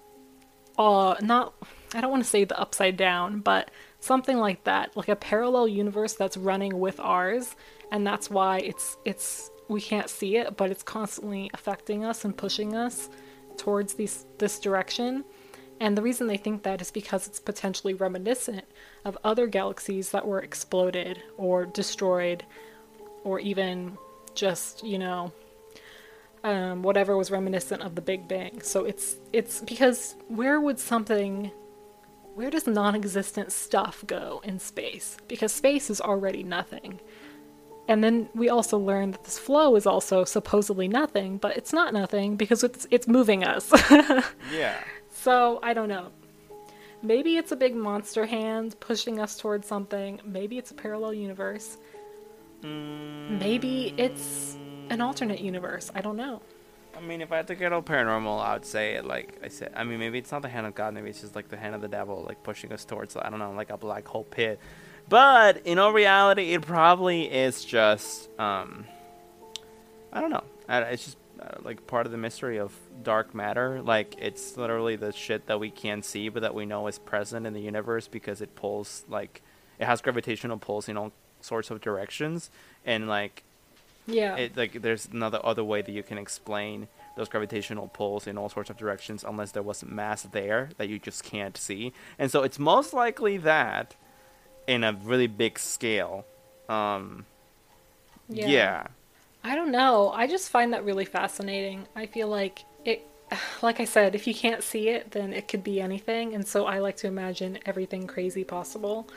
uh 0.83 1.17
not 1.21 1.55
I 1.95 2.01
don't 2.01 2.11
want 2.11 2.23
to 2.23 2.29
say 2.29 2.45
the 2.45 2.59
upside 2.59 2.97
down, 2.97 3.41
but 3.41 3.71
something 4.01 4.39
like 4.39 4.65
that, 4.65 4.97
like 4.97 5.09
a 5.09 5.17
parallel 5.17 5.69
universe 5.69 6.15
that's 6.15 6.37
running 6.37 6.79
with 6.79 6.99
ours, 7.01 7.55
and 7.91 8.07
that's 8.07 8.31
why 8.31 8.59
it's 8.59 8.97
it's 9.05 9.51
we 9.69 9.81
can't 9.81 10.11
see 10.11 10.37
it, 10.37 10.57
but 10.57 10.71
it's 10.71 10.83
constantly 10.83 11.51
affecting 11.55 12.05
us 12.05 12.25
and 12.25 12.37
pushing 12.37 12.75
us 12.75 13.09
towards 13.57 13.95
these 13.95 14.27
this 14.39 14.59
direction. 14.59 15.25
And 15.81 15.99
the 15.99 16.03
reason 16.03 16.29
they 16.29 16.37
think 16.37 16.63
that 16.63 16.81
is 16.81 16.91
because 16.91 17.27
it's 17.27 17.41
potentially 17.41 17.95
reminiscent 17.95 18.65
of 19.05 19.19
other 19.25 19.49
galaxies 19.49 20.11
that 20.11 20.27
were 20.27 20.41
exploded 20.41 21.21
or 21.37 21.67
destroyed 21.67 22.45
or 23.25 23.41
even 23.41 23.99
just, 24.35 24.85
you 24.85 24.99
know, 24.99 25.33
um, 26.45 26.83
whatever 26.83 27.17
was 27.17 27.31
reminiscent 27.31 27.83
of 27.83 27.95
the 27.95 28.01
Big 28.01 28.29
Bang. 28.29 28.61
So 28.63 28.85
it's 28.85 29.17
it's 29.33 29.61
because 29.61 30.15
where 30.29 30.61
would 30.61 30.79
something 30.79 31.51
where 32.35 32.51
does 32.51 32.67
non-existent 32.67 33.53
stuff 33.53 34.05
go 34.07 34.41
in 34.45 34.59
space? 34.59 35.17
Because 35.29 35.53
space 35.53 35.91
is 35.91 36.01
already 36.01 36.43
nothing. 36.43 37.01
And 37.89 38.03
then 38.03 38.29
we 38.35 38.49
also 38.49 38.79
learned 38.79 39.15
that 39.15 39.25
this 39.25 39.39
flow 39.39 39.77
is 39.77 39.87
also 39.87 40.25
supposedly 40.25 40.89
nothing, 40.89 41.37
but 41.37 41.57
it's 41.57 41.73
not 41.73 41.93
nothing 41.93 42.37
because 42.37 42.65
it's 42.65 42.87
it's 42.91 43.07
moving 43.09 43.45
us. 43.45 43.71
Yeah. 44.53 44.77
so 45.13 45.59
I 45.63 45.75
don't 45.75 45.89
know. 45.89 46.09
Maybe 47.03 47.37
it's 47.37 47.51
a 47.51 47.57
big 47.57 47.75
monster 47.75 48.27
hand 48.27 48.79
pushing 48.79 49.19
us 49.19 49.37
towards 49.37 49.67
something. 49.67 50.21
Maybe 50.25 50.57
it's 50.59 50.71
a 50.71 50.75
parallel 50.75 51.15
universe. 51.15 51.77
Maybe 52.63 53.93
it's 53.97 54.57
an 54.93 55.01
alternate 55.01 55.41
universe. 55.41 55.91
I 55.95 56.03
don't 56.03 56.17
know. 56.17 56.43
I 56.95 57.01
mean, 57.01 57.23
if 57.23 57.33
I 57.33 57.39
had 57.39 57.47
to 57.49 57.55
get 57.55 57.73
all 57.73 57.83
paranormal, 57.83 58.45
I 58.45 58.53
would 58.53 58.67
say 58.67 58.95
it 58.95 59.07
like 59.07 59.41
I 59.43 59.49
said. 59.49 59.73
I 59.75 59.85
mean, 59.85 59.99
maybe 59.99 60.19
it's 60.19 60.31
not 60.31 60.43
the 60.43 60.49
hand 60.49 60.67
of 60.67 60.75
God. 60.75 60.93
Maybe 60.93 61.09
it's 61.09 61.23
just 61.23 61.35
like 61.35 61.49
the 61.49 61.57
hand 61.57 61.75
of 61.75 61.81
the 61.81 61.89
devil, 61.89 62.25
like 62.29 62.43
pushing 62.43 62.73
us 62.73 62.85
towards 62.85 63.17
I 63.17 63.31
don't 63.31 63.39
know, 63.39 63.53
like 63.53 63.71
a 63.71 63.79
black 63.79 64.07
hole 64.07 64.25
pit. 64.25 64.61
But 65.09 65.67
in 65.67 65.79
all 65.79 65.93
reality, 65.93 66.53
it 66.53 66.63
probably 66.63 67.33
is 67.33 67.65
just 67.65 68.29
um, 68.39 68.85
I 70.13 70.21
don't 70.21 70.31
know. 70.31 70.45
It's 70.69 71.05
just 71.05 71.17
uh, 71.41 71.57
like 71.63 71.87
part 71.87 72.05
of 72.07 72.13
the 72.13 72.19
mystery 72.19 72.59
of 72.59 72.73
dark 73.03 73.35
matter. 73.35 73.81
Like 73.83 74.15
it's 74.19 74.59
literally 74.59 74.97
the 74.97 75.13
shit 75.13 75.47
that 75.47 75.59
we 75.59 75.71
can't 75.71 76.05
see, 76.05 76.29
but 76.29 76.43
that 76.43 76.55
we 76.55 76.67
know 76.67 76.87
is 76.89 76.99
present 76.99 77.47
in 77.47 77.55
the 77.55 77.61
universe 77.61 78.07
because 78.07 78.43
it 78.43 78.55
pulls 78.55 79.05
like 79.09 79.41
it 79.79 79.87
has 79.87 80.03
gravitational 80.03 80.59
pulls 80.59 80.89
in 80.89 80.99
all 80.99 81.13
sorts 81.41 81.71
of 81.71 81.81
directions, 81.81 82.51
and 82.85 83.09
like 83.09 83.43
Yeah. 84.07 84.37
it 84.37 84.57
like 84.57 84.83
there's 84.83 85.07
another 85.07 85.41
other 85.45 85.63
way 85.63 85.81
that 85.83 85.93
you 85.93 86.03
can 86.03 86.19
explain 86.19 86.89
those 87.17 87.29
gravitational 87.29 87.89
pulls 87.89 88.27
in 88.27 88.37
all 88.37 88.49
sorts 88.49 88.69
of 88.69 88.77
directions 88.77 89.25
unless 89.27 89.53
there 89.53 89.63
was 89.63 89.85
mass 89.85 90.23
there 90.23 90.71
that 90.77 90.89
you 90.89 90.99
just 90.99 91.23
can't 91.23 91.57
see 91.57 91.93
and 92.19 92.31
so 92.31 92.43
it's 92.43 92.59
most 92.59 92.93
likely 92.93 93.37
that 93.37 93.95
in 94.67 94.83
a 94.83 94.93
really 95.05 95.29
big 95.29 95.59
scale 95.59 96.25
um 96.69 97.27
yeah, 98.29 98.87
I 99.45 99.55
don't 99.55 99.71
know. 99.73 100.11
I 100.11 100.27
just 100.27 100.51
find 100.51 100.73
that 100.73 100.85
really 100.85 101.05
fascinating. 101.05 101.87
I 101.95 102.07
feel 102.07 102.29
like 102.29 102.65
it, 102.85 103.07
like 103.63 103.81
I 103.81 103.85
said, 103.85 104.15
if 104.15 104.27
you 104.27 104.35
can't 104.35 104.63
see 104.63 104.89
it, 104.89 105.11
then 105.13 105.33
it 105.33 105.49
could 105.49 105.65
be 105.65 105.81
anything. 105.81 106.35
And 106.35 106.47
so 106.47 106.67
I 106.67 106.79
like 106.79 106.97
to 106.99 107.07
imagine 107.07 107.59
everything 107.67 108.07
crazy 108.07 108.45
possible. 108.45 109.09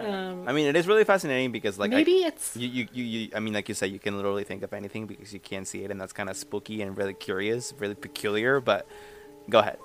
Um, 0.00 0.48
i 0.48 0.52
mean 0.52 0.66
it 0.66 0.76
is 0.76 0.86
really 0.86 1.04
fascinating 1.04 1.52
because 1.52 1.78
like 1.78 1.92
I- 1.92 1.96
maybe 1.96 2.16
it's 2.24 2.56
you, 2.56 2.68
you, 2.68 2.88
you, 2.92 3.04
you 3.04 3.28
i 3.34 3.40
mean 3.40 3.54
like 3.54 3.68
you 3.68 3.74
said 3.74 3.90
you 3.90 3.98
can 3.98 4.16
literally 4.16 4.44
think 4.44 4.62
of 4.62 4.72
anything 4.72 5.06
because 5.06 5.32
you 5.32 5.40
can't 5.40 5.66
see 5.66 5.84
it 5.84 5.90
and 5.90 6.00
that's 6.00 6.12
kind 6.12 6.28
of 6.28 6.36
spooky 6.36 6.82
and 6.82 6.96
really 6.96 7.14
curious 7.14 7.72
really 7.78 7.94
peculiar 7.94 8.60
but 8.60 8.86
go 9.48 9.60
ahead 9.60 9.78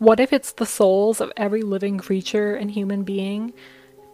what 0.00 0.18
if 0.18 0.32
it's 0.32 0.52
the 0.52 0.64
souls 0.64 1.20
of 1.20 1.30
every 1.36 1.62
living 1.62 1.98
creature 1.98 2.54
and 2.54 2.70
human 2.70 3.02
being 3.02 3.52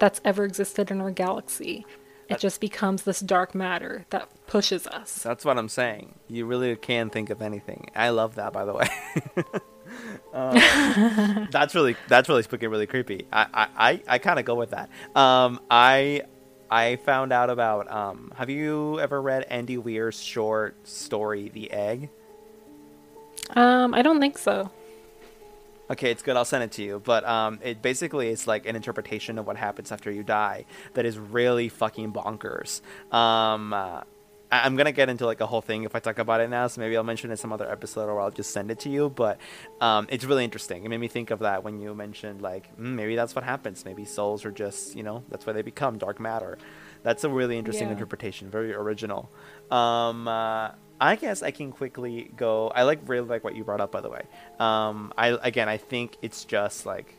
that's 0.01 0.21
ever 0.25 0.45
existed 0.45 0.91
in 0.91 1.01
our 1.01 1.13
galaxy? 1.13 1.87
It 2.29 2.41
just 2.41 2.61
becomes 2.61 3.05
this 3.05 3.21
dark 3.21 3.55
matter 3.55 4.05
that 4.11 4.29
pushes 4.49 4.89
us. 4.89 5.23
That's 5.23 5.45
what 5.45 5.59
I'm 5.59 5.69
saying. 5.69 6.17
You 6.27 6.45
really 6.45 6.75
can 6.75 7.09
think 7.09 7.31
of 7.31 7.41
anything. 7.41 7.89
I 7.95 8.09
love 8.09 8.35
that, 8.35 8.53
by 8.53 8.65
the 8.65 8.75
way. 8.75 8.89
Um, 10.33 11.49
that's 11.51 11.75
really 11.75 11.97
that's 12.09 12.29
really 12.29 12.43
spooky, 12.43 12.67
really 12.67 12.87
creepy. 12.87 13.27
I 13.33 13.47
I, 13.53 13.69
I, 13.77 14.03
I 14.09 14.19
kind 14.19 14.39
of 14.39 14.45
go 14.45 14.55
with 14.55 14.71
that. 14.71 14.91
Um, 15.15 15.61
I 15.71 16.23
I 16.71 16.97
found 16.97 17.33
out 17.33 17.51
about. 17.51 17.91
Um, 17.91 18.33
have 18.37 18.51
you 18.51 19.01
ever 19.01 19.21
read 19.21 19.45
Andy 19.45 19.79
Weir's 19.79 20.21
short 20.21 20.87
story, 20.87 21.49
The 21.49 21.71
Egg? 21.71 22.11
Um, 23.51 23.95
I 23.95 24.03
don't 24.03 24.21
think 24.21 24.39
so. 24.39 24.71
Okay, 25.89 26.11
it's 26.11 26.23
good. 26.23 26.37
I'll 26.37 26.45
send 26.45 26.65
it 26.65 26.73
to 26.73 26.83
you. 26.83 27.01
But 27.05 27.25
um, 27.25 27.61
it 27.63 27.81
basically 27.81 28.29
is 28.29 28.47
like 28.47 28.67
an 28.67 28.75
interpretation 28.75 29.39
of 29.39 29.47
what 29.47 29.57
happens 29.57 29.93
after 29.93 30.11
you 30.11 30.25
die 30.25 30.65
that 30.95 31.05
is 31.05 31.19
really 31.19 31.69
fucking 31.69 32.13
bonkers. 32.13 32.81
Um, 33.15 33.73
uh, 33.73 34.03
I'm 34.51 34.77
gonna 34.77 34.93
get 34.93 35.09
into 35.09 35.27
like 35.27 35.41
a 35.41 35.47
whole 35.47 35.61
thing 35.61 35.85
if 35.85 35.95
I 35.97 35.99
talk 35.99 36.19
about 36.19 36.41
it 36.41 36.49
now, 36.49 36.67
so 36.69 36.81
maybe 36.81 36.97
I'll 36.97 37.03
mention 37.03 37.31
it 37.31 37.35
in 37.35 37.37
some 37.37 37.53
other 37.53 37.69
episode 37.71 38.09
or 38.09 38.21
I'll 38.21 38.31
just 38.31 38.51
send 38.53 38.71
it 38.71 38.79
to 38.81 38.89
you. 38.89 39.11
But 39.11 39.39
um, 39.81 40.07
it's 40.09 40.25
really 40.25 40.45
interesting. 40.45 40.85
It 40.85 40.89
made 40.89 40.99
me 41.01 41.09
think 41.09 41.31
of 41.31 41.41
that 41.41 41.65
when 41.65 41.81
you 41.81 41.95
mentioned 41.95 42.43
like 42.43 42.71
mm, 42.77 42.95
maybe 42.95 43.17
that's 43.17 43.35
what 43.35 43.45
happens. 43.45 43.85
Maybe 43.85 44.05
souls 44.05 44.45
are 44.45 44.53
just 44.53 44.95
you 44.95 45.03
know 45.03 45.25
that's 45.31 45.47
why 45.47 45.53
they 45.53 45.63
become 45.63 45.99
dark 45.99 46.21
matter. 46.21 46.59
That's 47.03 47.25
a 47.25 47.29
really 47.29 47.59
interesting 47.59 47.89
Yeah. 47.89 47.93
interpretation. 47.95 48.51
Very 48.51 48.73
original. 48.75 49.31
Um, 49.71 50.27
uh, 50.29 50.71
I 51.01 51.17
guess 51.17 51.43
I 51.43 51.51
can 51.51 51.73
quickly 51.73 52.31
go. 52.37 52.69
I 52.69 52.85
like 52.85 53.01
really 53.07 53.27
like 53.29 53.45
what 53.45 53.55
you 53.55 53.65
brought 53.65 53.81
up, 53.81 53.93
by 53.93 54.01
the 54.01 54.09
way. 54.11 54.23
Um, 54.59 55.13
I 55.19 55.29
again, 55.43 55.69
I 55.69 55.77
think 55.77 56.17
it's 56.23 56.45
just 56.45 56.87
like 56.87 57.15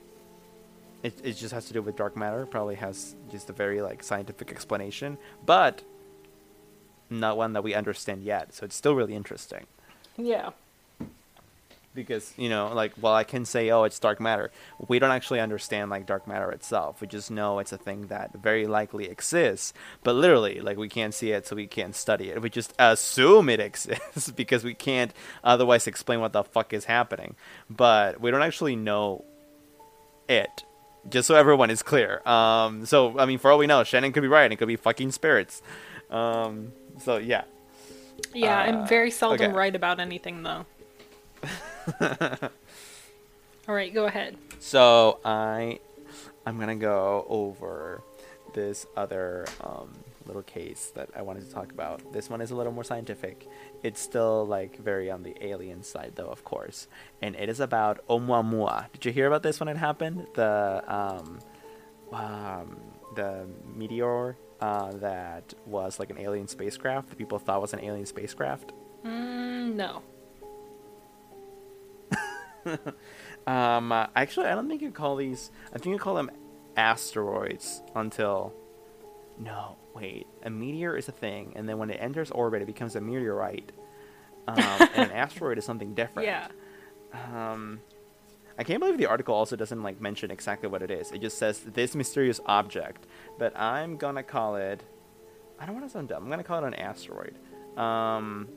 it. 1.03 1.13
It 1.23 1.33
just 1.33 1.53
has 1.53 1.65
to 1.65 1.73
do 1.73 1.81
with 1.81 1.95
dark 1.95 2.15
matter. 2.15 2.45
Probably 2.45 2.75
has 2.75 3.15
just 3.29 3.49
a 3.49 3.53
very 3.53 3.81
like 3.81 4.01
scientific 4.03 4.49
explanation, 4.51 5.17
but 5.45 5.83
not 7.09 7.37
one 7.37 7.53
that 7.53 7.63
we 7.63 7.73
understand 7.73 8.23
yet. 8.23 8.53
So 8.53 8.65
it's 8.65 8.75
still 8.75 8.95
really 8.95 9.15
interesting 9.15 9.65
Yeah. 10.17 10.51
because 11.93 12.33
you 12.37 12.47
know, 12.47 12.71
like, 12.73 12.93
well, 13.01 13.13
I 13.15 13.23
can 13.23 13.43
say, 13.45 13.71
oh, 13.71 13.83
it's 13.83 13.97
dark 13.99 14.19
matter, 14.19 14.51
we 14.87 14.99
don't 14.99 15.09
actually 15.11 15.39
understand 15.39 15.89
like 15.89 16.05
dark 16.05 16.27
matter 16.27 16.51
itself. 16.51 17.01
We 17.01 17.07
just 17.07 17.31
know 17.31 17.57
it's 17.59 17.71
a 17.71 17.77
thing 17.77 18.07
that 18.07 18.33
very 18.33 18.67
likely 18.67 19.05
exists, 19.09 19.73
but 20.03 20.13
literally, 20.13 20.59
like, 20.59 20.77
we 20.77 20.89
can't 20.89 21.13
see 21.13 21.31
it, 21.31 21.47
so 21.47 21.55
we 21.55 21.65
can't 21.65 21.95
study 21.95 22.29
it. 22.29 22.41
We 22.41 22.49
just 22.51 22.73
assume 22.77 23.49
it 23.49 23.59
exists 23.69 24.29
because 24.31 24.63
we 24.63 24.75
can't 24.75 25.11
otherwise 25.43 25.87
explain 25.87 26.19
what 26.19 26.33
the 26.33 26.43
fuck 26.43 26.71
is 26.73 26.85
happening. 26.85 27.35
But 27.69 28.21
we 28.21 28.29
don't 28.31 28.43
actually 28.43 28.75
know 28.75 29.25
it. 30.29 30.63
Just 31.09 31.27
so 31.29 31.35
everyone 31.35 31.69
is 31.69 31.81
clear. 31.83 32.21
Um, 32.27 32.85
so 32.85 33.17
I 33.17 33.25
mean, 33.25 33.39
for 33.39 33.49
all 33.49 33.57
we 33.57 33.65
know, 33.65 33.83
Shannon 33.85 34.11
could 34.11 34.21
be 34.23 34.27
right. 34.27 34.51
It 34.51 34.57
could 34.57 34.67
be 34.67 34.75
fucking 34.75 35.13
spirits. 35.13 35.61
Um, 36.11 36.73
so 36.99 37.17
yeah. 37.17 37.43
Yeah, 38.33 38.59
Uh, 38.59 38.63
I'm 38.63 38.87
very 38.87 39.11
seldom 39.11 39.51
okay. 39.51 39.57
right 39.57 39.75
about 39.75 39.99
anything 39.99 40.43
though. 40.43 40.65
All 43.67 43.75
right, 43.75 43.93
go 43.93 44.05
ahead. 44.05 44.37
So 44.59 45.19
I, 45.25 45.79
I'm 46.45 46.59
gonna 46.59 46.75
go 46.75 47.25
over 47.29 48.01
this 48.53 48.85
other 48.95 49.45
um, 49.61 49.93
little 50.25 50.41
case 50.43 50.91
that 50.95 51.09
I 51.15 51.21
wanted 51.21 51.45
to 51.47 51.53
talk 51.53 51.71
about. 51.71 52.11
This 52.13 52.29
one 52.29 52.41
is 52.41 52.51
a 52.51 52.55
little 52.55 52.71
more 52.71 52.83
scientific. 52.83 53.47
It's 53.83 54.01
still 54.01 54.45
like 54.45 54.77
very 54.79 55.11
on 55.11 55.23
the 55.23 55.35
alien 55.45 55.83
side, 55.83 56.13
though, 56.15 56.27
of 56.29 56.43
course. 56.43 56.87
And 57.21 57.35
it 57.35 57.49
is 57.49 57.59
about 57.59 58.05
Oumuamua. 58.07 58.91
Did 58.93 59.05
you 59.05 59.11
hear 59.11 59.27
about 59.27 59.43
this 59.43 59.59
when 59.59 59.69
it 59.69 59.77
happened? 59.77 60.27
The 60.33 60.83
um, 60.87 61.39
um, 62.11 62.77
the 63.15 63.45
meteor 63.75 64.35
uh, 64.59 64.91
that 64.93 65.53
was 65.65 65.99
like 65.99 66.09
an 66.09 66.17
alien 66.17 66.47
spacecraft. 66.47 67.09
That 67.09 67.17
people 67.17 67.39
thought 67.39 67.61
was 67.61 67.73
an 67.73 67.79
alien 67.81 68.05
spacecraft. 68.05 68.73
Mm, 69.05 69.75
no. 69.75 70.01
Um, 73.47 73.93
uh, 73.93 74.07
actually, 74.13 74.47
I 74.47 74.55
don't 74.55 74.67
think 74.67 74.81
you 74.81 74.91
call 74.91 75.15
these. 75.15 75.51
I 75.73 75.77
think 75.77 75.93
you 75.93 75.99
call 75.99 76.15
them 76.15 76.29
asteroids 76.75 77.81
until. 77.95 78.53
No, 79.39 79.77
wait. 79.95 80.27
A 80.43 80.49
meteor 80.49 80.97
is 80.97 81.07
a 81.07 81.13
thing, 81.13 81.53
and 81.55 81.67
then 81.67 81.77
when 81.77 81.89
it 81.89 81.97
enters 82.01 82.29
orbit, 82.31 82.61
it 82.61 82.65
becomes 82.65 82.95
a 82.97 83.01
meteorite. 83.01 83.71
Um, 84.47 84.57
and 84.59 85.11
an 85.11 85.11
asteroid 85.13 85.57
is 85.57 85.65
something 85.65 85.93
different. 85.93 86.27
Yeah. 86.27 86.47
Um, 87.13 87.79
I 88.57 88.63
can't 88.63 88.79
believe 88.79 88.97
the 88.97 89.05
article 89.05 89.35
also 89.35 89.55
doesn't 89.55 89.83
like 89.83 90.01
mention 90.01 90.31
exactly 90.31 90.67
what 90.67 90.81
it 90.81 90.89
is. 90.89 91.11
It 91.11 91.21
just 91.21 91.37
says 91.37 91.59
this 91.59 91.95
mysterious 91.95 92.39
object, 92.45 93.05
but 93.37 93.57
I'm 93.57 93.97
gonna 93.97 94.23
call 94.23 94.55
it. 94.55 94.83
I 95.59 95.65
don't 95.65 95.75
want 95.75 95.85
to 95.85 95.91
sound 95.91 96.09
dumb. 96.09 96.23
I'm 96.23 96.29
gonna 96.29 96.43
call 96.43 96.63
it 96.63 96.67
an 96.67 96.73
asteroid. 96.73 97.35
Um, 97.77 98.47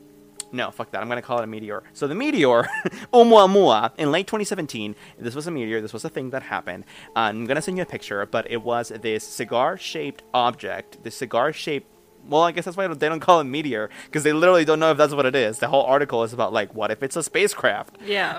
no, 0.51 0.71
fuck 0.71 0.91
that. 0.91 1.01
I'm 1.01 1.07
gonna 1.07 1.21
call 1.21 1.39
it 1.39 1.43
a 1.43 1.47
meteor. 1.47 1.83
So 1.93 2.07
the 2.07 2.15
meteor, 2.15 2.63
Oumuamua, 3.13 3.91
in 3.97 4.11
late 4.11 4.27
2017, 4.27 4.95
this 5.19 5.35
was 5.35 5.47
a 5.47 5.51
meteor. 5.51 5.81
This 5.81 5.93
was 5.93 6.03
a 6.03 6.09
thing 6.09 6.31
that 6.31 6.43
happened. 6.43 6.85
Uh, 7.15 7.19
I'm 7.19 7.45
gonna 7.45 7.61
send 7.61 7.77
you 7.77 7.83
a 7.83 7.85
picture, 7.85 8.25
but 8.25 8.49
it 8.49 8.63
was 8.63 8.89
this 8.89 9.23
cigar-shaped 9.23 10.23
object. 10.33 11.03
This 11.03 11.15
cigar-shaped. 11.15 11.87
Well, 12.27 12.43
I 12.43 12.51
guess 12.51 12.65
that's 12.65 12.77
why 12.77 12.87
they 12.87 13.09
don't 13.09 13.19
call 13.19 13.39
it 13.39 13.45
meteor 13.45 13.89
because 14.05 14.23
they 14.23 14.33
literally 14.33 14.65
don't 14.65 14.79
know 14.79 14.91
if 14.91 14.97
that's 14.97 15.13
what 15.13 15.25
it 15.25 15.35
is. 15.35 15.59
The 15.59 15.67
whole 15.67 15.83
article 15.83 16.23
is 16.23 16.33
about 16.33 16.53
like, 16.53 16.73
what 16.73 16.91
if 16.91 17.03
it's 17.03 17.15
a 17.15 17.23
spacecraft? 17.23 17.97
Yeah. 18.05 18.37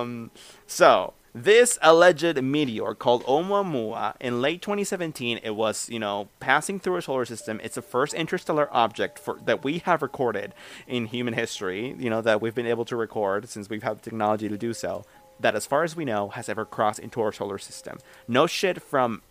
Um, 0.00 0.30
so 0.66 1.14
this 1.34 1.80
alleged 1.82 2.40
meteor 2.40 2.94
called 2.94 3.24
Oumuamua 3.24 4.14
in 4.20 4.40
late 4.40 4.62
2017, 4.62 5.40
it 5.42 5.50
was 5.56 5.88
you 5.90 5.98
know 5.98 6.28
passing 6.38 6.78
through 6.78 6.94
our 6.94 7.00
solar 7.00 7.24
system. 7.24 7.60
It's 7.64 7.74
the 7.74 7.82
first 7.82 8.14
interstellar 8.14 8.68
object 8.70 9.18
for 9.18 9.40
that 9.44 9.64
we 9.64 9.78
have 9.78 10.00
recorded 10.00 10.54
in 10.86 11.06
human 11.06 11.34
history. 11.34 11.94
You 11.98 12.08
know 12.08 12.20
that 12.20 12.40
we've 12.40 12.54
been 12.54 12.68
able 12.68 12.84
to 12.84 12.94
record 12.96 13.48
since 13.48 13.68
we've 13.68 13.82
had 13.82 13.98
the 13.98 14.02
technology 14.02 14.48
to 14.48 14.56
do 14.56 14.72
so. 14.72 15.04
That, 15.40 15.56
as 15.56 15.66
far 15.66 15.82
as 15.82 15.96
we 15.96 16.04
know, 16.04 16.28
has 16.28 16.48
ever 16.48 16.64
crossed 16.64 17.00
into 17.00 17.20
our 17.20 17.32
solar 17.32 17.58
system. 17.58 17.98
No 18.28 18.46
shit 18.46 18.80
from 18.80 19.22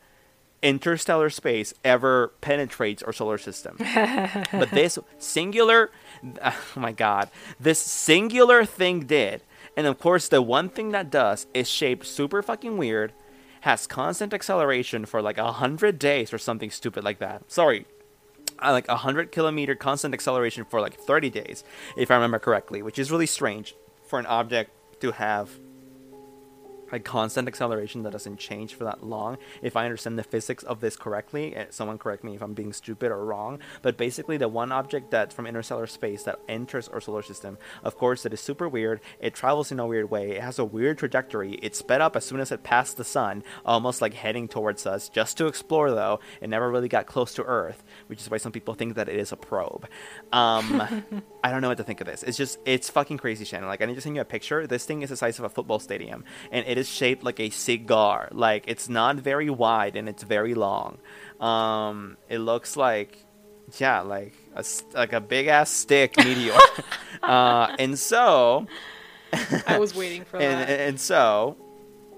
interstellar 0.63 1.29
space 1.29 1.73
ever 1.83 2.33
penetrates 2.41 3.03
our 3.03 3.13
solar 3.13 3.37
system. 3.37 3.75
but 4.51 4.71
this 4.71 4.97
singular, 5.19 5.91
oh 6.43 6.63
my 6.75 6.91
god, 6.91 7.29
this 7.59 7.79
singular 7.79 8.65
thing 8.65 9.01
did. 9.01 9.43
And 9.75 9.85
of 9.85 9.99
course, 9.99 10.27
the 10.27 10.41
one 10.41 10.69
thing 10.69 10.89
that 10.91 11.11
does 11.11 11.45
is 11.53 11.69
shaped 11.69 12.05
super 12.05 12.41
fucking 12.41 12.77
weird, 12.77 13.13
has 13.61 13.87
constant 13.87 14.33
acceleration 14.33 15.05
for 15.05 15.21
like 15.21 15.37
a 15.37 15.53
hundred 15.53 15.99
days 15.99 16.33
or 16.33 16.37
something 16.37 16.69
stupid 16.69 17.03
like 17.03 17.19
that. 17.19 17.51
Sorry, 17.51 17.85
uh, 18.59 18.71
like 18.71 18.87
a 18.87 18.97
hundred 18.97 19.31
kilometer 19.31 19.75
constant 19.75 20.13
acceleration 20.13 20.65
for 20.65 20.81
like 20.81 20.99
30 20.99 21.29
days, 21.29 21.63
if 21.97 22.11
I 22.11 22.15
remember 22.15 22.39
correctly, 22.39 22.81
which 22.81 22.99
is 22.99 23.11
really 23.11 23.25
strange 23.25 23.75
for 24.05 24.19
an 24.19 24.25
object 24.25 24.71
to 25.01 25.11
have 25.11 25.59
like 26.93 27.03
constant 27.03 27.47
acceleration 27.47 28.03
that 28.03 28.11
doesn't 28.11 28.37
change 28.37 28.75
for 28.75 28.83
that 28.83 29.03
long. 29.03 29.37
If 29.63 29.75
I 29.75 29.85
understand 29.85 30.17
the 30.17 30.23
physics 30.23 30.63
of 30.63 30.79
this 30.79 30.95
correctly, 30.95 31.55
eh, 31.55 31.65
someone 31.71 31.97
correct 31.97 32.23
me 32.23 32.35
if 32.35 32.41
I'm 32.43 32.53
being 32.53 32.71
stupid 32.71 33.11
or 33.11 33.25
wrong. 33.25 33.59
But 33.81 33.97
basically, 33.97 34.37
the 34.37 34.47
one 34.47 34.71
object 34.71 35.09
that 35.09 35.33
from 35.33 35.47
interstellar 35.47 35.87
space 35.87 36.21
that 36.23 36.39
enters 36.47 36.87
our 36.87 37.01
solar 37.01 37.23
system, 37.23 37.57
of 37.83 37.97
course, 37.97 38.27
it 38.27 38.33
is 38.33 38.41
super 38.41 38.69
weird. 38.69 39.01
It 39.19 39.33
travels 39.33 39.71
in 39.71 39.79
a 39.79 39.87
weird 39.87 40.11
way. 40.11 40.31
It 40.33 40.41
has 40.43 40.59
a 40.59 40.65
weird 40.65 40.99
trajectory. 40.99 41.53
It 41.53 41.75
sped 41.75 41.99
up 41.99 42.15
as 42.15 42.25
soon 42.25 42.39
as 42.39 42.51
it 42.51 42.61
passed 42.63 42.97
the 42.97 43.03
sun, 43.03 43.43
almost 43.65 43.99
like 43.99 44.13
heading 44.13 44.47
towards 44.47 44.85
us, 44.85 45.09
just 45.09 45.35
to 45.37 45.47
explore. 45.47 45.89
Though 45.89 46.19
it 46.41 46.49
never 46.49 46.69
really 46.69 46.89
got 46.89 47.07
close 47.07 47.33
to 47.33 47.43
Earth, 47.43 47.83
which 48.05 48.21
is 48.21 48.29
why 48.29 48.37
some 48.37 48.51
people 48.51 48.75
think 48.75 48.93
that 48.95 49.09
it 49.09 49.15
is 49.15 49.31
a 49.31 49.35
probe. 49.35 49.87
Um, 50.31 51.23
I 51.43 51.51
don't 51.51 51.61
know 51.61 51.67
what 51.67 51.77
to 51.77 51.83
think 51.83 51.99
of 51.99 52.07
this. 52.07 52.23
It's 52.23 52.37
just 52.37 52.57
it's 52.65 52.89
fucking 52.89 53.17
crazy, 53.17 53.43
Shannon. 53.43 53.67
Like 53.67 53.81
I 53.81 53.85
need 53.85 53.95
to 53.95 54.01
send 54.01 54.15
you 54.15 54.21
a 54.21 54.25
picture. 54.25 54.65
This 54.65 54.85
thing 54.85 55.01
is 55.01 55.09
the 55.09 55.17
size 55.17 55.39
of 55.39 55.45
a 55.45 55.49
football 55.49 55.77
stadium, 55.77 56.23
and 56.51 56.65
it 56.65 56.77
is 56.77 56.87
shaped 56.89 57.23
like 57.23 57.39
a 57.41 57.49
cigar. 57.49 58.29
Like 58.31 58.63
it's 58.67 58.87
not 58.87 59.17
very 59.17 59.49
wide 59.49 59.97
and 59.97 60.07
it's 60.07 60.23
very 60.23 60.53
long. 60.53 60.99
Um, 61.41 62.15
it 62.29 62.39
looks 62.39 62.77
like, 62.77 63.25
yeah, 63.77 63.99
like 63.99 64.33
a 64.55 64.63
like 64.93 65.11
a 65.11 65.19
big 65.19 65.47
ass 65.47 65.69
stick 65.69 66.15
meteor. 66.17 66.55
uh, 67.23 67.75
and 67.77 67.99
so, 67.99 68.65
I 69.67 69.77
was 69.79 69.93
waiting 69.93 70.23
for 70.23 70.37
and, 70.39 70.61
that. 70.61 70.79
And 70.79 70.97
so, 70.97 71.57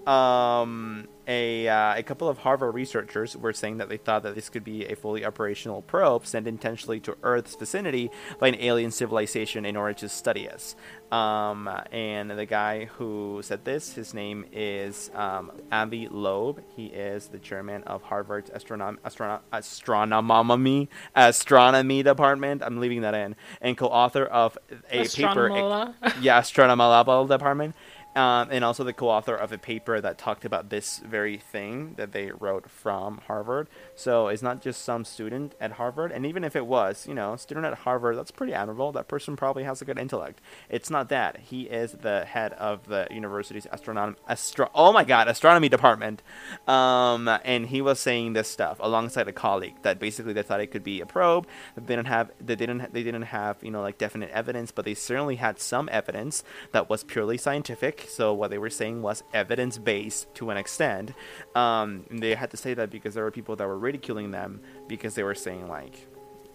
um, 0.05 1.07
a, 1.27 1.67
uh, 1.67 1.95
a 1.95 2.03
couple 2.03 2.29
of 2.29 2.39
Harvard 2.39 2.73
researchers 2.75 3.35
were 3.35 3.53
saying 3.53 3.77
that 3.77 3.89
they 3.89 3.97
thought 3.97 4.23
that 4.23 4.35
this 4.35 4.49
could 4.49 4.63
be 4.63 4.85
a 4.85 4.95
fully 4.95 5.25
operational 5.25 5.81
probe 5.81 6.25
sent 6.25 6.47
intentionally 6.47 6.99
to 7.01 7.17
Earth's 7.23 7.55
vicinity 7.55 8.11
by 8.39 8.49
an 8.49 8.55
alien 8.55 8.91
civilization 8.91 9.65
in 9.65 9.75
order 9.75 9.93
to 9.93 10.09
study 10.09 10.49
us. 10.49 10.75
Um, 11.11 11.69
and 11.91 12.31
the 12.31 12.45
guy 12.45 12.85
who 12.85 13.39
said 13.43 13.63
this, 13.63 13.93
his 13.93 14.13
name 14.13 14.45
is 14.51 15.11
um, 15.13 15.51
Avi 15.71 16.07
Loeb. 16.09 16.61
He 16.75 16.87
is 16.87 17.27
the 17.27 17.39
chairman 17.39 17.83
of 17.83 18.01
Harvard's 18.01 18.49
astronom- 18.49 18.97
astronom- 18.99 19.41
astronomy 19.53 20.89
astronomy 21.15 22.03
department. 22.03 22.63
I'm 22.63 22.79
leaving 22.79 23.01
that 23.01 23.13
in, 23.13 23.35
and 23.61 23.77
co-author 23.77 24.25
of 24.25 24.57
a 24.91 25.07
paper. 25.07 25.93
yeah, 26.21 26.39
astronomy 26.39 27.27
department 27.27 27.75
um, 28.15 28.49
and 28.51 28.63
also 28.63 28.83
the 28.83 28.93
co-author 28.93 29.35
of 29.35 29.51
a 29.51 29.57
paper 29.57 29.99
that 29.99 30.17
talked 30.17 30.45
about 30.45 30.69
this 30.69 30.99
very 30.99 31.37
thing 31.37 31.95
that 31.97 32.13
they 32.13 32.31
wrote 32.31 32.69
from 32.69 33.19
Harvard. 33.27 33.67
So 33.93 34.29
it's 34.29 34.41
not 34.41 34.61
just 34.61 34.83
some 34.83 35.03
student 35.03 35.53
at 35.59 35.73
Harvard, 35.73 36.11
and 36.11 36.25
even 36.25 36.43
if 36.43 36.55
it 36.55 36.65
was, 36.65 37.05
you 37.07 37.13
know, 37.13 37.35
student 37.35 37.65
at 37.65 37.79
Harvard, 37.79 38.17
that's 38.17 38.31
pretty 38.31 38.53
admirable. 38.53 38.91
That 38.91 39.07
person 39.07 39.35
probably 39.35 39.63
has 39.63 39.81
a 39.81 39.85
good 39.85 39.99
intellect. 39.99 40.39
It's 40.69 40.89
not 40.89 41.09
that 41.09 41.37
he 41.37 41.63
is 41.63 41.91
the 41.91 42.25
head 42.25 42.53
of 42.53 42.87
the 42.87 43.07
university's 43.11 43.67
astronomy, 43.71 44.15
astro- 44.27 44.71
oh 44.73 44.93
my 44.93 45.03
god, 45.03 45.27
astronomy 45.27 45.69
department, 45.69 46.21
um, 46.67 47.27
and 47.43 47.67
he 47.67 47.81
was 47.81 47.99
saying 47.99 48.33
this 48.33 48.47
stuff 48.47 48.77
alongside 48.79 49.27
a 49.27 49.33
colleague 49.33 49.75
that 49.81 49.99
basically 49.99 50.33
they 50.33 50.43
thought 50.43 50.61
it 50.61 50.67
could 50.67 50.83
be 50.83 51.01
a 51.01 51.05
probe. 51.05 51.47
They 51.75 51.95
didn't 51.95 52.07
have, 52.07 52.31
they 52.39 52.55
didn't, 52.55 52.93
they 52.93 53.03
didn't 53.03 53.23
have, 53.23 53.57
you 53.61 53.71
know, 53.71 53.81
like 53.81 53.97
definite 53.97 54.29
evidence, 54.31 54.71
but 54.71 54.85
they 54.85 54.93
certainly 54.93 55.35
had 55.35 55.59
some 55.59 55.89
evidence 55.91 56.43
that 56.71 56.89
was 56.89 57.03
purely 57.03 57.37
scientific 57.37 58.04
so 58.07 58.33
what 58.33 58.51
they 58.51 58.57
were 58.57 58.69
saying 58.69 59.01
was 59.01 59.23
evidence 59.33 59.77
based 59.77 60.33
to 60.35 60.49
an 60.49 60.57
extent. 60.57 61.13
Um, 61.55 62.05
they 62.09 62.35
had 62.35 62.51
to 62.51 62.57
say 62.57 62.73
that 62.73 62.89
because 62.89 63.13
there 63.13 63.23
were 63.23 63.31
people 63.31 63.55
that 63.55 63.67
were 63.67 63.77
ridiculing 63.77 64.31
them 64.31 64.61
because 64.87 65.15
they 65.15 65.23
were 65.23 65.35
saying 65.35 65.67
like, 65.67 66.07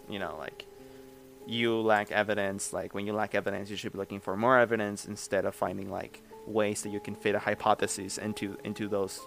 you 0.09 0.18
know, 0.18 0.36
like 0.38 0.66
you 1.46 1.80
lack 1.80 2.11
evidence. 2.12 2.72
Like 2.72 2.94
when 2.94 3.07
you 3.07 3.12
lack 3.12 3.34
evidence, 3.34 3.70
you 3.70 3.76
should 3.76 3.92
be 3.92 3.98
looking 3.98 4.20
for 4.20 4.36
more 4.36 4.59
evidence 4.59 5.07
instead 5.07 5.44
of 5.44 5.55
finding 5.55 5.90
like 5.90 6.22
ways 6.46 6.82
that 6.82 6.90
you 6.90 7.01
can 7.01 7.14
fit 7.14 7.34
a 7.34 7.38
hypothesis 7.38 8.18
into 8.18 8.57
into 8.64 8.88
those 8.88 9.20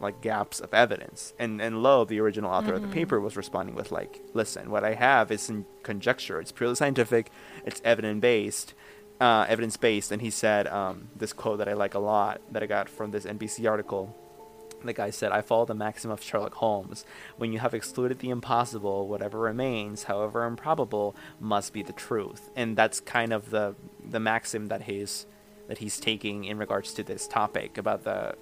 like 0.00 0.20
gaps 0.20 0.60
of 0.60 0.74
evidence. 0.74 1.32
And 1.38 1.60
and 1.60 1.82
Loeb, 1.82 2.08
the 2.08 2.20
original 2.20 2.50
author 2.50 2.68
mm-hmm. 2.68 2.76
of 2.76 2.82
the 2.82 2.88
mm-hmm. 2.88 2.94
paper, 2.94 3.20
was 3.20 3.36
responding 3.36 3.74
with 3.74 3.92
like, 3.92 4.20
listen, 4.34 4.70
what 4.70 4.84
I 4.84 4.94
have 4.94 5.30
is 5.30 5.48
in 5.48 5.66
conjecture. 5.82 6.40
It's 6.40 6.52
purely 6.52 6.74
scientific. 6.74 7.30
It's 7.64 7.80
evidence 7.84 8.20
based 8.20 8.74
uh, 9.20 9.46
evidence 9.48 9.76
based, 9.76 10.12
and 10.12 10.20
he 10.20 10.30
said 10.30 10.66
um, 10.66 11.08
this 11.16 11.32
quote 11.32 11.58
that 11.58 11.68
I 11.68 11.74
like 11.74 11.94
a 11.94 11.98
lot 11.98 12.40
that 12.50 12.62
I 12.62 12.66
got 12.66 12.88
from 12.88 13.10
this 13.10 13.24
NBC 13.24 13.68
article. 13.68 14.16
The 14.82 14.92
guy 14.92 15.10
said, 15.10 15.32
I 15.32 15.40
follow 15.40 15.64
the 15.64 15.74
maxim 15.74 16.10
of 16.10 16.22
Sherlock 16.22 16.54
Holmes. 16.54 17.06
When 17.38 17.52
you 17.54 17.58
have 17.58 17.72
excluded 17.72 18.18
the 18.18 18.28
impossible, 18.28 19.08
whatever 19.08 19.38
remains, 19.38 20.02
however 20.02 20.44
improbable, 20.44 21.16
must 21.40 21.72
be 21.72 21.82
the 21.82 21.94
truth. 21.94 22.50
And 22.54 22.76
that's 22.76 23.00
kind 23.00 23.32
of 23.32 23.50
the 23.50 23.76
the 24.06 24.20
maxim 24.20 24.68
that 24.68 24.82
he's 24.82 25.26
that 25.68 25.78
he's 25.78 25.98
taking 25.98 26.44
in 26.44 26.58
regards 26.58 26.92
to 26.94 27.02
this 27.02 27.26
topic 27.26 27.78
about 27.78 28.04
the 28.04 28.34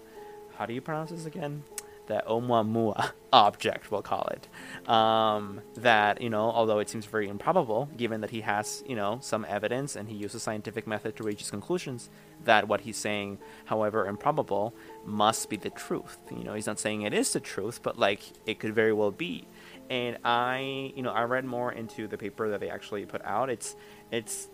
how 0.56 0.66
do 0.66 0.74
you 0.74 0.80
pronounce 0.80 1.10
this 1.10 1.26
again? 1.26 1.62
The 2.06 2.22
Oumuamua 2.28 3.12
object, 3.32 3.90
we'll 3.90 4.02
call 4.02 4.28
it. 4.32 4.88
Um, 4.88 5.60
that, 5.74 6.20
you 6.20 6.30
know, 6.30 6.50
although 6.50 6.78
it 6.78 6.88
seems 6.88 7.06
very 7.06 7.28
improbable, 7.28 7.88
given 7.96 8.20
that 8.20 8.30
he 8.30 8.40
has, 8.42 8.82
you 8.86 8.96
know, 8.96 9.18
some 9.20 9.46
evidence 9.48 9.96
and 9.96 10.08
he 10.08 10.16
uses 10.16 10.42
scientific 10.42 10.86
method 10.86 11.16
to 11.16 11.22
reach 11.22 11.40
his 11.40 11.50
conclusions, 11.50 12.10
that 12.44 12.68
what 12.68 12.82
he's 12.82 12.96
saying, 12.96 13.38
however 13.66 14.06
improbable, 14.06 14.74
must 15.04 15.48
be 15.48 15.56
the 15.56 15.70
truth. 15.70 16.18
You 16.30 16.44
know, 16.44 16.54
he's 16.54 16.66
not 16.66 16.78
saying 16.78 17.02
it 17.02 17.14
is 17.14 17.32
the 17.32 17.40
truth, 17.40 17.80
but 17.82 17.98
like 17.98 18.22
it 18.46 18.58
could 18.58 18.74
very 18.74 18.92
well 18.92 19.10
be. 19.10 19.46
And 19.90 20.18
I, 20.24 20.92
you 20.96 21.02
know, 21.02 21.10
I 21.10 21.24
read 21.24 21.44
more 21.44 21.72
into 21.72 22.08
the 22.08 22.16
paper 22.16 22.48
that 22.50 22.60
they 22.60 22.70
actually 22.70 23.04
put 23.04 23.22
out. 23.24 23.50
It's, 23.50 23.76
it's 24.10 24.48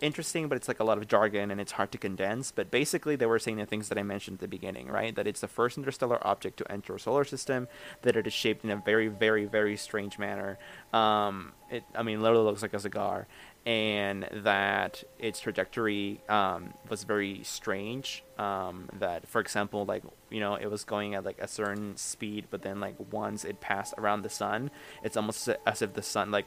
interesting, 0.00 0.48
but 0.48 0.56
it's 0.56 0.68
like 0.68 0.80
a 0.80 0.84
lot 0.84 0.98
of 0.98 1.06
jargon 1.08 1.50
and 1.50 1.60
it's 1.60 1.72
hard 1.72 1.92
to 1.92 1.98
condense. 1.98 2.50
But 2.50 2.70
basically, 2.70 3.16
they 3.16 3.26
were 3.26 3.38
saying 3.38 3.58
the 3.58 3.66
things 3.66 3.88
that 3.88 3.98
I 3.98 4.02
mentioned 4.02 4.36
at 4.36 4.40
the 4.40 4.48
beginning, 4.48 4.88
right? 4.88 5.14
That 5.14 5.26
it's 5.26 5.40
the 5.40 5.48
first 5.48 5.78
interstellar 5.78 6.18
object 6.26 6.58
to 6.58 6.70
enter 6.70 6.94
a 6.94 7.00
solar 7.00 7.24
system, 7.24 7.68
that 8.02 8.16
it 8.16 8.26
is 8.26 8.32
shaped 8.32 8.64
in 8.64 8.70
a 8.70 8.76
very, 8.76 9.08
very, 9.08 9.44
very 9.44 9.76
strange 9.76 10.18
manner. 10.18 10.58
Um, 10.92 11.52
it, 11.70 11.84
I 11.94 12.02
mean, 12.02 12.20
literally 12.20 12.44
looks 12.44 12.62
like 12.62 12.74
a 12.74 12.80
cigar, 12.80 13.26
and 13.66 14.28
that 14.32 15.04
its 15.18 15.40
trajectory 15.40 16.22
um, 16.28 16.72
was 16.88 17.04
very 17.04 17.42
strange. 17.42 18.24
Um, 18.38 18.88
that, 18.98 19.28
for 19.28 19.40
example, 19.40 19.84
like 19.84 20.02
you 20.30 20.40
know, 20.40 20.54
it 20.54 20.70
was 20.70 20.84
going 20.84 21.14
at 21.14 21.24
like 21.24 21.38
a 21.40 21.48
certain 21.48 21.96
speed, 21.96 22.46
but 22.50 22.62
then 22.62 22.80
like 22.80 22.96
once 23.12 23.44
it 23.44 23.60
passed 23.60 23.94
around 23.98 24.22
the 24.22 24.30
sun, 24.30 24.70
it's 25.02 25.16
almost 25.16 25.48
as 25.66 25.82
if 25.82 25.94
the 25.94 26.02
sun 26.02 26.30
like 26.30 26.46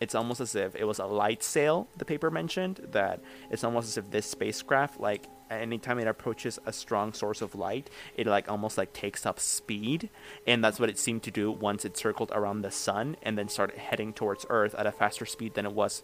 it's 0.00 0.14
almost 0.14 0.40
as 0.40 0.54
if 0.54 0.74
it 0.74 0.84
was 0.84 0.98
a 0.98 1.06
light 1.06 1.42
sail 1.42 1.88
the 1.98 2.04
paper 2.04 2.30
mentioned 2.30 2.80
that 2.90 3.20
it's 3.50 3.64
almost 3.64 3.88
as 3.88 3.96
if 3.98 4.10
this 4.10 4.26
spacecraft 4.26 4.98
like 4.98 5.26
anytime 5.50 5.98
it 5.98 6.06
approaches 6.06 6.58
a 6.64 6.72
strong 6.72 7.12
source 7.12 7.42
of 7.42 7.54
light 7.54 7.90
it 8.16 8.26
like 8.26 8.50
almost 8.50 8.78
like 8.78 8.92
takes 8.92 9.26
up 9.26 9.40
speed. 9.40 10.08
And 10.46 10.64
that's 10.64 10.78
what 10.78 10.88
it 10.88 10.98
seemed 10.98 11.22
to 11.24 11.30
do 11.30 11.50
once 11.50 11.84
it 11.84 11.96
circled 11.96 12.30
around 12.32 12.62
the 12.62 12.70
sun 12.70 13.16
and 13.22 13.36
then 13.36 13.48
started 13.48 13.78
heading 13.78 14.12
towards 14.12 14.46
earth 14.48 14.74
at 14.74 14.86
a 14.86 14.92
faster 14.92 15.26
speed 15.26 15.54
than 15.54 15.66
it 15.66 15.72
was 15.72 16.02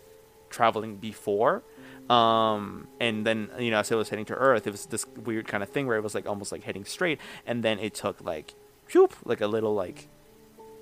traveling 0.51 0.97
before. 0.97 1.63
Um, 2.11 2.87
and 3.01 3.27
then 3.27 3.51
you 3.59 3.71
know 3.71 3.81
as 3.81 3.91
it 3.91 3.97
was 3.97 4.11
heading 4.11 4.27
to 4.27 4.35
earth 4.35 4.67
it 4.67 4.71
was 4.71 4.87
this 4.87 5.05
weird 5.25 5.49
kind 5.49 5.63
of 5.63 5.71
thing 5.71 5.89
where 5.89 5.97
it 5.97 6.05
was 6.05 6.15
like 6.15 6.27
almost 6.29 6.53
like 6.53 6.65
heading 6.65 6.85
straight. 6.85 7.21
And 7.47 7.63
then 7.63 7.79
it 7.79 7.95
took 7.95 8.23
like 8.23 8.55
whoop, 8.93 9.15
like 9.25 9.41
a 9.41 9.47
little 9.47 9.75
like 9.75 10.09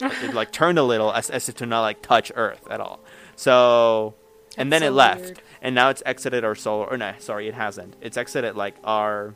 it 0.00 0.34
like 0.34 0.50
turned 0.52 0.78
a 0.78 0.82
little 0.82 1.12
as, 1.12 1.30
as 1.30 1.48
if 1.48 1.56
to 1.56 1.66
not 1.66 1.82
like 1.82 2.02
touch 2.02 2.32
Earth 2.34 2.66
at 2.70 2.80
all. 2.80 3.00
So, 3.36 4.14
and 4.56 4.70
That's 4.70 4.80
then 4.82 4.86
so 4.88 4.92
it 4.92 4.96
left, 4.96 5.20
weird. 5.22 5.42
and 5.62 5.74
now 5.74 5.88
it's 5.90 6.02
exited 6.06 6.44
our 6.44 6.54
solar. 6.54 6.86
Or 6.86 6.96
no, 6.96 7.12
sorry, 7.18 7.48
it 7.48 7.54
hasn't. 7.54 7.96
It's 8.00 8.16
exited 8.16 8.56
like 8.56 8.76
our, 8.84 9.34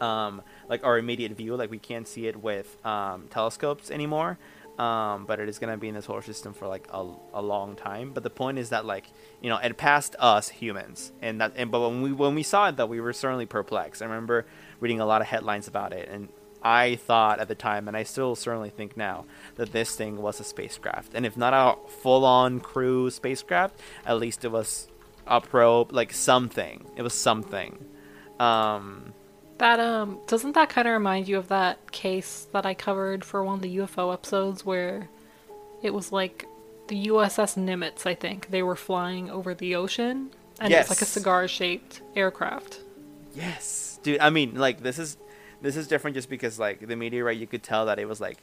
um, 0.00 0.42
like 0.68 0.84
our 0.84 0.98
immediate 0.98 1.32
view. 1.32 1.56
Like 1.56 1.70
we 1.70 1.78
can't 1.78 2.06
see 2.08 2.26
it 2.26 2.36
with 2.36 2.76
um, 2.84 3.28
telescopes 3.30 3.90
anymore. 3.90 4.38
Um, 4.78 5.24
but 5.24 5.40
it 5.40 5.48
is 5.48 5.58
gonna 5.58 5.78
be 5.78 5.88
in 5.88 5.94
the 5.94 6.02
solar 6.02 6.20
system 6.20 6.52
for 6.52 6.68
like 6.68 6.86
a, 6.92 7.06
a 7.32 7.40
long 7.40 7.76
time. 7.76 8.12
But 8.12 8.24
the 8.24 8.30
point 8.30 8.58
is 8.58 8.68
that 8.70 8.84
like 8.84 9.06
you 9.40 9.48
know 9.48 9.56
it 9.56 9.74
passed 9.78 10.14
us 10.18 10.50
humans, 10.50 11.12
and 11.22 11.40
that 11.40 11.52
and 11.56 11.70
but 11.70 11.80
when 11.80 12.02
we 12.02 12.12
when 12.12 12.34
we 12.34 12.42
saw 12.42 12.68
it, 12.68 12.76
though, 12.76 12.84
we 12.84 13.00
were 13.00 13.14
certainly 13.14 13.46
perplexed. 13.46 14.02
I 14.02 14.04
remember 14.04 14.44
reading 14.78 15.00
a 15.00 15.06
lot 15.06 15.22
of 15.22 15.28
headlines 15.28 15.66
about 15.66 15.94
it, 15.94 16.10
and 16.10 16.28
I 16.66 16.96
thought 16.96 17.38
at 17.38 17.48
the 17.48 17.54
time, 17.54 17.86
and 17.88 17.96
I 17.96 18.02
still 18.02 18.34
certainly 18.34 18.70
think 18.70 18.96
now, 18.96 19.24
that 19.54 19.70
this 19.72 19.94
thing 19.94 20.20
was 20.20 20.40
a 20.40 20.44
spacecraft. 20.44 21.14
And 21.14 21.24
if 21.24 21.36
not 21.36 21.52
a 21.54 21.88
full 22.02 22.24
on 22.24 22.60
crew 22.60 23.10
spacecraft, 23.10 23.74
at 24.04 24.18
least 24.18 24.44
it 24.44 24.50
was 24.50 24.88
a 25.26 25.40
probe, 25.40 25.92
like 25.92 26.12
something. 26.12 26.84
It 26.96 27.02
was 27.02 27.14
something. 27.14 27.72
Um, 28.40 29.14
That 29.58 29.78
um 29.80 30.18
doesn't 30.26 30.52
that 30.52 30.68
kind 30.68 30.86
of 30.88 30.92
remind 30.92 31.28
you 31.28 31.38
of 31.38 31.48
that 31.48 31.76
case 31.92 32.46
that 32.52 32.66
I 32.66 32.74
covered 32.74 33.24
for 33.24 33.42
one 33.42 33.54
of 33.56 33.62
the 33.62 33.76
UFO 33.78 34.12
episodes 34.12 34.64
where 34.66 35.08
it 35.82 35.92
was 35.94 36.12
like 36.12 36.46
the 36.88 37.06
USS 37.06 37.56
Nimitz, 37.56 38.06
I 38.06 38.14
think. 38.14 38.50
They 38.50 38.62
were 38.62 38.76
flying 38.76 39.30
over 39.30 39.54
the 39.54 39.74
ocean 39.76 40.30
and 40.60 40.72
it's 40.72 40.90
like 40.90 41.02
a 41.02 41.06
cigar-shaped 41.06 42.02
aircraft. 42.14 42.80
Yes, 43.34 43.98
dude. 44.02 44.20
I 44.20 44.30
mean, 44.30 44.54
like 44.66 44.82
this 44.82 44.98
is 44.98 45.16
this 45.60 45.76
is 45.76 45.86
different 45.88 46.14
just 46.16 46.28
because 46.28 46.58
like 46.58 46.86
the 46.86 46.96
meteorite, 46.96 47.38
you 47.38 47.46
could 47.46 47.62
tell 47.62 47.86
that 47.86 47.98
it 47.98 48.06
was 48.08 48.20
like 48.20 48.38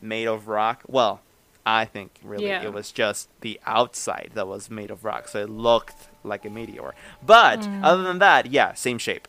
made 0.00 0.26
of 0.28 0.48
rock. 0.48 0.82
Well, 0.86 1.20
I 1.66 1.84
think 1.84 2.18
really 2.22 2.46
Yeah. 2.46 2.62
it 2.62 2.72
was 2.72 2.92
just 2.92 3.28
the 3.42 3.60
outside 3.66 4.30
that 4.34 4.46
was 4.48 4.70
made 4.70 4.90
of 4.90 5.04
rock, 5.04 5.28
so 5.28 5.40
it 5.42 5.50
looked 5.50 6.08
like 6.24 6.44
a 6.44 6.50
meteor. 6.50 6.94
But 7.24 7.60
Mm. 7.60 7.80
other 7.84 8.02
than 8.02 8.18
that, 8.20 8.46
yeah, 8.46 8.72
same 8.74 8.98
shape. 8.98 9.28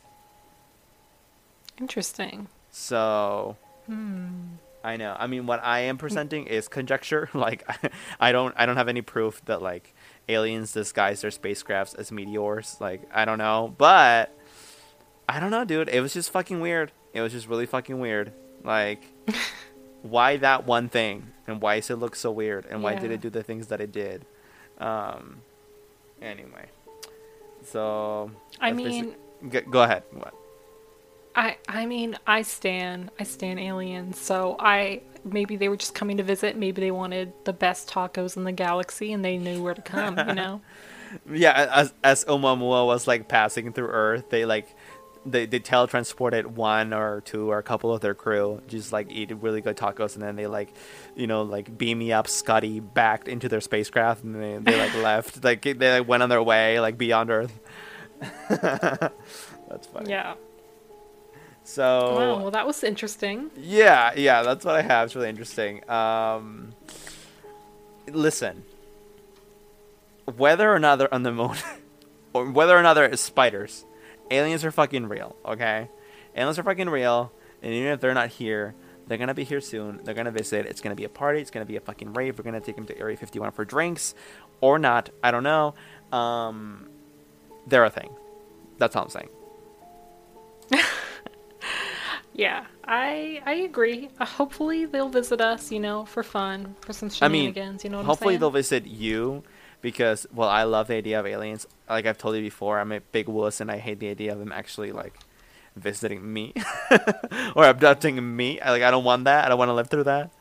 Interesting. 1.79 2.47
So 2.71 3.55
I 4.83 4.95
know. 4.97 5.15
I 5.19 5.27
mean, 5.27 5.45
what 5.47 5.61
I 5.63 5.79
am 5.81 5.97
presenting 5.97 6.45
is 6.45 6.67
conjecture. 6.67 7.29
Like, 7.33 7.67
I 8.19 8.31
don't, 8.31 8.53
I 8.57 8.65
don't 8.65 8.77
have 8.77 8.87
any 8.87 9.01
proof 9.01 9.43
that 9.45 9.61
like 9.61 9.93
aliens 10.27 10.71
disguise 10.73 11.21
their 11.21 11.31
spacecrafts 11.31 11.97
as 11.97 12.11
meteors. 12.11 12.77
Like, 12.79 13.01
I 13.13 13.25
don't 13.25 13.39
know, 13.39 13.73
but 13.77 14.33
I 15.27 15.39
don't 15.39 15.51
know, 15.51 15.65
dude. 15.65 15.89
It 15.89 16.01
was 16.01 16.13
just 16.13 16.31
fucking 16.31 16.59
weird. 16.59 16.91
It 17.13 17.21
was 17.21 17.31
just 17.31 17.47
really 17.47 17.65
fucking 17.65 17.99
weird. 17.99 18.31
Like, 18.63 19.01
why 20.01 20.37
that 20.37 20.65
one 20.65 20.89
thing, 20.89 21.27
and 21.47 21.61
why 21.61 21.79
does 21.79 21.89
it 21.89 21.95
look 21.95 22.15
so 22.15 22.31
weird, 22.31 22.65
and 22.69 22.83
why 22.83 22.95
did 22.95 23.11
it 23.11 23.21
do 23.21 23.29
the 23.29 23.43
things 23.43 23.67
that 23.67 23.81
it 23.81 23.91
did? 23.91 24.25
Um. 24.77 25.41
Anyway, 26.21 26.65
so 27.63 28.31
I 28.59 28.71
mean, 28.73 29.15
basic- 29.41 29.65
G- 29.65 29.71
go 29.71 29.83
ahead. 29.83 30.03
What? 30.11 30.33
I 31.35 31.57
I 31.67 31.85
mean, 31.85 32.17
I 32.27 32.41
stand 32.41 33.11
I 33.19 33.23
stand 33.23 33.59
aliens, 33.59 34.19
so 34.19 34.55
I 34.59 35.01
maybe 35.23 35.55
they 35.55 35.69
were 35.69 35.77
just 35.77 35.95
coming 35.95 36.17
to 36.17 36.23
visit, 36.23 36.57
maybe 36.57 36.81
they 36.81 36.91
wanted 36.91 37.31
the 37.45 37.53
best 37.53 37.89
tacos 37.89 38.35
in 38.37 38.43
the 38.43 38.51
galaxy 38.51 39.13
and 39.13 39.23
they 39.23 39.37
knew 39.37 39.61
where 39.61 39.73
to 39.73 39.81
come, 39.81 40.17
you 40.17 40.33
know? 40.35 40.61
Yeah, 41.31 41.69
as 41.73 41.93
as 42.03 42.23
Oumuamua 42.25 42.85
was 42.85 43.07
like 43.07 43.27
passing 43.27 43.73
through 43.73 43.87
Earth, 43.87 44.29
they 44.29 44.45
like 44.45 44.67
they 45.25 45.45
they 45.45 45.59
teletransported 45.59 46.45
one 46.47 46.93
or 46.93 47.21
two 47.21 47.49
or 47.51 47.57
a 47.57 47.63
couple 47.63 47.93
of 47.93 48.01
their 48.01 48.13
crew, 48.13 48.61
just 48.67 48.91
like 48.93 49.11
eat 49.11 49.31
really 49.41 49.61
good 49.61 49.75
tacos, 49.77 50.15
and 50.15 50.23
then 50.23 50.35
they 50.35 50.47
like, 50.47 50.73
you 51.15 51.27
know, 51.27 51.41
like 51.43 51.77
beam 51.77 51.99
me 51.99 52.11
up 52.11 52.27
Scotty 52.27 52.79
back 52.79 53.27
into 53.27 53.49
their 53.49 53.61
spacecraft, 53.61 54.23
and 54.23 54.35
they 54.35 54.57
they 54.57 54.79
like 54.79 54.95
left, 55.03 55.43
like 55.43 55.61
they 55.61 55.99
like, 55.99 56.07
went 56.07 56.23
on 56.23 56.29
their 56.29 56.41
way 56.43 56.79
like 56.79 56.97
beyond 56.97 57.29
Earth. 57.29 57.59
That's 58.49 59.87
funny. 59.93 60.09
Yeah. 60.09 60.35
So 61.63 62.15
Wow, 62.15 62.39
well 62.41 62.51
that 62.51 62.65
was 62.65 62.83
interesting. 62.83 63.51
yeah, 63.55 64.11
yeah, 64.15 64.41
that's 64.41 64.65
what 64.65 64.75
I 64.75 64.81
have. 64.81 65.05
It's 65.05 65.15
really 65.15 65.29
interesting. 65.29 65.87
Um, 65.89 66.73
listen, 68.11 68.63
whether 70.37 70.73
or 70.73 70.79
not 70.79 70.97
they're 70.97 71.13
on 71.13 71.21
the 71.23 71.31
moon, 71.31 71.55
or 72.33 72.49
whether 72.49 72.75
or 72.75 72.81
not 72.81 72.95
they're 72.95 73.15
spiders, 73.17 73.85
aliens 74.31 74.63
are 74.65 74.71
fucking 74.71 75.07
real. 75.07 75.35
Okay, 75.45 75.89
aliens 76.35 76.59
are 76.59 76.63
fucking 76.63 76.89
real, 76.89 77.31
and 77.61 77.73
even 77.73 77.91
if 77.91 77.99
they're 77.99 78.13
not 78.13 78.29
here, 78.29 78.75
they're 79.07 79.17
gonna 79.17 79.33
be 79.33 79.43
here 79.43 79.61
soon. 79.61 80.01
They're 80.03 80.13
gonna 80.13 80.31
visit. 80.31 80.65
It's 80.65 80.81
gonna 80.81 80.95
be 80.95 81.03
a 81.05 81.09
party. 81.09 81.39
It's 81.41 81.51
gonna 81.51 81.65
be 81.65 81.75
a 81.75 81.81
fucking 81.81 82.13
rave. 82.13 82.37
We're 82.37 82.43
gonna 82.43 82.61
take 82.61 82.75
them 82.75 82.85
to 82.87 82.97
Area 82.97 83.17
51 83.17 83.51
for 83.51 83.65
drinks, 83.65 84.13
or 84.61 84.77
not. 84.79 85.09
I 85.23 85.31
don't 85.31 85.43
know. 85.43 85.73
Um, 86.11 86.89
they're 87.67 87.85
a 87.85 87.89
thing. 87.89 88.11
That's 88.77 88.95
all 88.95 89.03
I'm 89.03 89.09
saying. 89.09 89.29
Yeah, 92.33 92.65
I 92.85 93.41
I 93.45 93.53
agree. 93.53 94.09
Uh, 94.17 94.25
hopefully 94.25 94.85
they'll 94.85 95.09
visit 95.09 95.41
us, 95.41 95.71
you 95.73 95.79
know, 95.79 96.05
for 96.05 96.23
fun, 96.23 96.75
for 96.79 96.93
some 96.93 97.09
I 97.21 97.27
mean, 97.27 97.53
shenanigans. 97.53 97.83
you 97.83 97.89
know 97.89 97.97
what 97.97 98.05
hopefully 98.05 98.35
I'm 98.35 98.35
saying 98.35 98.39
they'll 98.39 98.51
visit 98.51 98.87
you 98.87 99.43
because 99.81 100.27
well 100.33 100.49
i 100.49 100.63
love 100.63 100.87
the 100.87 100.95
idea 100.95 101.19
of 101.19 101.25
aliens 101.25 101.67
like 101.89 102.05
i've 102.05 102.17
told 102.17 102.35
you 102.35 102.41
before 102.41 102.79
i'm 102.79 102.91
a 102.91 102.99
big 102.99 103.27
wuss 103.27 103.61
and 103.61 103.71
i 103.71 103.77
hate 103.77 103.99
the 103.99 104.09
idea 104.09 104.31
of 104.33 104.39
them 104.39 104.51
actually 104.51 104.91
like 104.91 105.13
visiting 105.75 106.33
me 106.33 106.53
or 107.55 107.65
abducting 107.65 108.35
me 108.35 108.59
I, 108.59 108.71
like 108.71 108.83
i 108.83 108.91
don't 108.91 109.03
want 109.03 109.23
that 109.25 109.45
i 109.45 109.49
don't 109.49 109.57
want 109.57 109.69
to 109.69 109.73
live 109.73 109.89
through 109.89 110.03
that 110.05 110.31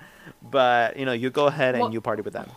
but 0.42 0.96
you 0.96 1.04
know 1.06 1.12
you 1.12 1.30
go 1.30 1.46
ahead 1.46 1.74
and 1.74 1.82
Well- 1.82 1.92
you 1.92 2.00
party 2.00 2.22
with 2.22 2.32
them 2.34 2.50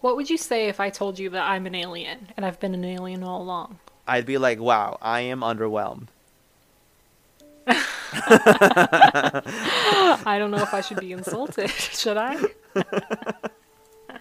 What 0.00 0.16
would 0.16 0.28
you 0.30 0.36
say 0.38 0.68
if 0.68 0.78
I 0.78 0.90
told 0.90 1.18
you 1.18 1.30
that 1.30 1.42
I'm 1.50 1.66
an 1.66 1.74
alien 1.74 2.28
and 2.36 2.44
I've 2.46 2.60
been 2.60 2.74
an 2.74 2.84
alien 2.84 3.22
all 3.22 3.42
along? 3.42 3.78
i'd 4.08 4.24
be 4.26 4.38
like 4.38 4.60
wow 4.60 4.98
i 5.02 5.20
am 5.20 5.40
underwhelmed 5.40 6.08
I 10.28 10.36
don't 10.38 10.50
know 10.52 10.62
if 10.62 10.72
I 10.72 10.80
should 10.80 11.00
be 11.00 11.12
insulted. 11.12 11.70
should 12.00 12.16
I? 12.16 12.40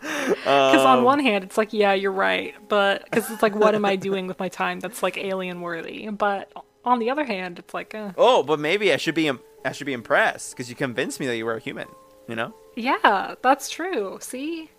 Because 0.05 0.85
on 0.85 0.99
Um, 0.99 1.03
one 1.03 1.19
hand, 1.19 1.43
it's 1.43 1.57
like, 1.57 1.73
yeah, 1.73 1.93
you're 1.93 2.11
right, 2.11 2.53
but 2.67 3.03
because 3.05 3.29
it's 3.31 3.41
like, 3.41 3.55
what 3.55 3.73
am 3.75 3.85
I 3.85 3.95
doing 4.09 4.27
with 4.27 4.39
my 4.39 4.49
time 4.49 4.79
that's 4.79 5.01
like 5.03 5.17
alien 5.17 5.61
worthy? 5.61 6.07
But 6.09 6.51
on 6.83 6.99
the 6.99 7.09
other 7.09 7.25
hand, 7.25 7.57
it's 7.59 7.73
like, 7.73 7.95
uh, 7.95 8.11
oh 8.17 8.43
but 8.43 8.59
maybe 8.59 8.93
i 8.93 8.97
should 8.97 9.15
be 9.15 9.27
im- 9.27 9.39
i 9.65 9.71
should 9.71 9.87
be 9.87 9.93
impressed 9.93 10.51
because 10.51 10.69
you 10.69 10.75
convinced 10.75 11.19
me 11.19 11.25
that 11.25 11.35
you 11.35 11.43
were 11.45 11.55
a 11.55 11.59
human 11.59 11.87
you 12.29 12.35
know 12.35 12.53
yeah, 12.75 13.33
that's 13.41 13.69
true. 13.69 14.17
See, 14.21 14.69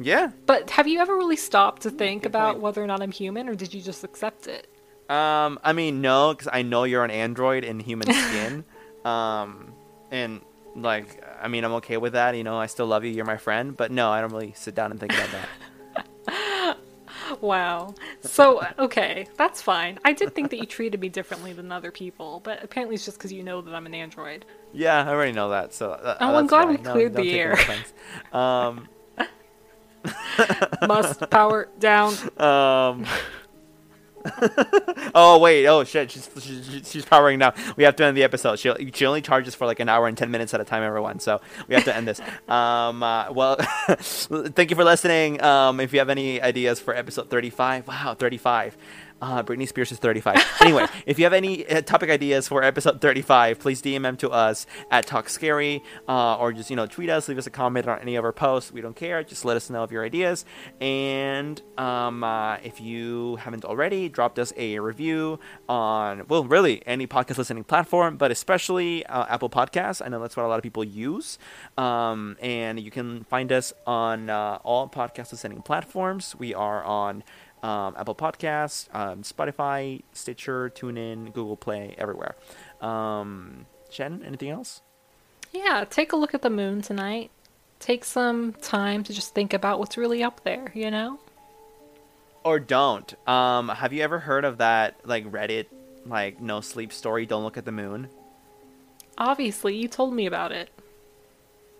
yeah 0.00 0.30
but 0.46 0.68
have 0.70 0.86
you 0.88 0.98
ever 0.98 1.14
really 1.16 1.36
stopped 1.36 1.82
to 1.82 1.90
think 1.90 2.22
Good 2.24 2.28
about 2.30 2.52
point. 2.54 2.62
whether 2.62 2.82
or 2.84 2.86
not 2.86 3.00
I'm 3.02 3.12
human, 3.12 3.48
or 3.48 3.54
did 3.54 3.72
you 3.72 3.80
just 3.80 4.04
accept 4.04 4.46
it? 4.48 4.66
Um, 5.08 5.58
I 5.64 5.72
mean, 5.72 6.00
no, 6.02 6.32
because 6.34 6.48
I 6.52 6.62
know 6.62 6.84
you're 6.84 7.04
an 7.04 7.10
android 7.10 7.64
in 7.64 7.80
human 7.80 8.12
skin. 8.12 8.64
um, 9.04 9.72
and 10.10 10.40
like, 10.76 11.22
I 11.40 11.48
mean, 11.48 11.64
I'm 11.64 11.72
okay 11.74 11.96
with 11.96 12.12
that. 12.14 12.36
You 12.36 12.44
know, 12.44 12.56
I 12.58 12.66
still 12.66 12.86
love 12.86 13.04
you. 13.04 13.10
You're 13.10 13.24
my 13.24 13.36
friend. 13.36 13.76
But 13.76 13.90
no, 13.90 14.10
I 14.10 14.20
don't 14.20 14.32
really 14.32 14.52
sit 14.56 14.74
down 14.74 14.90
and 14.90 15.00
think 15.00 15.12
about 15.12 15.28
that. 15.32 16.76
Wow. 17.40 17.94
So 18.22 18.66
okay, 18.78 19.28
that's 19.36 19.62
fine. 19.62 20.00
I 20.04 20.12
did 20.12 20.34
think 20.34 20.50
that 20.50 20.58
you 20.58 20.66
treated 20.66 21.00
me 21.00 21.08
differently 21.08 21.52
than 21.52 21.70
other 21.70 21.92
people, 21.92 22.40
but 22.42 22.62
apparently 22.62 22.96
it's 22.96 23.04
just 23.04 23.18
because 23.18 23.32
you 23.32 23.44
know 23.44 23.60
that 23.60 23.72
I'm 23.72 23.86
an 23.86 23.94
android. 23.94 24.44
yeah, 24.72 25.04
I 25.04 25.08
already 25.08 25.30
know 25.32 25.50
that. 25.50 25.72
So. 25.72 25.92
Uh, 25.92 26.16
Oh, 26.20 26.34
I'm 26.34 26.48
glad 26.48 26.64
why. 26.66 26.72
we 26.72 26.76
cleared 26.78 27.14
don't 27.14 27.24
the 27.24 27.38
air. 27.40 27.56
Um, 28.32 28.88
Must 30.86 31.30
power 31.30 31.68
down. 31.78 32.14
um. 32.38 33.06
oh 35.14 35.38
wait! 35.40 35.66
Oh 35.66 35.84
shit! 35.84 36.10
She's, 36.10 36.28
she's 36.40 36.90
she's 36.90 37.04
powering 37.04 37.38
down. 37.38 37.54
We 37.76 37.84
have 37.84 37.96
to 37.96 38.04
end 38.04 38.16
the 38.16 38.22
episode. 38.22 38.58
She 38.58 38.72
she 38.92 39.06
only 39.06 39.22
charges 39.22 39.54
for 39.54 39.66
like 39.66 39.80
an 39.80 39.88
hour 39.88 40.06
and 40.08 40.16
ten 40.16 40.30
minutes 40.30 40.52
at 40.54 40.60
a 40.60 40.64
time, 40.64 40.82
everyone. 40.82 41.20
So 41.20 41.40
we 41.68 41.74
have 41.74 41.84
to 41.84 41.96
end 41.96 42.06
this. 42.08 42.20
Um. 42.50 43.02
Uh, 43.02 43.32
well, 43.32 43.56
thank 43.88 44.70
you 44.70 44.76
for 44.76 44.84
listening. 44.84 45.42
Um. 45.42 45.78
If 45.80 45.92
you 45.92 46.00
have 46.00 46.10
any 46.10 46.40
ideas 46.42 46.80
for 46.80 46.94
episode 46.94 47.30
thirty-five, 47.30 47.86
wow, 47.86 48.14
thirty-five. 48.18 48.76
Uh, 49.20 49.42
Britney 49.42 49.68
Spears 49.68 49.92
is 49.92 49.98
35. 49.98 50.36
Anyway, 50.60 50.86
if 51.06 51.18
you 51.18 51.24
have 51.24 51.32
any 51.32 51.66
uh, 51.68 51.82
topic 51.82 52.10
ideas 52.10 52.48
for 52.48 52.62
episode 52.62 53.00
35, 53.00 53.58
please 53.58 53.82
DM 53.82 54.02
them 54.02 54.16
to 54.18 54.30
us 54.30 54.66
at 54.90 55.06
Talk 55.06 55.28
Scary, 55.28 55.82
uh, 56.08 56.36
or 56.36 56.52
just 56.52 56.70
you 56.70 56.76
know 56.76 56.86
tweet 56.86 57.10
us, 57.10 57.28
leave 57.28 57.38
us 57.38 57.46
a 57.46 57.50
comment 57.50 57.86
on 57.86 57.98
any 58.00 58.16
of 58.16 58.24
our 58.24 58.32
posts. 58.32 58.72
We 58.72 58.80
don't 58.80 58.96
care. 58.96 59.22
Just 59.22 59.44
let 59.44 59.56
us 59.56 59.70
know 59.70 59.82
of 59.82 59.92
your 59.92 60.04
ideas. 60.04 60.44
And 60.80 61.60
um, 61.78 62.24
uh, 62.24 62.56
if 62.62 62.80
you 62.80 63.36
haven't 63.36 63.64
already, 63.64 64.08
dropped 64.08 64.38
us 64.38 64.52
a 64.56 64.78
review 64.78 65.38
on 65.68 66.26
well, 66.28 66.44
really 66.44 66.82
any 66.86 67.06
podcast 67.06 67.38
listening 67.38 67.64
platform, 67.64 68.16
but 68.16 68.30
especially 68.30 69.04
uh, 69.06 69.26
Apple 69.28 69.50
Podcasts. 69.50 70.02
I 70.04 70.08
know 70.08 70.20
that's 70.20 70.36
what 70.36 70.46
a 70.46 70.48
lot 70.48 70.56
of 70.56 70.62
people 70.62 70.84
use. 70.84 71.38
Um, 71.76 72.36
and 72.40 72.80
you 72.80 72.90
can 72.90 73.24
find 73.24 73.52
us 73.52 73.72
on 73.86 74.30
uh, 74.30 74.58
all 74.62 74.88
podcast 74.88 75.32
listening 75.32 75.62
platforms. 75.62 76.34
We 76.38 76.54
are 76.54 76.82
on 76.84 77.22
um, 77.62 77.94
Apple 77.96 78.14
Podcasts, 78.14 78.88
um, 78.94 79.22
Spotify, 79.22 80.02
Stitcher, 80.12 80.70
TuneIn, 80.70 81.32
Google 81.32 81.56
Play, 81.56 81.94
everywhere. 81.98 82.36
Um, 82.80 83.66
Shannon, 83.90 84.22
anything 84.24 84.50
else? 84.50 84.82
Yeah, 85.52 85.84
take 85.88 86.12
a 86.12 86.16
look 86.16 86.34
at 86.34 86.42
the 86.42 86.50
moon 86.50 86.80
tonight. 86.80 87.30
Take 87.80 88.04
some 88.04 88.52
time 88.54 89.02
to 89.04 89.12
just 89.12 89.34
think 89.34 89.52
about 89.52 89.78
what's 89.78 89.96
really 89.96 90.22
up 90.22 90.42
there, 90.44 90.70
you 90.74 90.90
know? 90.90 91.18
Or 92.44 92.58
don't. 92.58 93.14
Um, 93.28 93.68
have 93.68 93.92
you 93.92 94.02
ever 94.02 94.18
heard 94.18 94.44
of 94.44 94.58
that 94.58 94.96
like 95.04 95.30
Reddit 95.30 95.66
like 96.06 96.40
no 96.40 96.60
sleep 96.60 96.92
story? 96.92 97.26
Don't 97.26 97.42
look 97.42 97.56
at 97.56 97.64
the 97.64 97.72
moon. 97.72 98.08
Obviously, 99.18 99.76
you 99.76 99.88
told 99.88 100.14
me 100.14 100.26
about 100.26 100.52
it. 100.52 100.70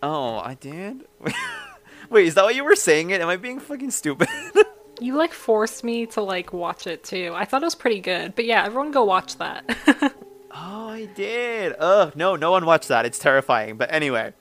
Oh, 0.02 0.38
I 0.38 0.54
did. 0.54 1.06
Wait, 2.10 2.26
is 2.26 2.34
that 2.34 2.44
what 2.44 2.54
you 2.54 2.64
were 2.64 2.76
saying? 2.76 3.10
It? 3.10 3.20
Am 3.20 3.28
I 3.28 3.36
being 3.36 3.60
fucking 3.60 3.90
stupid? 3.90 4.28
You 5.00 5.16
like 5.16 5.32
forced 5.32 5.82
me 5.82 6.06
to 6.06 6.20
like 6.20 6.52
watch 6.52 6.86
it 6.86 7.02
too. 7.02 7.32
I 7.34 7.44
thought 7.44 7.62
it 7.62 7.66
was 7.66 7.74
pretty 7.74 8.00
good. 8.00 8.34
But 8.36 8.44
yeah, 8.44 8.64
everyone 8.64 8.90
go 8.92 9.04
watch 9.04 9.36
that. 9.38 9.64
Oh, 10.52 10.88
I 10.88 11.04
did. 11.04 11.76
Ugh, 11.78 12.12
no, 12.16 12.34
no 12.34 12.50
one 12.50 12.66
watched 12.66 12.88
that. 12.88 13.06
It's 13.06 13.20
terrifying. 13.20 13.76
But 13.76 13.92
anyway, 13.92 14.32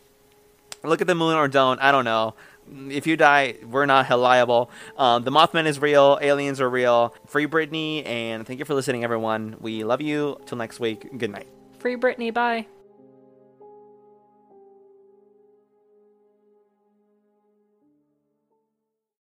look 0.84 1.02
at 1.02 1.08
the 1.08 1.14
moon 1.14 1.36
or 1.36 1.48
don't. 1.48 1.80
I 1.80 1.92
don't 1.92 2.04
know. 2.04 2.34
if 2.90 3.06
you 3.06 3.16
die, 3.16 3.58
we're 3.64 3.86
not 3.86 4.10
liable. 4.10 4.72
Um, 4.98 5.24
the 5.24 5.32
Mothman 5.32 5.68
is 5.68 5.80
real. 5.80 6.18
Aliens 6.20 6.60
are 6.62 6.70
real. 6.70 7.14
Free 7.28 7.46
Britney, 7.46 8.06
and 8.08 8.46
thank 8.46 8.58
you 8.58 8.66
for 8.66 8.74
listening, 8.74 9.04
everyone. 9.04 9.58
We 9.60 9.84
love 9.84 10.02
you. 10.02 10.42
Till 10.48 10.58
next 10.58 10.80
week. 10.80 11.08
Good 11.16 11.30
night. 11.30 11.48
Free 11.78 11.96
Britney, 11.96 12.34
bye. 12.34 12.66